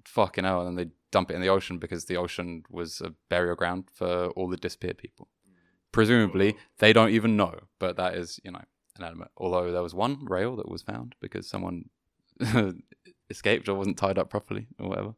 fucking 0.08 0.44
hell, 0.44 0.60
and 0.66 0.68
then 0.78 0.86
they 0.86 0.92
dump 1.10 1.30
it 1.30 1.34
in 1.34 1.40
the 1.40 1.48
ocean 1.48 1.78
because 1.78 2.04
the 2.06 2.16
ocean 2.16 2.62
was 2.70 3.00
a 3.00 3.14
burial 3.28 3.54
ground 3.56 3.84
for 3.94 4.26
all 4.36 4.48
the 4.48 4.56
disappeared 4.56 4.98
people. 4.98 5.28
Presumably, 5.92 6.56
they 6.78 6.92
don't 6.92 7.10
even 7.10 7.36
know, 7.36 7.54
but 7.78 7.96
that 7.96 8.14
is, 8.14 8.38
you 8.44 8.50
know, 8.50 8.62
an 8.96 9.04
element. 9.04 9.30
Although 9.36 9.72
there 9.72 9.82
was 9.82 9.94
one 9.94 10.24
rail 10.26 10.56
that 10.56 10.68
was 10.68 10.82
found 10.82 11.14
because 11.20 11.48
someone 11.48 11.88
escaped 13.30 13.68
or 13.68 13.74
wasn't 13.74 13.96
tied 13.98 14.18
up 14.18 14.30
properly 14.30 14.66
or 14.78 14.88
whatever. 14.88 15.14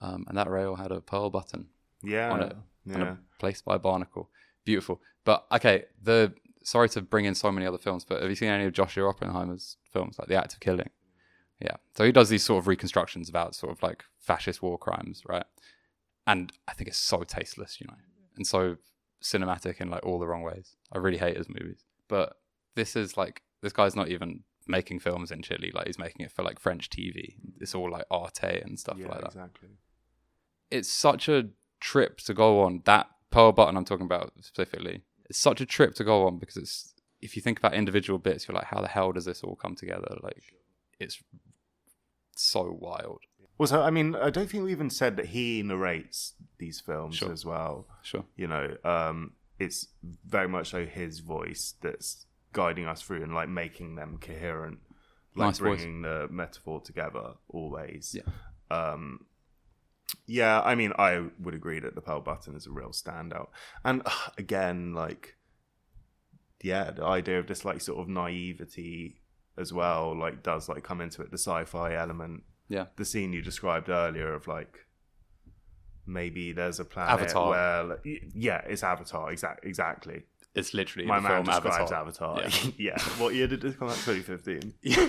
Um, 0.00 0.24
and 0.28 0.36
that 0.36 0.50
rail 0.50 0.76
had 0.76 0.92
a 0.92 1.00
pearl 1.00 1.30
button 1.30 1.66
Yeah. 2.02 2.30
on 2.30 2.42
it 2.42 2.56
and 2.86 3.02
yeah. 3.02 3.12
a 3.12 3.38
place 3.38 3.60
by 3.62 3.76
a 3.76 3.78
barnacle. 3.78 4.30
Beautiful. 4.64 5.00
But 5.24 5.46
okay, 5.52 5.84
the 6.02 6.34
sorry 6.62 6.88
to 6.90 7.02
bring 7.02 7.24
in 7.24 7.34
so 7.34 7.50
many 7.52 7.66
other 7.66 7.78
films, 7.78 8.04
but 8.04 8.20
have 8.20 8.30
you 8.30 8.36
seen 8.36 8.48
any 8.48 8.64
of 8.64 8.72
Joshua 8.72 9.08
Oppenheimer's 9.08 9.76
films, 9.92 10.18
like 10.18 10.28
The 10.28 10.36
Act 10.36 10.54
of 10.54 10.60
Killing? 10.60 10.90
Yeah. 11.60 11.76
So 11.96 12.04
he 12.04 12.12
does 12.12 12.28
these 12.28 12.42
sort 12.42 12.62
of 12.62 12.68
reconstructions 12.68 13.28
about 13.28 13.54
sort 13.54 13.72
of 13.72 13.82
like 13.82 14.04
fascist 14.18 14.62
war 14.62 14.78
crimes, 14.78 15.22
right? 15.26 15.44
And 16.26 16.52
I 16.68 16.72
think 16.72 16.88
it's 16.88 16.98
so 16.98 17.22
tasteless, 17.22 17.80
you 17.80 17.86
know, 17.86 17.96
and 18.36 18.46
so 18.46 18.76
cinematic 19.22 19.80
in 19.80 19.90
like 19.90 20.04
all 20.04 20.18
the 20.18 20.26
wrong 20.26 20.42
ways. 20.42 20.76
I 20.92 20.98
really 20.98 21.18
hate 21.18 21.36
his 21.36 21.48
movies. 21.48 21.84
But 22.08 22.36
this 22.74 22.96
is 22.96 23.16
like 23.16 23.42
this 23.62 23.72
guy's 23.72 23.96
not 23.96 24.08
even 24.08 24.44
making 24.66 25.00
films 25.00 25.30
in 25.30 25.42
Chile, 25.42 25.72
like 25.74 25.86
he's 25.86 25.98
making 25.98 26.24
it 26.24 26.32
for 26.32 26.42
like 26.42 26.58
French 26.58 26.88
TV. 26.88 27.34
It's 27.60 27.74
all 27.74 27.90
like 27.90 28.04
Arte 28.10 28.60
and 28.64 28.78
stuff 28.78 28.96
yeah, 28.98 29.08
like 29.08 29.20
that 29.20 29.26
exactly. 29.26 29.68
it's 30.70 30.88
such 30.88 31.28
a 31.28 31.48
trip 31.80 32.18
to 32.18 32.34
go 32.34 32.60
on. 32.60 32.82
That 32.84 33.08
Pearl 33.30 33.52
Button 33.52 33.76
I'm 33.76 33.84
talking 33.84 34.06
about 34.06 34.32
specifically, 34.40 35.02
it's 35.28 35.38
such 35.38 35.60
a 35.60 35.66
trip 35.66 35.94
to 35.96 36.04
go 36.04 36.26
on 36.26 36.38
because 36.38 36.56
it's 36.56 36.94
if 37.20 37.36
you 37.36 37.42
think 37.42 37.58
about 37.58 37.74
individual 37.74 38.18
bits, 38.18 38.48
you're 38.48 38.54
like, 38.54 38.66
how 38.66 38.80
the 38.80 38.88
hell 38.88 39.12
does 39.12 39.26
this 39.26 39.42
all 39.42 39.54
come 39.54 39.74
together? 39.74 40.16
Like, 40.22 40.42
it's 40.98 41.22
so 42.42 42.76
wild. 42.78 43.20
Also, 43.58 43.82
I 43.82 43.90
mean, 43.90 44.14
I 44.16 44.30
don't 44.30 44.48
think 44.48 44.64
we 44.64 44.72
even 44.72 44.88
said 44.90 45.16
that 45.16 45.26
he 45.26 45.62
narrates 45.62 46.32
these 46.58 46.80
films 46.80 47.16
Sure. 47.16 47.30
as 47.32 47.44
well. 47.44 47.86
Sure. 48.02 48.24
You 48.36 48.46
know, 48.46 48.76
um, 48.84 49.32
it's 49.58 49.88
very 50.26 50.48
much 50.48 50.70
so 50.70 50.86
his 50.86 51.18
voice 51.20 51.74
that's 51.82 52.26
guiding 52.52 52.86
us 52.86 53.02
through 53.02 53.22
and 53.22 53.34
like 53.34 53.48
making 53.50 53.96
them 53.96 54.18
coherent, 54.18 54.78
like 55.36 55.48
Nice 55.48 55.58
voice. 55.58 55.78
bringing 55.80 56.02
the 56.02 56.26
metaphor 56.30 56.80
together 56.80 57.34
always. 57.48 58.16
Yeah. 58.16 58.22
Um, 58.70 59.26
yeah, 60.26 60.60
I 60.62 60.74
mean, 60.74 60.92
I 60.98 61.26
would 61.38 61.54
agree 61.54 61.80
that 61.80 61.94
the 61.94 62.00
Pearl 62.00 62.20
Button 62.20 62.56
is 62.56 62.66
a 62.66 62.70
real 62.70 62.90
standout, 62.90 63.48
and 63.84 64.02
uh, 64.06 64.10
again, 64.38 64.94
like, 64.94 65.36
yeah, 66.62 66.90
the 66.90 67.04
idea 67.04 67.38
of 67.38 67.46
this 67.46 67.64
like 67.64 67.80
sort 67.80 67.98
of 68.00 68.08
naivety 68.08 69.19
as 69.60 69.72
well, 69.72 70.16
like, 70.18 70.42
does 70.42 70.68
like 70.68 70.82
come 70.82 71.00
into 71.00 71.22
it. 71.22 71.30
The 71.30 71.38
sci-fi 71.38 71.94
element 71.94 72.42
Yeah. 72.68 72.86
the 72.96 73.04
scene 73.04 73.32
you 73.32 73.42
described 73.42 73.88
earlier 73.88 74.32
of 74.34 74.46
like 74.48 74.86
maybe 76.06 76.52
there's 76.52 76.80
a 76.80 76.84
planet 76.84 77.20
Avatar. 77.20 77.48
where 77.50 77.84
like, 77.84 78.00
yeah 78.34 78.62
it's 78.66 78.82
avatar 78.82 79.30
exact 79.30 79.64
exactly 79.64 80.22
It's 80.54 80.74
literally 80.74 81.06
my 81.06 81.20
man 81.20 81.30
film 81.30 81.44
describes 81.44 81.92
Avatar. 81.92 82.38
avatar, 82.40 82.42
Yeah. 82.42 82.70
yeah 82.96 83.02
what 83.20 83.34
year 83.34 83.46
did 83.46 83.64
it 83.64 83.78
come 83.78 83.88
out 83.88 83.94
2015 83.96 84.74
yeah, 84.82 85.08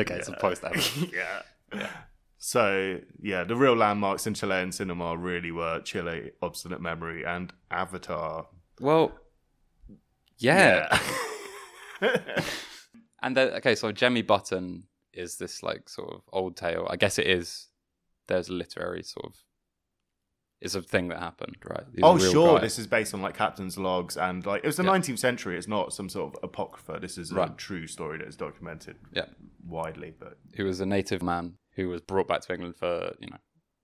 okay, 0.00 0.14
it's 0.16 0.28
a 0.28 0.32
post 0.32 0.64
Avatar. 0.64 1.08
yeah 1.14 1.42
Yeah. 1.74 1.90
So 2.38 2.98
yeah, 3.20 3.44
the 3.44 3.54
real 3.54 3.76
landmarks 3.76 4.26
in 4.26 4.34
Chilean 4.34 4.72
cinema 4.72 5.16
really 5.16 5.52
were 5.52 5.80
Chile, 5.80 6.32
Obstinate 6.42 6.80
Memory, 6.80 7.24
and 7.24 7.52
Avatar. 7.70 8.48
Well, 8.80 9.12
yeah. 10.38 10.88
And 13.22 13.36
then, 13.36 13.48
okay, 13.54 13.74
so 13.74 13.92
Jemmy 13.92 14.22
Button 14.22 14.84
is 15.12 15.36
this 15.36 15.62
like 15.62 15.88
sort 15.88 16.12
of 16.12 16.22
old 16.32 16.56
tale. 16.56 16.86
I 16.90 16.96
guess 16.96 17.18
it 17.18 17.26
is. 17.26 17.68
There's 18.28 18.48
a 18.48 18.52
literary 18.52 19.02
sort 19.02 19.26
of. 19.26 19.34
It's 20.60 20.76
a 20.76 20.82
thing 20.82 21.08
that 21.08 21.18
happened, 21.18 21.56
right? 21.64 21.82
He's 21.92 22.04
oh 22.04 22.18
sure, 22.18 22.54
guy. 22.58 22.60
this 22.62 22.78
is 22.78 22.86
based 22.86 23.14
on 23.14 23.20
like 23.20 23.36
captain's 23.36 23.76
logs 23.76 24.16
and 24.16 24.46
like 24.46 24.62
it 24.62 24.66
was 24.68 24.76
the 24.76 24.84
Yeah. 24.84 24.90
19th 24.90 25.18
century. 25.18 25.58
It's 25.58 25.66
not 25.66 25.92
some 25.92 26.08
sort 26.08 26.36
of 26.36 26.44
apocrypha. 26.44 26.98
This 27.00 27.18
is 27.18 27.32
a 27.32 27.52
true 27.56 27.88
story 27.88 28.18
that 28.18 28.28
is 28.28 28.36
documented 28.36 28.96
Yeah. 29.12 29.26
widely. 29.66 30.14
But 30.16 30.38
who 30.56 30.64
was 30.64 30.80
a 30.80 30.86
native 30.86 31.20
man 31.20 31.58
who 31.74 31.88
was 31.88 32.00
brought 32.00 32.28
back 32.28 32.42
to 32.42 32.52
England 32.54 32.76
for 32.76 33.12
you 33.18 33.28
know 33.28 33.38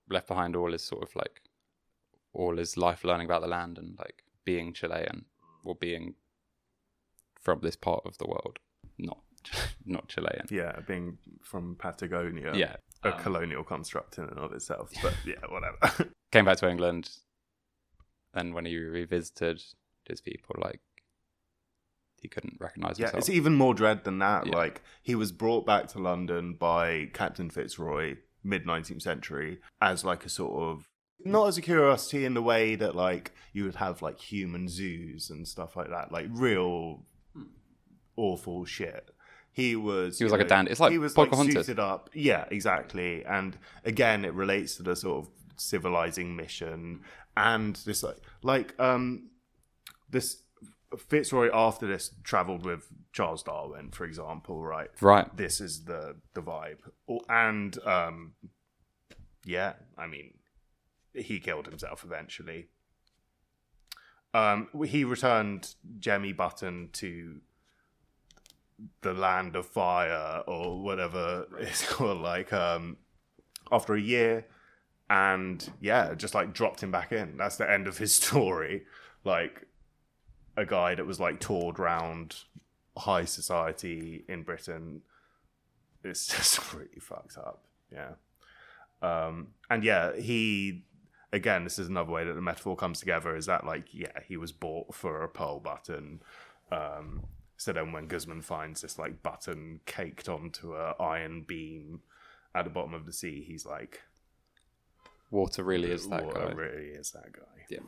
left 0.09 0.29
behind 0.29 0.55
all 0.55 0.71
his 0.71 0.85
sort 0.85 1.03
of 1.03 1.15
like 1.17 1.43
all 2.33 2.57
his 2.57 2.77
life 2.77 3.03
learning 3.03 3.27
about 3.27 3.43
the 3.43 3.49
land 3.49 3.77
and 3.77 3.99
like 3.99 4.23
being 4.45 4.73
Chilean 4.73 5.25
or 5.65 5.75
being 5.75 6.15
from 7.41 7.59
this 7.61 7.75
part 7.77 8.03
of 8.07 8.19
the 8.19 8.27
world, 8.27 8.61
not 8.99 9.19
not 9.87 10.09
Chilean. 10.09 10.47
yeah, 10.51 10.81
being 10.87 11.19
from 11.43 11.77
Patagonia, 11.79 12.53
Yeah, 12.55 12.77
a 13.05 13.15
um, 13.15 13.21
colonial 13.23 13.65
construct 13.65 14.19
in 14.19 14.25
and 14.25 14.39
of 14.39 14.53
itself. 14.53 14.91
But 15.03 15.15
yeah, 15.27 15.35
whatever. 15.49 16.11
came 16.33 16.45
back 16.45 16.59
to 16.59 16.69
England, 16.69 17.11
and 18.35 18.55
when 18.55 18.65
he 18.67 18.77
revisited 18.77 19.63
his 20.07 20.21
people, 20.21 20.57
like 20.63 20.81
he 22.21 22.29
couldn't 22.29 22.57
recognize 22.61 22.99
Yeah, 22.99 23.07
himself. 23.07 23.21
it's 23.21 23.31
even 23.31 23.55
more 23.55 23.75
dread 23.75 24.05
than 24.05 24.19
that. 24.19 24.47
Yeah. 24.47 24.57
Like 24.57 24.83
he 25.03 25.15
was 25.15 25.31
brought 25.33 25.65
back 25.67 25.87
to 25.89 25.99
London 25.99 26.55
by 26.55 27.11
Captain 27.13 27.49
Fitzroy 27.51 28.17
mid 28.43 28.65
19th 28.67 29.03
century 29.03 29.59
as 29.81 30.05
like 30.05 30.25
a 30.25 30.29
sort 30.29 30.61
of 30.63 30.89
not 31.25 31.49
as 31.49 31.59
a 31.59 31.63
curiosity 31.63 32.25
in 32.25 32.35
the 32.35 32.43
way 32.43 32.75
that 32.77 32.95
like 32.95 33.33
you 33.53 33.65
would 33.65 33.75
have 33.77 34.01
like 34.03 34.19
human 34.21 34.69
zoos 34.69 35.31
and 35.31 35.47
stuff 35.47 35.77
like 35.77 35.91
that, 35.91 36.11
like 36.13 36.27
real 36.31 37.05
awful 38.17 38.65
shit. 38.65 39.11
He 39.59 39.75
was 39.75 40.19
He 40.19 40.25
was 40.25 40.31
like 40.31 40.41
a 40.41 40.45
dandy. 40.45 40.71
It's 40.71 40.79
like 40.79 40.93
he 40.93 40.99
was 40.99 41.19
like 41.19 41.35
suited 41.35 41.81
up. 41.81 42.11
Yeah, 42.15 42.45
exactly. 42.49 43.25
And 43.25 43.59
again, 43.85 44.25
it 44.25 44.33
relates 44.33 44.77
to 44.77 44.85
the 44.85 44.95
sort 44.95 45.27
of 45.27 45.33
civilizing 45.57 46.37
mission 46.37 47.01
and 47.37 47.75
this 47.85 48.05
like 48.05 48.19
like 48.45 48.79
um 48.79 49.31
this 50.09 50.45
Fitzroy 50.97 51.51
after 51.53 51.89
this 51.89 52.13
traveled 52.23 52.65
with 52.65 52.87
Charles 53.13 53.43
Darwin, 53.43 53.91
for 53.91 54.05
example, 54.05 54.63
right? 54.63 54.91
right. 55.01 55.37
This 55.37 55.61
is 55.61 55.87
the 55.87 56.15
the 56.35 56.41
vibe, 56.41 56.79
and 57.29 57.77
um, 57.85 58.35
yeah, 59.45 59.73
I 59.99 60.07
mean, 60.07 60.35
he 61.13 61.41
killed 61.41 61.67
himself 61.67 62.05
eventually. 62.05 62.69
Um, 64.33 64.69
he 64.87 65.03
returned 65.03 65.75
Jemmy 65.99 66.33
Button 66.33 66.91
to 66.93 67.41
the 69.03 69.13
land 69.13 69.57
of 69.57 69.67
fire 69.67 70.43
or 70.47 70.83
whatever 70.83 71.47
it's 71.59 71.89
called, 71.91 72.21
like 72.21 72.53
um, 72.53 72.97
after 73.71 73.95
a 73.95 74.01
year, 74.01 74.47
and 75.11 75.71
yeah, 75.81 76.15
just 76.15 76.35
like 76.35 76.53
dropped 76.53 76.83
him 76.83 76.91
back 76.91 77.13
in. 77.13 77.37
That's 77.37 77.57
the 77.57 77.71
end 77.71 77.87
of 77.87 77.99
his 77.99 78.15
story. 78.23 78.85
Like 79.25 79.67
a 80.57 80.65
guy 80.65 80.95
that 80.95 81.07
was 81.07 81.21
like 81.21 81.41
toured 81.41 81.79
round 81.79 82.37
high 82.97 83.25
society 83.25 84.25
in 84.29 84.43
Britain. 84.43 85.03
It's 86.05 86.27
just 86.37 86.73
really 86.73 87.01
fucked 87.01 87.39
up. 87.39 87.65
Yeah. 87.93 88.13
Um, 89.01 89.49
and 89.71 89.85
yeah, 89.85 90.17
he 90.17 90.85
again, 91.33 91.65
this 91.65 91.79
is 91.79 91.89
another 91.89 92.11
way 92.11 92.25
that 92.25 92.35
the 92.35 92.41
metaphor 92.41 92.77
comes 92.77 93.01
together 93.01 93.37
is 93.37 93.47
that 93.47 93.65
like, 93.67 93.93
yeah, 93.93 94.21
he 94.27 94.37
was 94.37 94.53
bought 94.53 94.95
for 94.95 95.23
a 95.23 95.29
pearl 95.29 95.61
button. 95.61 96.21
Um, 96.73 97.25
so 97.59 97.73
then 97.73 97.93
when 97.93 98.07
Guzman 98.07 98.41
finds 98.41 98.81
this 98.81 98.99
like 98.99 99.23
button 99.23 99.81
caked 99.85 100.29
onto 100.29 100.75
a 100.75 100.95
iron 100.99 101.43
beam 101.43 102.01
at 102.55 102.65
the 102.65 102.71
bottom 102.71 102.95
of 102.95 103.05
the 103.05 103.13
sea, 103.13 103.45
he's 103.47 103.67
like, 103.67 104.01
Water 105.31 105.63
really 105.63 105.91
is 105.91 106.09
that 106.09 106.25
"Water 106.25 106.47
guy. 106.47 106.53
really 106.53 106.87
is 106.87 107.11
that 107.11 107.33
guy. 107.33 107.67
Yeah. 107.69 107.81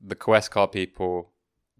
The 0.00 0.16
Kawésqar 0.16 0.70
people, 0.70 1.32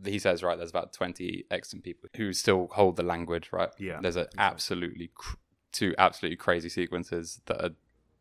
he 0.04 0.18
says, 0.18 0.42
right, 0.42 0.56
there's 0.56 0.70
about 0.70 0.92
20 0.92 1.44
extant 1.50 1.82
people 1.84 2.08
who 2.16 2.32
still 2.32 2.68
hold 2.72 2.96
the 2.96 3.02
language, 3.02 3.50
right? 3.52 3.70
Yeah, 3.78 3.98
There's 4.00 4.16
a 4.16 4.28
absolutely, 4.38 5.10
cr- 5.14 5.36
two 5.72 5.94
absolutely 5.98 6.36
crazy 6.36 6.68
sequences 6.68 7.40
that 7.46 7.62
are 7.64 7.74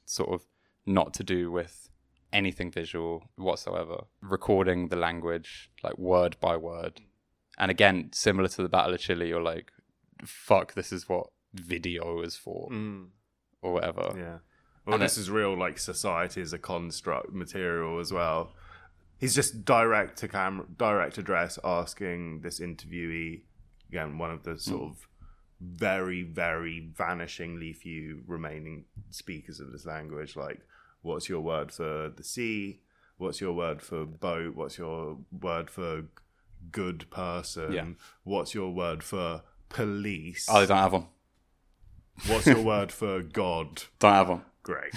sort 0.06 0.30
of 0.30 0.42
not 0.86 1.14
to 1.16 1.24
do 1.24 1.52
with 1.52 1.90
anything 2.34 2.72
visual 2.72 3.24
whatsoever. 3.36 4.06
Recording 4.22 4.88
the 4.90 4.96
language, 4.96 5.72
like 5.84 5.98
word 5.98 6.38
by 6.40 6.58
word. 6.58 7.02
And 7.58 7.70
again, 7.70 8.10
similar 8.14 8.48
to 8.50 8.64
the 8.64 8.70
Battle 8.70 8.94
of 8.94 9.00
Chile, 9.00 9.28
you're 9.28 9.42
like, 9.42 9.72
fuck, 10.26 10.74
this 10.74 10.92
is 10.92 11.08
what 11.10 11.28
video 11.54 12.22
is 12.22 12.36
for, 12.36 12.70
Mm. 12.70 13.10
or 13.62 13.74
whatever. 13.74 14.14
Yeah. 14.16 14.38
Well, 14.86 14.96
And 14.96 15.04
this 15.04 15.18
is 15.18 15.30
real, 15.30 15.56
like 15.58 15.78
society 15.78 16.42
is 16.42 16.54
a 16.54 16.58
construct 16.58 17.32
material 17.34 18.00
as 18.00 18.12
well. 18.12 18.54
He's 19.20 19.36
just 19.36 19.64
direct 19.66 20.18
to 20.20 20.28
camera, 20.28 20.66
direct 20.78 21.18
address, 21.20 21.60
asking 21.64 22.42
this 22.42 22.60
interviewee 22.60 23.44
again, 23.90 24.18
one 24.18 24.32
of 24.32 24.44
the 24.44 24.58
sort 24.58 24.84
of 24.90 25.08
very, 25.60 26.24
very 26.24 26.90
vanishingly 26.98 27.76
few 27.76 28.24
remaining 28.26 28.86
speakers 29.12 29.60
of 29.60 29.72
this 29.72 29.86
language. 29.86 30.36
Like, 30.36 30.62
what's 31.02 31.30
your 31.30 31.42
word 31.42 31.72
for 31.72 32.10
the 32.16 32.24
sea? 32.24 32.82
What's 33.18 33.40
your 33.40 33.54
word 33.54 33.82
for 33.82 34.06
boat? 34.06 34.56
What's 34.56 34.78
your 34.78 35.18
word 35.32 35.70
for 35.70 36.06
good 36.72 37.10
person? 37.10 37.72
Yeah. 37.72 37.86
What's 38.24 38.54
your 38.54 38.72
word 38.72 39.04
for 39.04 39.44
police? 39.70 40.48
Oh, 40.50 40.60
they 40.60 40.66
don't 40.66 40.78
have 40.78 40.94
one. 40.94 41.08
What's 42.28 42.48
your 42.48 42.62
word 42.62 42.92
for 42.92 43.22
God? 43.22 43.84
Don't 44.00 44.14
have 44.14 44.30
one. 44.30 44.42
Great. 44.64 44.94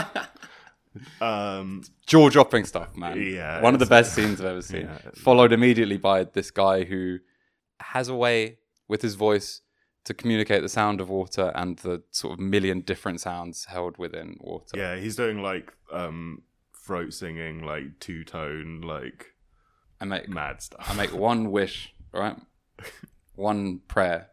um, 1.20 1.82
jaw 2.06 2.28
dropping 2.30 2.64
stuff, 2.64 2.96
man. 2.96 3.20
Yeah, 3.20 3.60
One 3.60 3.74
of 3.74 3.80
the 3.80 3.86
best 3.86 4.14
scenes 4.14 4.40
I've 4.40 4.46
ever 4.46 4.62
seen. 4.62 4.88
Yeah. 5.04 5.10
Followed 5.14 5.52
immediately 5.52 5.98
by 5.98 6.24
this 6.24 6.50
guy 6.50 6.84
who 6.84 7.18
has 7.80 8.08
a 8.08 8.14
way 8.14 8.58
with 8.88 9.02
his 9.02 9.14
voice 9.14 9.60
to 10.08 10.14
communicate 10.14 10.62
the 10.62 10.70
sound 10.70 11.02
of 11.02 11.10
water 11.10 11.52
and 11.54 11.76
the 11.80 12.02
sort 12.12 12.32
of 12.32 12.40
million 12.40 12.80
different 12.80 13.20
sounds 13.20 13.66
held 13.66 13.98
within 13.98 14.38
water. 14.40 14.72
yeah, 14.74 14.96
he's 14.96 15.16
doing 15.16 15.42
like 15.42 15.70
um, 15.92 16.40
throat 16.74 17.12
singing, 17.12 17.62
like 17.62 18.00
two 18.00 18.24
tone, 18.24 18.80
like 18.80 19.34
I 20.00 20.06
make 20.06 20.26
mad 20.26 20.62
stuff. 20.62 20.86
I 20.88 20.94
make 20.94 21.12
one 21.12 21.50
wish, 21.50 21.94
right? 22.12 22.36
One 23.34 23.80
prayer. 23.86 24.30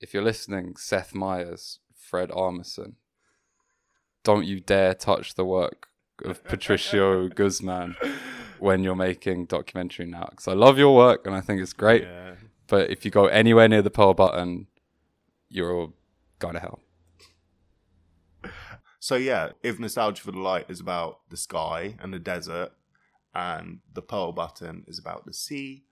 If 0.00 0.12
you're 0.12 0.22
listening, 0.22 0.76
Seth 0.76 1.14
Meyers, 1.14 1.78
Fred 1.94 2.28
Armisen, 2.28 2.94
don't 4.22 4.44
you 4.44 4.60
dare 4.60 4.92
touch 4.92 5.34
the 5.34 5.46
work 5.46 5.86
of 6.22 6.44
Patricio 6.52 7.28
Guzman 7.28 7.96
when 8.58 8.82
you're 8.82 8.94
making 8.96 9.46
documentary 9.46 10.04
now. 10.04 10.26
Because 10.28 10.46
I 10.46 10.52
love 10.52 10.76
your 10.76 10.94
work 10.94 11.26
and 11.26 11.34
I 11.34 11.40
think 11.40 11.62
it's 11.62 11.72
great. 11.72 12.02
yeah. 12.02 12.34
But 12.70 12.88
if 12.88 13.04
you 13.04 13.10
go 13.10 13.26
anywhere 13.26 13.68
near 13.68 13.82
the 13.82 13.90
pearl 13.90 14.14
button, 14.14 14.68
you're 15.48 15.74
all 15.74 15.92
going 16.38 16.54
to 16.54 16.60
hell. 16.60 16.78
So 19.00 19.16
yeah, 19.16 19.50
if 19.62 19.78
nostalgia 19.78 20.22
for 20.22 20.30
the 20.30 20.38
light 20.38 20.66
is 20.68 20.78
about 20.78 21.20
the 21.30 21.36
sky 21.36 21.96
and 22.00 22.14
the 22.14 22.18
desert, 22.20 22.70
and 23.34 23.80
the 23.92 24.02
pearl 24.02 24.32
button 24.32 24.84
is 24.86 24.98
about 24.98 25.26
the 25.26 25.32
sea, 25.32 25.84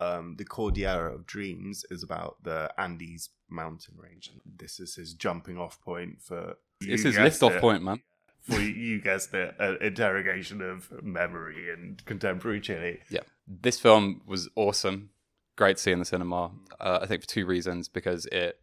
um, 0.00 0.34
the 0.36 0.44
Cordillera 0.44 1.14
of 1.14 1.26
Dreams 1.26 1.84
is 1.90 2.02
about 2.02 2.42
the 2.42 2.72
Andes 2.76 3.30
mountain 3.48 3.94
range. 3.96 4.30
This 4.44 4.80
is 4.80 4.96
his 4.96 5.14
jumping 5.14 5.58
off 5.58 5.80
point 5.80 6.20
for. 6.20 6.56
It's 6.80 7.04
you 7.04 7.10
his 7.10 7.18
lift 7.18 7.42
off 7.42 7.56
point, 7.60 7.82
man. 7.82 8.02
For 8.42 8.60
you 8.60 9.00
guessed 9.00 9.34
it, 9.34 9.56
an 9.58 9.78
interrogation 9.80 10.62
of 10.62 11.02
memory 11.02 11.72
and 11.72 12.04
contemporary 12.04 12.60
Chile. 12.60 13.00
Yeah. 13.10 13.22
This 13.48 13.80
film 13.80 14.22
was 14.24 14.48
awesome. 14.54 15.10
Great 15.56 15.76
to 15.78 15.82
see 15.82 15.92
in 15.92 15.98
the 15.98 16.04
cinema. 16.04 16.50
Uh, 16.78 16.98
I 17.02 17.06
think 17.06 17.22
for 17.22 17.28
two 17.28 17.46
reasons 17.46 17.88
because 17.88 18.26
it 18.26 18.60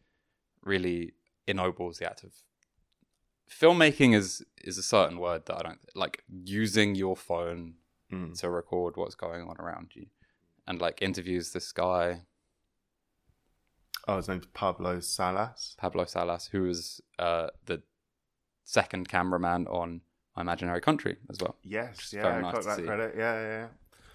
really 0.63 1.13
ennobles 1.47 1.97
the 1.97 2.09
act 2.09 2.23
of 2.23 2.31
filmmaking 3.49 4.15
is 4.15 4.43
is 4.63 4.77
a 4.77 4.83
certain 4.83 5.19
word 5.19 5.45
that 5.47 5.57
I 5.57 5.61
don't 5.63 5.79
like 5.95 6.23
using 6.45 6.95
your 6.95 7.15
phone 7.15 7.75
Mm. 8.11 8.39
to 8.41 8.49
record 8.49 8.95
what's 8.95 9.15
going 9.15 9.41
on 9.47 9.55
around 9.59 9.95
you 9.95 10.05
and 10.67 10.79
like 10.79 11.01
interviews 11.01 11.51
this 11.51 11.71
guy 11.71 12.21
Oh, 14.07 14.17
his 14.17 14.27
name's 14.27 14.45
Pablo 14.53 14.99
Salas. 14.99 15.75
Pablo 15.79 16.05
Salas 16.05 16.47
who 16.51 16.63
was 16.63 17.01
uh, 17.17 17.47
the 17.65 17.81
second 18.65 19.09
cameraman 19.09 19.65
on 19.67 20.01
My 20.35 20.41
Imaginary 20.43 20.79
Country 20.81 21.17
as 21.29 21.39
well 21.41 21.55
Yes, 21.63 22.13
yeah, 22.13 22.27
I 22.27 22.41
nice 22.41 22.53
got 22.53 22.63
that 22.65 22.77
see. 22.77 22.83
credit. 22.83 23.15
Yeah, 23.17 23.33
yeah, 23.41 23.67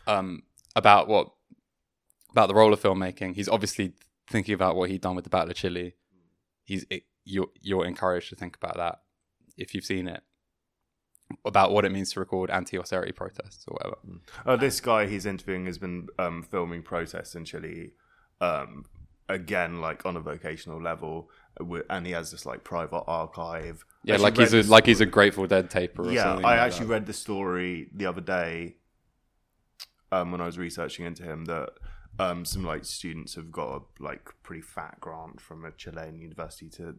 yeah. 0.07 0.15
um, 0.15 0.43
about 0.77 1.09
what 1.09 1.33
about 2.31 2.49
the 2.49 2.55
role 2.55 2.73
of 2.73 2.81
filmmaking. 2.81 3.35
He's 3.35 3.49
obviously 3.49 3.95
thinking 4.27 4.55
about 4.55 4.77
what 4.77 4.91
he'd 4.91 5.01
done 5.01 5.17
with 5.17 5.25
the 5.25 5.31
Battle 5.31 5.51
of 5.51 5.57
Chile. 5.57 5.95
He's 6.65 6.85
it, 6.91 7.05
you're 7.25 7.49
you're 7.61 7.85
encouraged 7.85 8.31
to 8.31 8.37
think 8.37 8.57
about 8.57 8.77
that 8.77 9.01
if 9.57 9.75
you've 9.75 9.85
seen 9.85 10.09
it 10.09 10.23
about 11.45 11.73
what 11.73 11.85
it 11.85 11.93
means 11.93 12.13
to 12.13 12.21
record 12.21 12.51
anti-austerity 12.51 13.13
protests 13.13 13.65
or 13.69 13.75
whatever. 13.75 13.97
Oh, 14.47 14.57
this 14.57 14.81
guy 14.81 15.07
he's 15.07 15.27
interviewing 15.27 15.67
has 15.67 15.79
been 15.79 16.09
um, 16.19 16.43
filming 16.43 16.83
protests 16.83 17.35
in 17.35 17.45
Chile, 17.45 17.93
um, 18.41 18.85
again, 19.29 19.81
like 19.81 20.07
on 20.07 20.17
a 20.17 20.21
vocational 20.21 20.81
level, 20.81 21.29
and 21.91 22.07
he 22.07 22.13
has 22.13 22.31
this 22.31 22.47
like 22.47 22.65
private 22.65 23.05
archive. 23.07 23.85
Yeah, 24.05 24.17
like 24.17 24.39
he's 24.39 24.55
a 24.55 24.63
like 24.63 24.87
he's 24.87 25.03
a 25.03 25.07
Grateful 25.07 25.47
Dead 25.47 25.69
taper. 25.69 26.03
Or 26.03 26.13
yeah. 26.13 26.25
something 26.25 26.47
I 26.47 26.51
like 26.51 26.61
actually 26.61 26.87
that. 26.87 26.93
read 26.93 27.07
the 27.07 27.13
story 27.13 27.91
the 27.93 28.07
other 28.07 28.23
day 28.23 28.77
um, 30.11 30.33
when 30.33 30.41
I 30.41 30.47
was 30.47 30.57
researching 30.57 31.05
into 31.05 31.25
him 31.25 31.45
that 31.47 31.71
um, 32.19 32.45
some 32.45 32.65
like 32.65 32.85
students 32.85 33.35
have 33.37 33.51
got 33.53 33.77
a 33.77 34.03
like 34.03 34.29
pretty 34.43 34.63
fat 34.63 34.99
grant 35.01 35.41
from 35.41 35.65
a 35.65 35.71
Chilean 35.73 36.19
university 36.19 36.69
to 36.71 36.97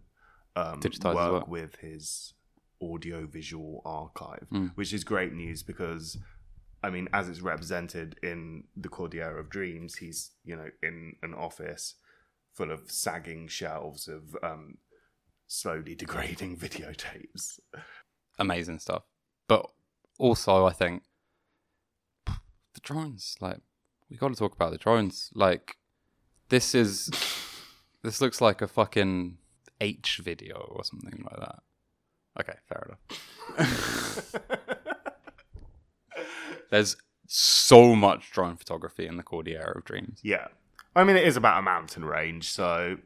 um, 0.55 0.79
work 1.03 1.15
work. 1.31 1.47
with 1.47 1.75
his 1.77 2.33
audio 2.81 3.25
visual 3.27 3.81
archive, 3.85 4.47
Mm. 4.51 4.71
which 4.75 4.93
is 4.93 5.03
great 5.03 5.33
news 5.33 5.63
because 5.63 6.17
I 6.81 6.89
mean, 6.89 7.09
as 7.11 7.27
it's 7.27 7.41
represented 7.41 8.17
in 8.23 8.63
the 8.77 8.87
Cordillera 8.87 9.39
of 9.41 9.49
Dreams, 9.49 9.95
he's 9.97 10.31
you 10.45 10.55
know 10.55 10.69
in 10.81 11.15
an 11.21 11.33
office 11.33 11.95
full 12.53 12.71
of 12.71 12.89
sagging 12.91 13.47
shelves 13.47 14.07
of 14.07 14.35
um, 14.43 14.77
slowly 15.47 15.95
degrading 15.95 16.57
videotapes. 16.65 17.59
amazing 18.37 18.79
stuff. 18.79 19.03
But 19.47 19.65
also, 20.17 20.65
I 20.65 20.71
think 20.73 21.03
the 22.25 22.79
drones. 22.81 23.35
Like 23.41 23.59
we 24.09 24.17
got 24.17 24.29
to 24.29 24.35
talk 24.35 24.53
about 24.55 24.71
the 24.71 24.77
drones. 24.77 25.29
Like 25.33 25.77
this 26.49 26.73
is 26.75 27.09
this 28.03 28.21
looks 28.21 28.41
like 28.41 28.61
a 28.61 28.67
fucking 28.67 29.37
H 29.81 30.19
video 30.23 30.55
or 30.57 30.83
something 30.83 31.23
like 31.29 31.39
that. 31.39 31.59
Okay, 32.39 32.57
fair 32.67 32.87
enough. 32.87 34.35
There's 36.69 36.95
so 37.27 37.95
much 37.95 38.31
drone 38.31 38.55
photography 38.55 39.05
in 39.07 39.17
the 39.17 39.23
Cordillera 39.23 39.77
of 39.77 39.85
Dreams. 39.85 40.19
Yeah, 40.23 40.47
I 40.95 41.03
mean, 41.03 41.15
it 41.15 41.27
is 41.27 41.35
about 41.37 41.59
a 41.59 41.61
mountain 41.61 42.05
range, 42.05 42.49
so 42.49 42.97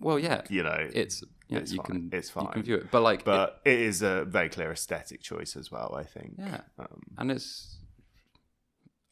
Well, 0.00 0.18
yeah, 0.18 0.42
you 0.48 0.62
know, 0.62 0.88
it's 0.92 1.22
you, 1.48 1.56
know, 1.56 1.60
It's 1.62 1.72
you 1.72 1.78
fine. 1.78 1.86
can 1.86 2.10
It's 2.12 2.34
you 2.34 2.48
can 2.52 2.62
view 2.62 2.74
it, 2.76 2.90
but 2.90 3.02
like, 3.02 3.20
it- 3.20 3.24
but 3.24 3.60
it 3.64 3.78
is 3.80 4.02
a 4.02 4.24
very 4.24 4.48
clear 4.48 4.70
aesthetic 4.70 5.22
choice 5.22 5.56
as 5.56 5.70
well. 5.70 5.94
I 5.96 6.04
think. 6.04 6.34
yeah, 6.38 6.60
Um, 6.78 7.02
and 7.18 7.30
it's 7.30 7.78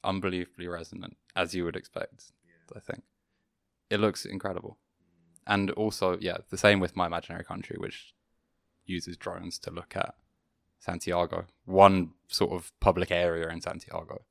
unbelievably 0.02 0.68
resonant 0.68 1.16
as 1.36 1.54
you 1.54 1.64
would 1.64 1.76
expect 1.76 2.32
i 2.74 2.80
think. 2.80 3.02
It 3.90 4.00
looks 4.00 4.24
incredible. 4.24 4.78
And 5.46 5.70
also 5.72 6.18
yeah 6.20 6.38
the 6.50 6.58
same 6.58 6.80
with 6.80 6.96
my 6.96 7.06
imaginary 7.06 7.44
country 7.44 7.76
which 7.78 8.14
uses 8.86 9.16
drones 9.16 9.58
to 9.58 9.70
look 9.70 9.96
at 9.96 10.14
santiago 10.78 11.46
one 11.64 12.10
sort 12.28 12.52
of 12.52 12.72
public 12.80 13.10
area 13.10 13.48
in 13.48 13.60
santiago. 13.60 14.22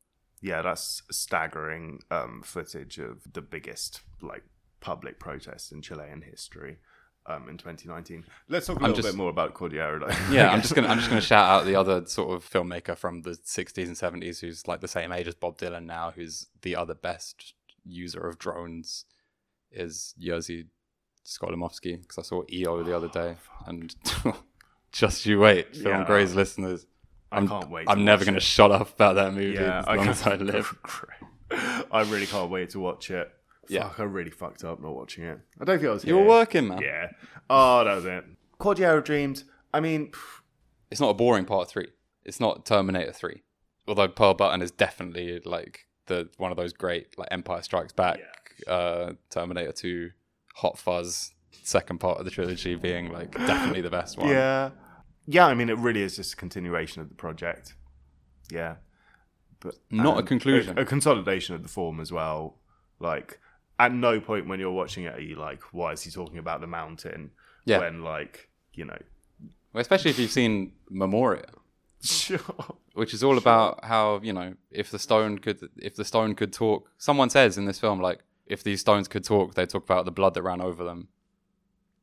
Yeah, 0.41 0.61
that's 0.61 1.03
staggering 1.09 1.99
um, 2.11 2.41
footage 2.43 2.97
of 2.97 3.21
the 3.31 3.41
biggest 3.41 4.01
like 4.21 4.43
public 4.81 5.17
protest 5.17 5.71
in 5.71 5.81
Chilean 5.81 6.21
history. 6.21 6.79
Um, 7.26 7.47
in 7.47 7.57
2019, 7.57 8.26
let's 8.49 8.67
talk 8.67 8.78
a 8.78 8.80
little 8.82 8.95
just- 8.97 9.07
bit 9.07 9.15
more 9.15 9.30
about 9.30 9.53
Cordillera. 9.53 9.99
Though. 9.99 10.07
yeah 10.34 10.49
i'm 10.51 10.61
just 10.65 10.76
gonna 10.76 10.89
i'm 10.89 10.97
just 10.97 11.09
gonna 11.09 11.21
shout 11.21 11.49
out 11.49 11.65
the 11.65 11.76
other 11.76 12.05
sort 12.05 12.36
of 12.36 12.43
filmmaker 12.49 12.97
from 12.97 13.21
the 13.21 13.32
60s 13.32 13.88
and 13.88 13.95
70s 13.95 14.41
who's 14.41 14.67
like 14.67 14.82
the 14.82 14.89
same 14.89 15.11
age 15.13 15.28
as 15.30 15.34
bob 15.36 15.57
dylan 15.57 15.86
now 15.86 16.11
who's 16.13 16.47
the 16.63 16.76
other 16.76 16.93
best 16.93 17.53
user 17.86 18.28
of 18.28 18.38
drones 18.39 19.05
is 19.71 20.13
jerzy 20.21 20.65
skolimowski 21.26 22.01
because 22.01 22.17
i 22.17 22.21
saw 22.21 22.43
eo 22.51 22.84
the 22.84 22.93
other 22.95 23.07
day 23.21 23.36
and 23.67 23.95
just 24.91 25.26
you 25.26 25.39
wait 25.39 25.74
film 25.76 25.88
Yeah. 26.01 26.05
Graves 26.05 26.36
listeners 26.36 26.86
I 27.32 27.38
I'm, 27.38 27.47
can't 27.47 27.69
wait. 27.69 27.88
i'm 27.89 28.03
never 28.03 28.26
going 28.26 28.36
to 28.36 28.41
shut 28.41 28.71
up 28.71 28.93
about 28.95 29.15
that 29.15 29.34
movie 29.34 29.55
Yeah, 29.55 29.80
as 29.80 29.97
long 29.97 30.07
as 30.09 30.28
i 30.28 30.36
live 30.36 30.78
I 31.91 32.01
really 32.01 32.26
can't 32.26 32.49
wait 32.49 32.71
to 32.71 32.80
watch 32.80 33.11
it. 33.11 33.32
Yeah. 33.70 33.89
Fuck, 33.89 33.99
I 33.99 34.03
really 34.03 34.32
fucked 34.32 34.64
up 34.64 34.82
not 34.82 34.95
watching 34.95 35.24
it. 35.24 35.39
I 35.59 35.66
don't 35.66 35.78
think 35.78 35.89
I 35.89 35.93
was. 35.93 36.05
you 36.05 36.16
were 36.16 36.22
here. 36.22 36.30
working 36.30 36.68
man 36.68 36.82
Yeah. 36.82 37.09
Oh, 37.49 37.84
that 37.84 37.95
was 37.95 38.05
it. 38.05 38.26
Cordillera 38.59 38.97
of 38.97 39.03
Dreams. 39.03 39.45
I 39.74 39.80
mean, 39.80 40.11
pff, 40.11 40.41
it's 40.91 41.01
not 41.01 41.09
a 41.09 41.14
boring 41.14 41.45
part 41.45 41.70
three 41.70 41.88
it's 42.26 42.39
not 42.39 42.66
terminator 42.66 43.11
3 43.11 43.41
although 43.88 44.07
pearl 44.07 44.34
button 44.34 44.61
is 44.61 44.72
definitely 44.72 45.41
like 45.43 45.88
the 46.05 46.30
one 46.38 46.51
of 46.51 46.57
those 46.57 46.74
great 46.74 47.18
like 47.18 47.28
empire 47.32 47.61
strikes 47.61 47.91
back 47.91 48.20
uh 48.68 49.14
terminator 49.30 49.72
2 49.72 50.11
hot 50.55 50.78
fuzz 50.78 51.34
second 51.64 51.99
part 51.99 52.20
of 52.20 52.26
the 52.26 52.32
trilogy 52.32 52.76
being 52.76 53.11
like 53.11 53.32
definitely 53.32 53.82
the 53.82 53.89
best 53.89 54.18
one 54.18 54.30
yeah, 54.30 54.70
yeah. 55.26 55.45
I 55.45 55.53
mean, 55.53 55.70
it 55.70 55.78
really 55.78 56.01
is 56.01 56.16
just 56.16 56.34
a 56.34 56.36
continuation 56.36 57.01
of 57.01 57.09
the 57.09 57.16
project. 57.16 57.76
Yeah, 58.51 58.76
but 59.59 59.76
Not 59.89 60.16
a 60.16 60.18
and 60.20 60.28
conclusion. 60.28 60.78
A, 60.78 60.82
a 60.82 60.86
consolidation 60.86 61.55
of 61.55 61.64
the 61.64 61.70
form 61.70 61.99
as 61.99 62.11
well. 62.11 62.57
Like, 62.99 63.39
at 63.80 63.91
no 63.93 64.19
point 64.19 64.47
when 64.47 64.59
you're 64.59 64.71
watching 64.71 65.03
it 65.05 65.15
are 65.15 65.21
you 65.21 65.36
like, 65.36 65.61
why 65.71 65.91
is 65.93 66.01
he 66.03 66.11
talking 66.11 66.38
about 66.38 66.61
the 66.61 66.67
mountain? 66.67 67.32
Yeah. 67.65 67.80
When 67.80 68.03
like, 68.03 68.49
you 68.74 68.86
know, 68.86 68.97
Well, 69.74 69.82
especially 69.82 70.11
if 70.11 70.19
you've 70.19 70.32
seen 70.32 70.74
memoria 70.89 71.45
sure. 72.03 72.39
which 72.93 73.13
is 73.13 73.24
all 73.24 73.38
about 73.38 73.84
how 73.86 74.19
you 74.21 74.34
know 74.34 74.53
if 74.69 74.91
the 74.91 74.99
stone 74.99 75.38
could 75.39 75.59
if 75.78 75.95
the 75.95 76.03
stone 76.05 76.36
could 76.36 76.51
talk 76.51 76.89
someone 76.97 77.30
says 77.30 77.57
in 77.57 77.65
this 77.65 77.80
film 77.80 78.01
like 78.01 78.19
if 78.45 78.61
these 78.63 78.82
stones 78.82 79.07
could 79.07 79.24
talk 79.24 79.53
they 79.55 79.65
talk 79.65 79.84
about 79.86 80.03
the 80.05 80.11
blood 80.11 80.34
that 80.34 80.41
ran 80.43 80.59
over 80.59 80.84
them 80.84 81.07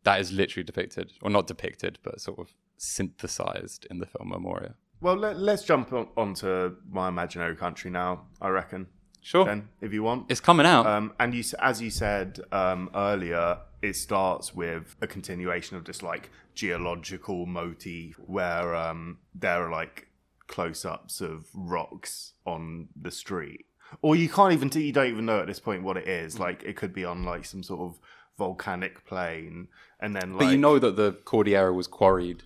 that 0.05 0.19
is 0.19 0.33
literally 0.33 0.65
depicted 0.65 1.13
or 1.21 1.29
not 1.29 1.47
depicted 1.47 1.99
but 2.03 2.19
sort 2.21 2.39
of 2.39 2.55
synthesized 2.79 3.87
in 3.91 3.99
the 3.99 4.07
film 4.07 4.31
memoria 4.31 4.75
Well, 5.03 5.17
let, 5.17 5.39
let's 5.39 5.65
jump 5.65 5.93
on, 5.93 6.09
onto 6.17 6.77
my 6.91 7.09
imaginary 7.09 7.57
country 7.57 7.91
now. 7.91 8.27
I 8.41 8.49
reckon. 8.49 8.87
Sure. 9.21 9.45
Then, 9.45 9.69
if 9.81 9.93
you 9.93 10.03
want. 10.03 10.27
it's 10.31 10.41
coming 10.41 10.67
out. 10.67 10.87
Um, 10.87 11.13
and 11.19 11.35
you, 11.35 11.45
as 11.61 11.81
you 11.81 11.91
said 11.91 12.41
um, 12.53 12.91
earlier, 12.95 13.59
it 13.83 13.97
starts 13.97 14.55
with 14.55 14.97
a 15.01 15.07
continuation 15.07 15.77
of 15.77 15.85
this 15.85 16.03
like 16.03 16.31
geological 16.55 17.47
motif 17.47 18.19
where 18.27 18.75
um, 18.75 19.19
there 19.35 19.67
are 19.67 19.71
like 19.71 20.09
close-ups 20.47 21.21
of 21.21 21.47
rocks 21.55 22.33
on 22.45 22.89
the 23.01 23.11
street, 23.11 23.67
or 24.03 24.17
you 24.17 24.29
can't 24.29 24.53
even 24.53 24.71
you 24.73 24.93
don't 24.93 25.07
even 25.07 25.27
know 25.27 25.41
at 25.41 25.47
this 25.47 25.61
point 25.61 25.83
what 25.83 25.97
it 25.97 26.09
is. 26.09 26.39
Like 26.39 26.63
it 26.65 26.77
could 26.77 26.93
be 26.93 27.05
on 27.05 27.25
like 27.25 27.45
some 27.45 27.63
sort 27.63 27.81
of 27.81 27.99
volcanic 28.37 29.05
plain, 29.07 29.69
and 30.01 30.17
then 30.17 30.33
like 30.33 30.47
but 30.47 30.51
you 30.51 30.59
know 30.59 30.79
that 30.79 30.97
the 30.97 31.13
cordillera 31.25 31.73
was 31.73 31.87
quarried 31.87 32.43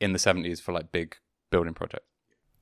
in 0.00 0.12
the 0.12 0.18
70s 0.18 0.60
for 0.60 0.72
like 0.72 0.90
big 0.90 1.16
building 1.50 1.74
projects 1.74 2.06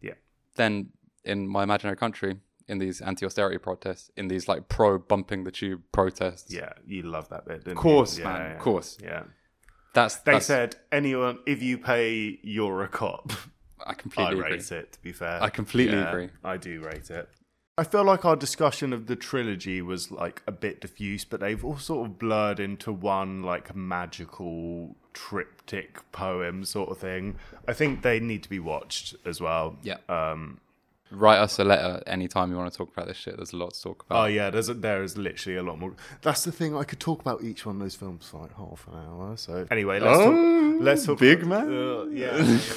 yeah, 0.01 0.15
then 0.57 0.89
in 1.25 1.47
my 1.47 1.63
imaginary 1.63 1.97
country 1.97 2.41
in 2.69 2.79
these 2.79 3.01
anti-austerity 3.01 3.59
protests 3.59 4.11
in 4.17 4.29
these 4.29 4.47
like 4.49 4.69
pro 4.69 4.99
bumping 4.99 5.45
the 5.45 5.51
tube 5.51 5.83
protests 5.93 6.53
yeah, 6.53 6.73
you 6.87 7.03
love 7.03 7.29
that 7.31 7.47
bit, 7.47 7.65
didn't 7.65 7.73
of 7.73 7.83
course 7.83 8.19
you? 8.19 8.25
man 8.25 8.41
Yeah, 8.41 8.53
of 8.53 8.59
course 8.61 8.99
yeah. 9.03 9.23
that's 9.95 10.17
They 10.17 10.33
that's, 10.33 10.47
said 10.47 10.77
anyone 10.93 11.39
if 11.47 11.63
you 11.63 11.79
pay, 11.79 12.39
you're 12.43 12.83
a 12.83 12.89
cop. 12.89 13.33
i 13.87 13.91
I 13.91 13.95
completely 13.95 14.39
agree 14.41 14.53
rate 14.53 14.73
it. 14.73 14.93
To 14.93 15.03
be 15.03 15.13
fair, 15.13 15.43
I 15.43 15.51
completely 15.51 15.99
agree. 15.99 16.29
I 16.45 16.57
do 16.57 16.81
rate 16.81 17.11
it. 17.11 17.29
I 17.79 17.85
feel 17.85 18.03
like 18.03 18.25
our 18.25 18.35
discussion 18.35 18.93
of 18.93 19.07
the 19.07 19.15
trilogy 19.15 19.81
was 19.81 20.11
like 20.11 20.43
a 20.49 20.53
bit 20.53 20.81
diffuse, 20.81 21.25
but 21.25 21.39
they've 21.39 21.65
all 21.65 21.79
sort 21.79 22.07
of 22.09 22.19
blurred 22.19 22.59
into 22.59 22.93
one 22.93 23.43
like 23.45 23.75
magical 23.77 24.97
triptych 25.13 26.01
poem 26.11 26.65
sort 26.65 26.91
of 26.91 26.99
thing. 26.99 27.37
I 27.69 27.73
think 27.73 28.03
they 28.03 28.19
need 28.19 28.43
to 28.43 28.49
be 28.49 28.59
watched 28.59 29.15
as 29.25 29.41
well. 29.41 29.77
Yeah. 29.83 29.99
Um. 30.09 30.61
Write 31.11 31.39
us 31.39 31.59
a 31.59 31.65
letter 31.65 32.03
anytime 32.07 32.51
you 32.51 32.57
want 32.59 32.71
to 32.71 32.77
talk 32.77 32.93
about 32.93 33.07
this 33.07 33.17
shit. 33.17 33.37
There's 33.37 33.53
a 33.55 33.57
lot 33.57 33.73
to 33.75 33.83
talk 33.83 34.05
about. 34.07 34.23
Oh 34.23 34.27
yeah, 34.27 34.51
there's 34.51 34.69
a, 34.69 34.75
there 34.75 35.03
is 35.03 35.17
literally 35.17 35.57
a 35.59 35.63
lot 35.63 35.79
more. 35.79 35.95
That's 36.23 36.45
the 36.45 36.53
thing. 36.53 36.77
I 36.77 36.85
could 36.85 37.01
talk 37.01 37.21
about 37.21 37.43
each 37.43 37.65
one 37.65 37.77
of 37.77 37.81
those 37.83 37.95
films 37.95 38.27
for 38.29 38.43
like 38.43 38.55
half 38.57 38.87
an 38.89 38.95
hour. 38.95 39.37
So 39.37 39.67
anyway, 39.71 40.01
let's 40.01 40.19
Oh, 40.19 40.73
talk. 40.73 40.83
Let's 40.83 41.07
talk. 41.07 41.19
big 41.19 41.47
man. 41.47 41.73
Uh, 41.73 42.05
yeah. 42.11 42.59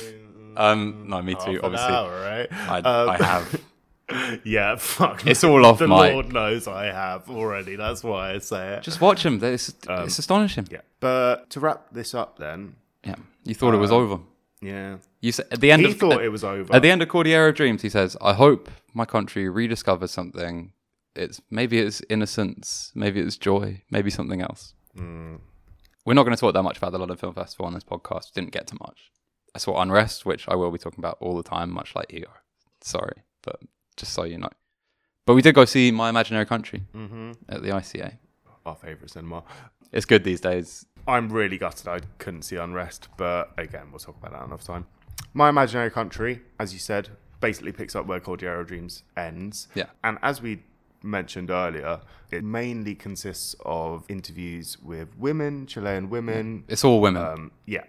Um, 0.57 1.05
no, 1.07 1.21
me 1.21 1.31
half 1.33 1.45
too. 1.45 1.51
an 1.51 1.59
Obviously, 1.63 1.93
hour, 1.93 2.11
right? 2.21 2.47
I, 2.51 2.77
Um, 2.79 3.09
I 3.09 3.17
have. 3.23 3.61
Yeah, 4.43 4.75
fuck. 4.75 5.25
It's 5.25 5.41
all 5.45 5.65
off 5.65 5.79
the. 5.79 5.87
Lord 5.87 6.33
knows 6.33 6.67
I 6.67 6.87
have 6.87 7.29
already. 7.29 7.77
That's 7.77 8.03
why 8.03 8.33
I 8.33 8.39
say 8.39 8.73
it. 8.73 8.83
Just 8.83 8.99
watch 8.99 9.23
them. 9.23 9.41
It's, 9.41 9.73
Um, 9.87 10.03
it's 10.03 10.19
astonishing. 10.19 10.67
yeah. 10.69 10.81
But 10.99 11.49
to 11.51 11.61
wrap 11.61 11.85
this 11.93 12.13
up, 12.13 12.37
then, 12.37 12.75
Yeah, 13.05 13.15
you 13.45 13.55
thought 13.55 13.73
it 13.73 13.77
was 13.77 13.89
over. 13.93 14.19
Yeah, 14.61 14.97
You 15.21 15.31
said 15.31 15.47
at 15.51 15.59
the 15.59 15.71
end 15.71 15.81
he 15.83 15.91
of 15.91 15.97
thought 15.97 16.23
it 16.23 16.29
was 16.29 16.43
over. 16.43 16.73
at 16.73 16.81
the 16.83 16.91
end 16.91 17.01
of 17.01 17.09
Cordillera 17.09 17.49
of 17.49 17.55
Dreams, 17.55 17.81
he 17.81 17.89
says, 17.89 18.15
"I 18.21 18.33
hope 18.33 18.69
my 18.93 19.05
country 19.05 19.45
rediscovers 19.45 20.09
something. 20.09 20.73
It's 21.15 21.41
maybe 21.49 21.79
it's 21.79 22.01
innocence, 22.09 22.91
maybe 22.95 23.19
it's 23.21 23.37
joy, 23.37 23.81
maybe 23.89 24.09
something 24.11 24.41
else." 24.41 24.73
Hmm. 24.95 25.37
We're 26.05 26.13
not 26.13 26.23
going 26.23 26.35
to 26.35 26.39
talk 26.39 26.53
that 26.53 26.63
much 26.63 26.77
about 26.77 26.91
the 26.91 26.99
London 26.99 27.17
Film 27.17 27.33
Festival 27.33 27.65
on 27.65 27.73
this 27.73 27.83
podcast. 27.83 28.33
Didn't 28.33 28.51
get 28.51 28.67
to 28.67 28.75
much. 28.81 29.11
I 29.55 29.59
saw 29.59 29.81
Unrest, 29.81 30.25
which 30.25 30.47
I 30.47 30.55
will 30.55 30.71
be 30.71 30.77
talking 30.79 30.99
about 30.99 31.17
all 31.19 31.35
the 31.37 31.43
time, 31.43 31.71
much 31.71 31.95
like 31.95 32.11
EO. 32.13 32.25
Sorry, 32.81 33.23
but 33.43 33.59
just 33.97 34.13
so 34.13 34.23
you 34.23 34.37
know. 34.37 34.49
But 35.25 35.33
we 35.35 35.41
did 35.41 35.53
go 35.55 35.65
see 35.65 35.91
My 35.91 36.09
Imaginary 36.09 36.45
Country 36.45 36.83
Mm-hmm. 36.95 37.31
at 37.49 37.61
the 37.61 37.69
ICA. 37.69 38.17
Our 38.65 38.75
favourite 38.75 39.09
cinema. 39.11 39.43
It's 39.91 40.05
good 40.05 40.23
these 40.23 40.39
days. 40.41 40.85
I'm 41.07 41.29
really 41.29 41.57
gutted 41.57 41.87
I 41.87 41.99
couldn't 42.17 42.43
see 42.43 42.55
Unrest, 42.55 43.09
but 43.17 43.51
again, 43.57 43.87
we'll 43.91 43.99
talk 43.99 44.17
about 44.17 44.31
that 44.33 44.45
another 44.45 44.63
time. 44.63 44.85
My 45.33 45.49
Imaginary 45.49 45.91
Country, 45.91 46.41
as 46.59 46.73
you 46.73 46.79
said, 46.79 47.09
basically 47.39 47.71
picks 47.71 47.95
up 47.95 48.05
where 48.05 48.19
Cordillera 48.19 48.65
Dreams 48.65 49.03
ends. 49.17 49.67
Yeah. 49.75 49.85
And 50.03 50.17
as 50.21 50.41
we 50.41 50.63
mentioned 51.03 51.49
earlier, 51.49 52.01
it 52.29 52.43
mainly 52.43 52.95
consists 52.95 53.55
of 53.65 54.05
interviews 54.09 54.77
with 54.81 55.17
women, 55.17 55.65
Chilean 55.65 56.09
women. 56.09 56.63
It's 56.67 56.83
all 56.83 57.01
women. 57.01 57.23
Um, 57.23 57.51
yeah, 57.65 57.83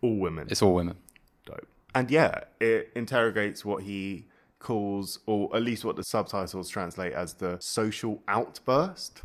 all 0.00 0.16
women. 0.18 0.48
it's 0.50 0.62
all 0.62 0.74
women. 0.74 0.96
dope. 1.44 1.66
And 1.94 2.10
yeah, 2.10 2.40
it 2.60 2.90
interrogates 2.94 3.64
what 3.64 3.82
he 3.82 4.26
calls, 4.58 5.18
or 5.26 5.54
at 5.56 5.62
least 5.62 5.84
what 5.84 5.96
the 5.96 6.04
subtitles 6.04 6.68
translate 6.68 7.12
as 7.12 7.34
the 7.34 7.58
social 7.60 8.22
outburst. 8.28 9.22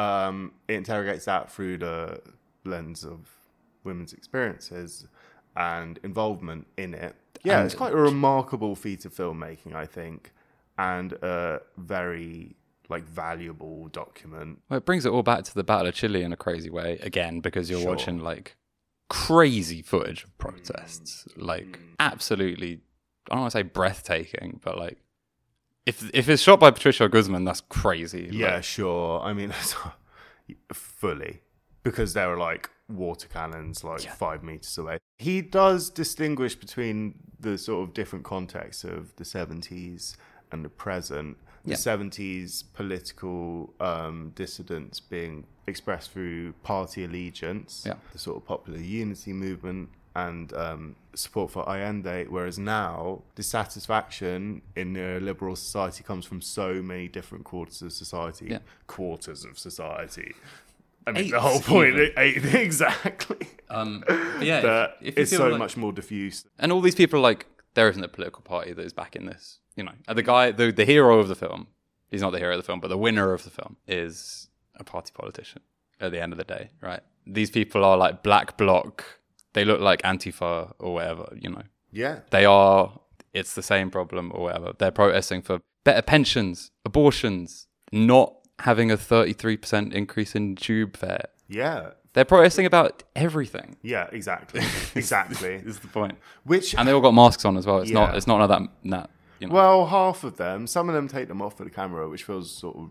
Um, 0.00 0.52
it 0.68 0.74
interrogates 0.74 1.24
that 1.26 1.50
through 1.50 1.78
the 1.78 2.20
lens 2.64 3.04
of 3.04 3.28
women's 3.84 4.12
experiences 4.12 5.06
and 5.56 5.98
involvement 6.02 6.66
in 6.76 6.94
it. 6.94 7.16
Yeah, 7.42 7.58
And- 7.58 7.66
it's 7.66 7.74
quite 7.74 7.92
a 7.92 7.96
remarkable 7.96 8.74
feat 8.76 9.04
of 9.04 9.14
filmmaking, 9.14 9.74
I 9.74 9.86
think, 9.86 10.32
and 10.78 11.12
a 11.14 11.60
very 11.76 12.56
like 12.88 13.04
valuable 13.04 13.86
document. 13.88 14.60
Well, 14.68 14.78
it 14.78 14.84
brings 14.84 15.06
it 15.06 15.10
all 15.10 15.22
back 15.22 15.44
to 15.44 15.54
the 15.54 15.62
Battle 15.62 15.86
of 15.86 15.94
Chile 15.94 16.22
in 16.22 16.32
a 16.32 16.36
crazy 16.36 16.70
way 16.70 16.98
again 17.02 17.40
because 17.40 17.70
you're 17.70 17.80
Sure. 17.80 17.90
watching 17.90 18.18
like 18.18 18.56
crazy 19.08 19.80
footage 19.82 20.24
of 20.24 20.36
protests, 20.38 21.26
Mm. 21.36 21.42
like 21.46 21.78
absolutely. 22.00 22.80
I 23.30 23.34
don't 23.34 23.40
want 23.42 23.52
to 23.52 23.58
say 23.58 23.62
breathtaking, 23.62 24.60
but 24.64 24.76
like 24.76 24.98
if 25.86 26.08
if 26.14 26.28
it's 26.28 26.42
shot 26.42 26.60
by 26.60 26.70
Patricio 26.70 27.08
Guzman, 27.08 27.44
that's 27.44 27.60
crazy. 27.62 28.26
Like, 28.26 28.32
Yeah, 28.34 28.60
sure. 28.60 29.20
I 29.20 29.32
mean, 29.32 29.52
fully 30.72 31.40
because 31.82 32.12
there 32.14 32.30
are 32.32 32.36
like 32.36 32.70
water 32.88 33.28
cannons 33.28 33.84
like 33.84 34.00
five 34.00 34.42
meters 34.42 34.76
away. 34.78 34.98
He 35.18 35.42
does 35.42 35.90
distinguish 35.90 36.54
between 36.54 37.14
the 37.38 37.56
sort 37.58 37.88
of 37.88 37.94
different 37.94 38.24
contexts 38.24 38.84
of 38.84 39.14
the 39.16 39.24
seventies 39.24 40.16
and 40.52 40.64
the 40.64 40.68
present. 40.68 41.36
The 41.64 41.70
Yeah. 41.72 41.76
seventies 41.76 42.62
political 42.62 43.74
um, 43.80 44.32
dissidence 44.34 44.98
being 44.98 45.46
expressed 45.66 46.10
through 46.10 46.52
party 46.62 47.04
allegiance, 47.04 47.84
Yeah. 47.86 47.94
the 48.12 48.18
sort 48.18 48.38
of 48.38 48.46
popular 48.46 48.78
unity 48.80 49.32
movement. 49.32 49.90
And 50.14 50.52
um, 50.54 50.96
support 51.14 51.52
for 51.52 51.68
Allende, 51.68 52.26
whereas 52.28 52.58
now 52.58 53.22
dissatisfaction 53.36 54.62
in 54.74 54.96
a 54.96 55.20
liberal 55.20 55.54
society 55.56 56.02
comes 56.02 56.26
from 56.26 56.40
so 56.40 56.82
many 56.82 57.08
different 57.08 57.44
quarters 57.44 57.80
of 57.82 57.92
society. 57.92 58.46
Yeah. 58.50 58.58
Quarters 58.86 59.44
of 59.44 59.58
society. 59.58 60.34
I 61.06 61.12
mean, 61.12 61.24
Eight 61.26 61.30
the 61.30 61.40
whole 61.40 61.60
point, 61.60 61.96
eight, 62.16 62.44
exactly. 62.54 63.48
Um, 63.68 64.04
yeah, 64.40 64.60
that 64.60 64.96
if, 65.00 65.14
if 65.14 65.18
it's 65.18 65.30
so 65.30 65.48
like- 65.48 65.58
much 65.58 65.76
more 65.76 65.92
diffuse. 65.92 66.44
and 66.58 66.72
all 66.72 66.80
these 66.80 66.94
people 66.96 67.20
are 67.20 67.22
like 67.22 67.46
there 67.74 67.88
isn't 67.88 68.02
a 68.02 68.08
political 68.08 68.42
party 68.42 68.72
that 68.72 68.84
is 68.84 68.92
backing 68.92 69.26
this. 69.26 69.58
You 69.76 69.84
know, 69.84 69.92
the 70.12 70.22
guy, 70.22 70.50
the 70.50 70.72
the 70.72 70.84
hero 70.84 71.18
of 71.20 71.28
the 71.28 71.36
film, 71.36 71.68
he's 72.10 72.20
not 72.20 72.30
the 72.32 72.38
hero 72.38 72.54
of 72.54 72.58
the 72.58 72.66
film, 72.66 72.80
but 72.80 72.88
the 72.88 72.98
winner 72.98 73.32
of 73.32 73.44
the 73.44 73.50
film 73.50 73.76
is 73.86 74.48
a 74.76 74.84
party 74.84 75.12
politician. 75.14 75.62
At 76.00 76.12
the 76.12 76.20
end 76.22 76.32
of 76.32 76.38
the 76.38 76.44
day, 76.44 76.70
right? 76.80 77.00
These 77.26 77.50
people 77.50 77.84
are 77.84 77.96
like 77.96 78.22
black 78.22 78.56
bloc. 78.56 79.04
They 79.52 79.64
look 79.64 79.80
like 79.80 80.02
Antifa 80.02 80.72
or 80.78 80.94
whatever. 80.94 81.32
You 81.40 81.50
know, 81.50 81.62
Yeah. 81.90 82.20
they 82.30 82.44
are. 82.44 83.00
It's 83.32 83.54
the 83.54 83.62
same 83.62 83.90
problem 83.90 84.32
or 84.34 84.42
whatever. 84.44 84.72
They're 84.78 84.90
protesting 84.90 85.42
for 85.42 85.60
better 85.84 86.02
pensions, 86.02 86.70
abortions, 86.84 87.68
not 87.92 88.34
having 88.60 88.90
a 88.90 88.96
thirty-three 88.96 89.56
percent 89.56 89.92
increase 89.94 90.34
in 90.34 90.56
tube 90.56 90.96
fare. 90.96 91.26
Yeah. 91.48 91.90
They're 92.12 92.24
protesting 92.24 92.66
about 92.66 93.04
everything. 93.14 93.76
Yeah, 93.82 94.08
exactly. 94.10 94.62
exactly. 94.96 95.58
This 95.64 95.76
Is 95.76 95.80
the 95.80 95.86
point? 95.88 96.18
Which, 96.42 96.74
And 96.74 96.88
they 96.88 96.92
all 96.92 97.00
got 97.00 97.14
masks 97.14 97.44
on 97.44 97.56
as 97.56 97.66
well. 97.66 97.78
It's 97.78 97.92
not. 97.92 98.16
It's 98.16 98.26
not 98.26 98.40
like 98.40 98.48
that. 98.48 98.68
that 98.90 99.10
you 99.38 99.46
know. 99.46 99.54
well, 99.54 99.86
half 99.86 100.24
of 100.24 100.36
them, 100.36 100.66
some 100.66 100.88
of 100.88 100.94
them 100.94 101.06
take 101.08 101.28
them 101.28 101.40
off 101.40 101.56
for 101.56 101.62
the 101.64 101.70
camera, 101.70 102.08
which 102.08 102.24
feels 102.24 102.50
sort 102.50 102.76
of 102.76 102.90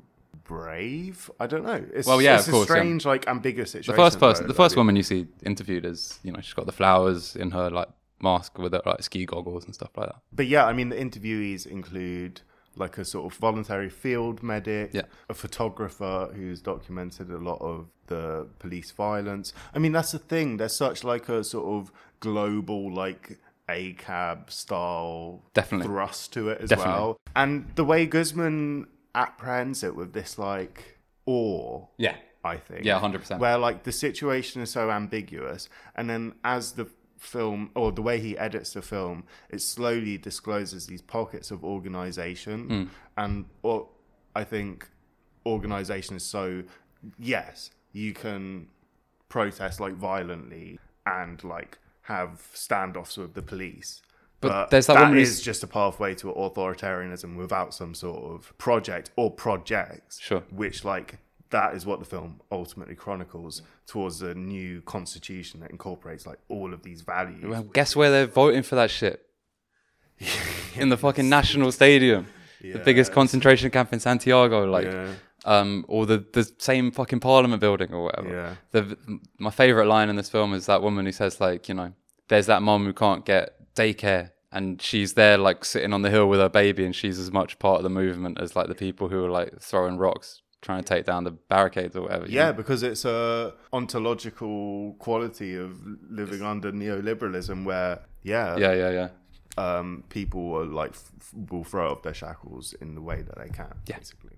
brave. 0.50 1.30
I 1.40 1.46
don't 1.48 1.64
know. 1.64 1.86
It's, 1.94 2.08
Well, 2.08 2.22
yeah, 2.22 2.38
it's 2.40 2.48
of 2.48 2.54
course, 2.54 2.70
a 2.70 2.74
yeah. 2.74 2.80
strange, 2.80 3.06
like, 3.06 3.28
ambiguous 3.28 3.72
situation. 3.72 3.94
the 3.96 4.02
first 4.02 4.20
person, 4.20 4.44
though, 4.44 4.48
the 4.50 4.54
first 4.64 4.76
woman 4.76 4.96
you 4.96 5.04
see 5.04 5.28
interviewed 5.46 5.86
is, 5.86 6.20
you 6.24 6.32
know, 6.32 6.42
she's 6.42 6.54
got 6.54 6.66
the 6.66 6.72
flowers 6.72 7.36
in 7.36 7.52
her 7.52 7.70
like 7.70 7.88
mask 8.22 8.58
with 8.58 8.74
her 8.74 8.82
like 8.86 9.02
ski 9.04 9.26
goggles 9.26 9.64
and 9.66 9.74
stuff 9.74 9.92
like 9.96 10.08
that. 10.08 10.18
But 10.34 10.48
yeah, 10.48 10.66
I 10.66 10.74
mean, 10.74 10.90
the 10.90 10.96
interviewees 10.98 11.66
include 11.66 12.42
like 12.76 12.98
a 12.98 13.06
sort 13.06 13.32
of 13.32 13.38
voluntary 13.40 13.90
field 13.90 14.42
medic, 14.44 14.90
Yeah. 14.94 15.04
a 15.30 15.34
photographer 15.34 16.30
who's 16.36 16.62
documented 16.62 17.30
a 17.30 17.38
lot 17.38 17.62
of 17.62 17.88
the 18.08 18.48
police 18.60 18.92
violence. 18.92 19.54
I 19.76 19.80
mean, 19.80 19.92
that's 19.92 20.12
the 20.14 20.20
thing. 20.20 20.58
There's 20.58 20.76
such 20.76 21.04
like 21.04 21.30
a 21.30 21.44
sort 21.44 21.68
of 21.68 21.92
global 22.20 22.94
like 22.94 23.38
ACAB 23.70 24.50
style 24.52 25.44
Definitely. 25.54 25.88
thrust 25.88 26.34
to 26.34 26.50
it 26.50 26.62
as 26.62 26.70
Definitely. 26.70 26.94
well. 26.94 27.18
And 27.36 27.68
the 27.76 27.84
way 27.84 28.06
Guzman 28.06 28.88
apprehends 29.16 29.84
it 29.84 29.96
with 29.96 30.14
this 30.14 30.38
like 30.38 30.98
awe, 31.26 31.86
Yeah. 31.98 32.16
I 32.44 32.56
think. 32.58 32.86
Yeah, 32.86 33.00
100%. 33.02 33.40
Where 33.40 33.58
like 33.58 33.84
the 33.84 33.92
situation 33.92 34.62
is 34.62 34.72
so 34.72 34.90
ambiguous, 34.92 35.68
and 35.96 36.10
then 36.10 36.36
as 36.44 36.74
the 36.74 36.88
film 37.18 37.70
or 37.76 37.92
the 37.92 38.02
way 38.02 38.18
he 38.20 38.38
edits 38.38 38.72
the 38.74 38.82
film, 38.82 39.26
it 39.50 39.62
slowly 39.62 40.18
discloses 40.18 40.88
these 40.88 41.02
pockets 41.02 41.52
of 41.52 41.66
organization, 41.66 42.70
Hmm. 42.70 42.84
and 43.18 43.46
or 43.62 43.90
I 44.36 44.44
think 44.46 44.88
organization 45.46 46.16
is 46.16 46.24
so 46.24 46.64
yes, 47.18 47.72
you 47.92 48.14
can 48.14 48.68
protest 49.28 49.80
like 49.80 49.96
violently 49.96 50.80
and 51.06 51.44
like 51.44 51.78
have 52.04 52.42
standoffs 52.54 53.18
with 53.18 53.34
the 53.34 53.42
police. 53.42 54.02
But 54.42 54.48
But, 54.50 54.70
there's 54.70 54.88
that 54.88 54.94
that 54.96 55.02
woman 55.04 55.20
is 55.20 55.42
just 55.42 55.64
a 55.64 55.68
pathway 55.68 56.16
to 56.16 56.28
authoritarianism 56.28 57.36
without 57.36 57.74
some 57.74 57.94
sort 57.94 58.24
of 58.34 58.58
project 58.58 59.12
or 59.18 59.30
projects 59.32 60.20
Sure. 60.20 60.44
which 60.52 60.86
like 60.86 61.18
that 61.50 61.74
is 61.76 61.86
what 61.86 62.00
the 62.00 62.06
film 62.06 62.40
ultimately 62.52 62.96
chronicles 62.96 63.64
towards 63.88 64.22
a 64.22 64.34
new 64.36 64.82
constitution 64.82 65.60
that 65.62 65.72
incorporates 65.72 66.26
like 66.28 66.38
all 66.48 66.74
of 66.74 66.84
these 66.84 67.02
values. 67.02 67.44
Well, 67.44 67.64
guess 67.64 67.96
where 67.96 68.12
they're 68.12 68.28
voting 68.28 68.62
for 68.64 68.76
that 68.76 68.92
shit? 68.92 69.26
in 70.76 70.90
the 70.90 70.98
fucking 70.98 71.28
national 71.30 71.72
stadium, 71.72 72.28
the 72.62 72.80
biggest 72.80 73.12
concentration 73.12 73.72
camp 73.72 73.94
in 73.94 74.00
Santiago, 74.00 74.66
like, 74.66 74.86
Yeah. 74.86 75.14
um, 75.46 75.86
or 75.88 76.06
the 76.06 76.26
the 76.34 76.44
same 76.58 76.92
fucking 76.92 77.20
Parliament 77.22 77.62
building 77.62 77.94
or 77.94 78.04
whatever. 78.06 78.30
Yeah. 78.30 78.56
The 78.72 78.98
my 79.38 79.50
favorite 79.50 79.86
line 79.88 80.10
in 80.10 80.18
this 80.18 80.30
film 80.30 80.54
is 80.54 80.66
that 80.66 80.82
woman 80.82 81.06
who 81.06 81.12
says 81.14 81.40
like, 81.40 81.70
you 81.70 81.76
know, 81.76 81.94
there's 82.28 82.48
that 82.48 82.62
mom 82.62 82.86
who 82.86 82.94
can't 82.94 83.26
get 83.26 83.56
daycare. 83.80 84.32
And 84.52 84.82
she's 84.82 85.14
there, 85.14 85.38
like 85.38 85.64
sitting 85.64 85.94
on 85.94 86.02
the 86.02 86.10
hill 86.10 86.28
with 86.28 86.40
her 86.40 86.50
baby, 86.50 86.84
and 86.84 86.96
she's 86.96 87.20
as 87.20 87.32
much 87.32 87.60
part 87.60 87.78
of 87.78 87.84
the 87.84 87.90
movement 87.90 88.40
as 88.42 88.56
like 88.56 88.68
the 88.68 88.74
people 88.74 89.08
who 89.08 89.24
are 89.26 89.30
like 89.30 89.60
throwing 89.62 89.98
rocks, 89.98 90.42
trying 90.62 90.84
to 90.84 90.88
take 90.94 91.06
down 91.06 91.24
the 91.24 91.30
barricades 91.32 91.96
or 91.96 92.02
whatever. 92.02 92.26
Yeah, 92.28 92.46
know? 92.48 92.54
because 92.54 92.82
it's 92.82 93.06
a 93.06 93.54
ontological 93.72 94.96
quality 94.98 95.56
of 95.56 95.80
living 96.10 96.42
under 96.42 96.72
neoliberalism 96.72 97.64
where 97.64 98.00
yeah, 98.24 98.58
yeah, 98.58 98.74
yeah, 98.74 98.90
yeah. 99.60 99.78
um, 99.78 100.04
people 100.10 100.56
are 100.58 100.66
like 100.66 100.92
f- 100.92 101.12
f- 101.22 101.34
will 101.52 101.64
throw 101.64 101.92
off 101.92 102.02
their 102.02 102.16
shackles 102.16 102.74
in 102.82 102.96
the 102.96 103.02
way 103.02 103.22
that 103.22 103.38
they 103.38 103.50
can, 103.50 103.76
Yeah. 103.86 103.98
basically. 104.00 104.38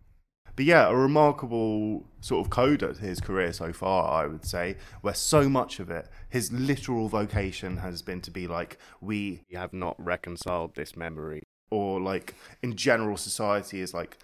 But 0.55 0.65
yeah, 0.65 0.89
a 0.89 0.95
remarkable 0.95 2.05
sort 2.19 2.45
of 2.45 2.49
coda 2.51 2.93
to 2.93 2.99
his 2.99 3.19
career 3.19 3.53
so 3.53 3.73
far, 3.73 4.23
I 4.23 4.27
would 4.27 4.45
say, 4.45 4.77
where 5.01 5.13
so 5.13 5.49
much 5.49 5.79
of 5.79 5.89
it, 5.89 6.07
his 6.29 6.51
literal 6.51 7.07
vocation 7.07 7.77
has 7.77 8.01
been 8.01 8.21
to 8.21 8.31
be 8.31 8.47
like, 8.47 8.77
we 8.99 9.43
have 9.53 9.73
not 9.73 9.95
reconciled 9.97 10.75
this 10.75 10.95
memory, 10.95 11.43
or 11.69 11.99
like 11.99 12.35
in 12.61 12.75
general 12.75 13.17
society 13.17 13.81
is 13.81 13.93
like 13.93 14.17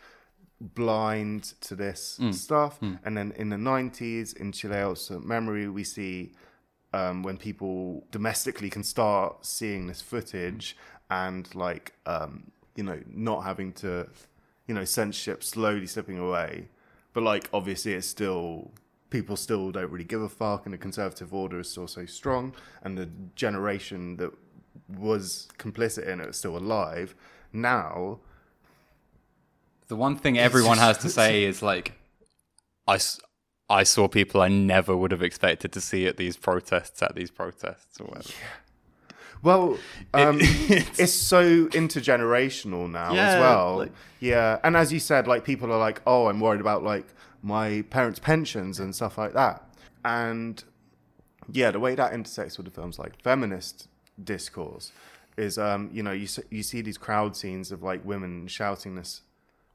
blind 0.60 1.54
to 1.62 1.76
this 1.76 2.20
stuff. 2.32 2.80
And 3.04 3.16
then 3.18 3.32
in 3.36 3.50
the 3.50 3.58
90s, 3.58 4.36
in 4.36 4.52
Chile, 4.52 4.80
also 4.80 5.20
memory, 5.20 5.68
we 5.70 5.84
see 5.84 6.34
um, 6.94 7.24
when 7.24 7.38
people 7.38 8.06
domestically 8.12 8.70
can 8.70 8.84
start 8.84 9.46
seeing 9.46 9.88
this 9.88 10.02
footage 10.02 10.76
and 11.10 11.54
like 11.56 11.94
um, 12.06 12.52
you 12.76 12.84
know 12.84 13.00
not 13.08 13.44
having 13.44 13.72
to 13.74 14.08
you 14.68 14.74
know 14.76 14.84
censorship 14.86 15.44
slowly 15.44 15.88
slipping 15.88 16.18
away. 16.20 16.68
But 17.14 17.24
like 17.24 17.50
obviously 17.54 17.94
it's 17.94 18.08
still 18.08 18.72
people 19.10 19.36
still 19.38 19.72
don't 19.72 19.90
really 19.90 20.04
give 20.04 20.22
a 20.22 20.30
fuck 20.30 20.66
and 20.66 20.74
the 20.74 20.78
conservative 20.78 21.34
order 21.34 21.60
is 21.60 21.70
still 21.70 21.88
so 21.88 22.06
strong 22.06 22.54
and 22.84 22.98
the 22.98 23.10
generation 23.36 24.18
that 24.18 24.32
was 24.90 25.48
complicit 25.58 26.06
in 26.08 26.20
it 26.20 26.28
is 26.30 26.38
still 26.38 26.58
alive. 26.58 27.16
Now 27.54 28.20
The 29.88 29.96
one 29.96 30.18
thing 30.18 30.38
everyone 30.38 30.78
has 30.78 30.98
to 31.00 31.10
say 31.10 31.44
is 31.46 31.62
like, 31.62 31.94
I, 32.86 32.96
s- 32.96 33.20
I 33.70 33.84
saw 33.84 34.08
people 34.10 34.42
I 34.42 34.50
never 34.50 34.96
would 34.96 35.12
have 35.12 35.24
expected 35.24 35.72
to 35.72 35.82
see 35.82 36.06
at 36.08 36.18
these 36.18 36.36
protests, 36.36 37.02
at 37.02 37.16
these 37.16 37.32
protests 37.32 38.00
or 38.02 38.08
whatever. 38.08 38.30
Well, 39.44 39.78
um, 40.14 40.40
it's- 40.42 41.00
it's, 41.00 41.14
so 41.14 41.68
intergenerational 41.68 42.90
now 42.90 43.14
Yeah, 43.14 43.28
as 43.30 43.40
well. 43.40 43.78
like- 43.78 43.92
yeah, 44.20 44.60
and 44.64 44.76
as 44.76 44.92
you 44.92 45.00
said, 45.00 45.28
like 45.28 45.44
people 45.44 45.72
are 45.72 45.78
like, 45.80 46.02
"Oh, 46.08 46.28
I'm 46.28 46.40
worried 46.40 46.62
about 46.62 46.84
like 46.84 47.06
my 47.44 47.84
parents' 47.90 48.20
pensions 48.20 48.80
and 48.80 48.96
stuff 48.96 49.18
like 49.18 49.34
that." 49.34 49.64
and 50.06 50.64
yeah, 51.52 51.72
the 51.72 51.80
way 51.80 51.96
that 51.96 52.14
intersects 52.14 52.58
with 52.58 52.66
the 52.66 52.72
films 52.72 52.98
like 53.00 53.22
feminist 53.22 53.88
discourse 54.24 54.92
is, 55.38 55.58
um, 55.58 55.90
you 55.94 56.02
know, 56.04 56.12
you 56.12 56.28
you 56.50 56.64
see 56.64 56.82
these 56.82 56.98
crowd 56.98 57.36
scenes 57.36 57.72
of 57.72 57.84
like 57.84 58.04
women 58.06 58.48
shouting 58.48 58.96
this, 58.96 59.22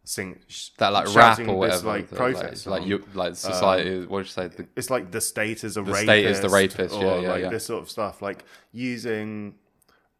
sing 0.04 0.40
That 0.78 0.92
like 0.92 1.14
rap 1.14 1.38
or 1.40 1.44
this, 1.44 1.82
whatever. 1.82 1.86
like 1.88 2.10
protest, 2.10 2.66
like, 2.66 2.80
like 2.80 2.88
you 2.88 3.04
like 3.14 3.36
society. 3.36 4.04
what 4.06 4.18
did 4.18 4.26
you 4.26 4.32
say? 4.32 4.48
The, 4.48 4.66
it's 4.76 4.90
like 4.90 5.10
the 5.12 5.20
state 5.20 5.62
is 5.64 5.76
a 5.76 5.82
The 5.82 5.92
rapist. 5.92 6.02
state 6.04 6.26
is 6.26 6.40
the 6.40 6.48
rapist, 6.48 6.94
or 6.94 7.02
yeah, 7.04 7.20
yeah, 7.20 7.28
like 7.30 7.42
yeah. 7.42 7.48
this 7.50 7.66
sort 7.66 7.82
of 7.82 7.90
stuff. 7.90 8.20
Like 8.22 8.44
using, 8.72 9.54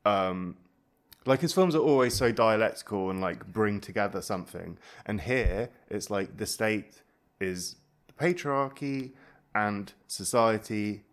um, 0.04 0.56
like 1.26 1.40
his 1.40 1.52
films 1.52 1.74
are 1.74 1.80
always 1.82 2.14
so 2.14 2.32
dialectical 2.32 3.10
and 3.10 3.20
like 3.20 3.46
bring 3.52 3.80
together 3.80 4.22
something. 4.22 4.78
And 5.06 5.20
here 5.22 5.70
it's 5.88 6.10
like 6.10 6.36
the 6.36 6.46
state 6.46 7.02
is 7.40 7.76
the 8.06 8.12
patriarchy 8.12 9.12
and 9.54 9.92
society 10.06 11.04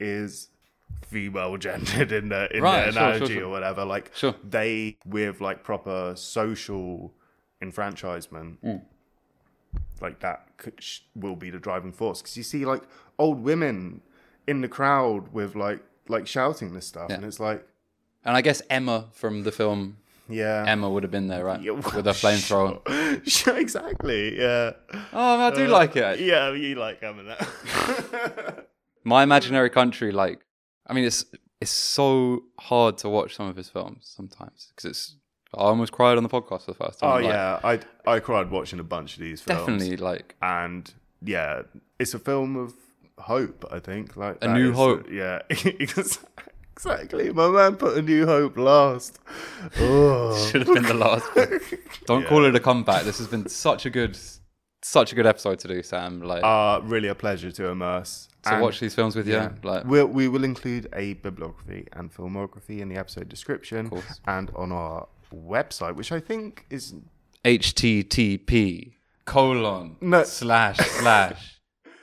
is 0.00 0.48
female 1.06 1.56
gendered 1.56 2.12
in 2.12 2.28
the 2.30 2.54
in 2.56 2.62
Right, 2.62 2.86
the 2.86 2.92
sure, 2.92 3.00
sure, 3.00 3.10
analogy 3.10 3.34
sure. 3.34 3.44
or 3.44 3.48
whatever. 3.48 3.84
Like 3.84 4.12
they 4.44 4.96
with 5.04 5.40
like 5.40 5.62
proper 5.64 6.14
social 6.16 7.12
enfranchisement 7.60 8.62
Mm. 8.64 8.82
like 10.00 10.20
that 10.20 10.46
could, 10.56 10.80
sh- 10.82 11.00
will 11.14 11.36
be 11.36 11.50
the 11.50 11.58
driving 11.58 11.92
force 11.92 12.20
because 12.22 12.36
you 12.36 12.42
see 12.42 12.64
like 12.64 12.82
old 13.18 13.42
women 13.42 14.00
in 14.46 14.60
the 14.60 14.68
crowd 14.68 15.32
with 15.32 15.54
like 15.54 15.80
like 16.08 16.26
shouting 16.26 16.72
this 16.74 16.86
stuff 16.86 17.06
Yeah. 17.10 17.16
and 17.16 17.24
it's 17.24 17.40
like 17.40 17.66
and 18.24 18.36
I 18.36 18.40
guess 18.42 18.62
Ema 18.70 19.06
from 19.12 19.42
the 19.44 19.52
film 19.52 19.98
yeah 20.28 20.70
Ema 20.72 20.88
would 20.90 21.02
have 21.02 21.12
been 21.12 21.28
there, 21.28 21.44
right? 21.44 21.60
Yeah, 21.60 21.72
With 21.72 22.06
a 22.06 22.10
flamethrower. 22.12 22.80
sure, 22.88 23.20
sure, 23.24 23.58
exactly 23.58 24.38
yeah 24.38 24.72
Oh, 25.12 25.40
I 25.40 25.50
do 25.50 25.66
like 25.68 25.96
it. 25.96 26.20
yeah 26.20 26.52
you 26.52 26.74
like 26.76 27.02
Ema 27.02 27.22
that 27.24 28.66
My 29.04 29.22
imaginary 29.22 29.70
country, 29.70 30.12
like, 30.12 30.40
I 30.86 30.92
mean, 30.92 31.04
it's 31.04 31.24
it's 31.62 31.70
so 31.70 32.42
hard 32.60 32.98
to 32.98 33.08
watch 33.08 33.36
some 33.36 33.46
of 33.48 33.56
his 33.56 33.68
films 33.70 34.12
sometimes 34.16 34.70
because 34.70 34.84
it's. 34.90 35.16
I 35.54 35.60
almost 35.60 35.92
cried 35.92 36.16
on 36.18 36.22
the 36.22 36.28
podcast 36.28 36.64
for 36.66 36.72
the 36.72 36.78
first 36.84 36.98
time. 37.00 37.10
oh 37.10 37.14
like, 37.14 37.24
yeah 37.24 37.60
I 37.64 37.80
I 38.06 38.20
cried 38.20 38.50
watching 38.50 38.78
a 38.80 38.84
bunch 38.84 39.14
of 39.14 39.20
these 39.20 39.40
films 39.40 39.60
definitely 39.60 39.96
like 39.96 40.34
and 40.42 40.92
yeah 41.22 41.62
it's 41.98 42.14
a 42.14 42.18
film 42.18 42.56
of 42.56 42.74
hope 43.18 43.64
I 43.70 43.78
think 43.80 44.16
like 44.16 44.38
A 44.42 44.52
New 44.52 44.70
is- 44.70 44.76
Hope. 44.76 45.06
yeah 45.10 45.40
exactly 46.76 47.32
my 47.32 47.48
man 47.48 47.76
put 47.76 47.96
a 47.96 48.02
new 48.02 48.26
hope 48.26 48.56
last 48.56 49.18
oh. 49.80 50.48
should 50.50 50.66
have 50.66 50.74
been 50.74 50.84
the 50.84 50.94
last. 50.94 51.24
one. 51.34 51.60
Don't 52.06 52.26
call 52.26 52.44
it 52.44 52.54
a 52.54 52.60
comeback. 52.60 53.04
This 53.04 53.18
has 53.18 53.26
been 53.26 53.48
such 53.48 53.84
a 53.86 53.90
good, 53.90 54.16
such 54.82 55.12
a 55.12 55.14
good 55.14 55.26
episode 55.26 55.58
to 55.60 55.68
do, 55.68 55.82
Sam. 55.82 56.22
Like 56.22 56.44
uh, 56.44 56.80
really 56.84 57.08
a 57.08 57.14
pleasure 57.14 57.50
to 57.50 57.68
immerse. 57.68 58.28
to 58.44 58.52
And, 58.54 58.62
watch 58.62 58.80
these 58.80 58.94
films 58.94 59.16
with 59.16 59.26
you. 59.26 59.34
yeah, 59.34 59.50
Like 59.62 59.84
we'll, 59.84 60.06
we 60.06 60.28
will 60.28 60.44
include 60.44 60.88
a 60.94 61.14
bibliography 61.14 61.86
and 61.94 62.12
filmography 62.14 62.78
in 62.80 62.88
the 62.88 62.96
episode 62.96 63.28
description 63.28 63.90
and 64.26 64.50
on 64.54 64.70
our 64.72 65.08
website, 65.32 65.94
which 65.96 66.12
I 66.12 66.20
think 66.20 66.66
is 66.70 66.94
HTTP 67.44 68.92
colon 69.24 69.96
No. 70.00 70.22
slash 70.24 70.76
slash 71.00 71.60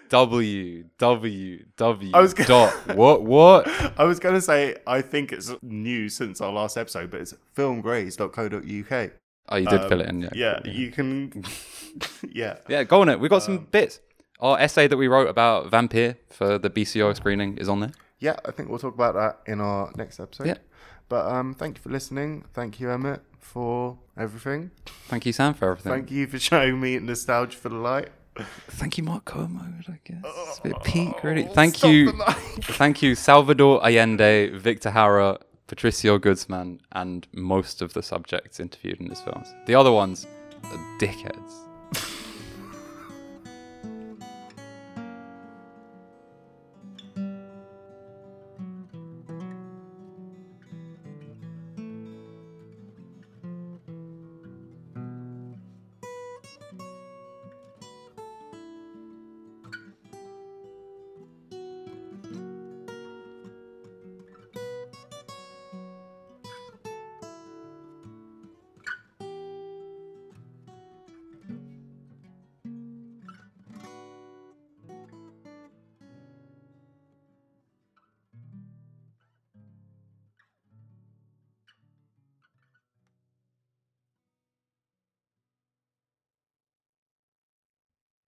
w 0.10 0.84
w 1.00 1.66
w 1.78 2.12
I 2.14 2.20
was 2.22 2.34
gonna- 2.36 2.48
dot 2.48 2.96
what 2.96 3.24
what 3.24 3.68
I 4.00 4.04
was 4.04 4.20
going 4.20 4.36
to 4.36 4.42
say 4.42 4.76
I 4.86 5.02
think 5.02 5.34
it's 5.34 5.52
new 5.64 6.10
since 6.10 6.40
our 6.42 6.52
last 6.54 6.78
episode, 6.78 7.10
but 7.10 7.22
it's 7.22 7.34
filmgraves.co.uk. 7.56 9.12
oh 9.50 9.56
you 9.58 9.66
did 9.68 9.82
Um, 9.82 9.90
fill 9.90 10.02
it 10.02 10.10
in 10.10 10.22
yeah 10.22 10.30
Yeah, 10.36 10.60
you 10.66 10.92
can. 10.92 11.44
yeah, 12.32 12.58
yeah 12.70 12.84
go 12.84 13.02
on 13.02 13.10
it 13.10 13.20
we 13.20 13.28
got 13.30 13.42
some 13.44 13.58
Um, 13.58 13.68
bits 13.72 14.00
our 14.40 14.60
essay 14.60 14.86
that 14.88 14.98
we 14.98 15.08
wrote 15.08 15.28
about 15.30 15.72
vampire 15.72 16.18
for 16.30 16.58
the 16.60 16.70
BCO 16.70 17.16
screening 17.16 17.58
is 17.58 17.68
on 17.70 17.80
there 17.80 17.92
yeah. 18.20 18.38
I 18.46 18.52
think 18.52 18.70
we'll 18.70 18.80
talk 18.80 18.94
about 18.96 19.14
that 19.16 19.40
in 19.52 19.60
our 19.60 19.92
next 19.98 20.20
episode. 20.22 20.48
Yeah. 20.48 20.56
But 21.10 21.26
um, 21.28 21.54
thank 21.54 21.78
you 21.78 21.84
for 21.84 21.90
listening. 21.90 22.46
Thank 22.54 22.80
you, 22.80 22.90
Emmett, 22.90 23.22
for 23.40 23.98
everything. 24.18 24.72
thank 25.08 25.26
you 25.26 25.34
Sam 25.34 25.54
for 25.54 25.72
everything. 25.72 25.92
Thank 25.92 26.12
you 26.12 26.28
for 26.28 26.40
showing 26.40 26.80
me 26.80 26.98
nostalgia 27.00 27.58
for 27.58 27.70
the 27.70 27.76
light. 27.76 28.10
Thank 28.68 28.98
you 28.98 29.04
Mark 29.04 29.24
Kermode 29.24 29.86
I 29.88 30.00
guess. 30.04 30.22
It's 30.26 30.60
a 30.60 30.64
bit 30.64 30.84
peak 30.84 31.24
really. 31.24 31.44
thank 31.44 31.84
you. 31.84 32.12
thank 32.62 33.02
you 33.02 33.16
Salvador 33.16 33.82
Allende 33.82 34.50
Victor 34.50 34.92
Jara 34.92 35.40
Patricio 35.68 36.18
Guzman 36.18 36.82
and 36.92 37.28
most 37.32 37.82
of 37.82 37.94
the 37.94 38.04
subjects 38.04 38.60
interviewed 38.60 39.00
in 39.00 39.08
this 39.08 39.22
film. 39.22 39.44
The 39.68 39.76
other 39.76 39.92
ones 39.92 40.28
are 40.66 40.98
dickheads 41.00 41.65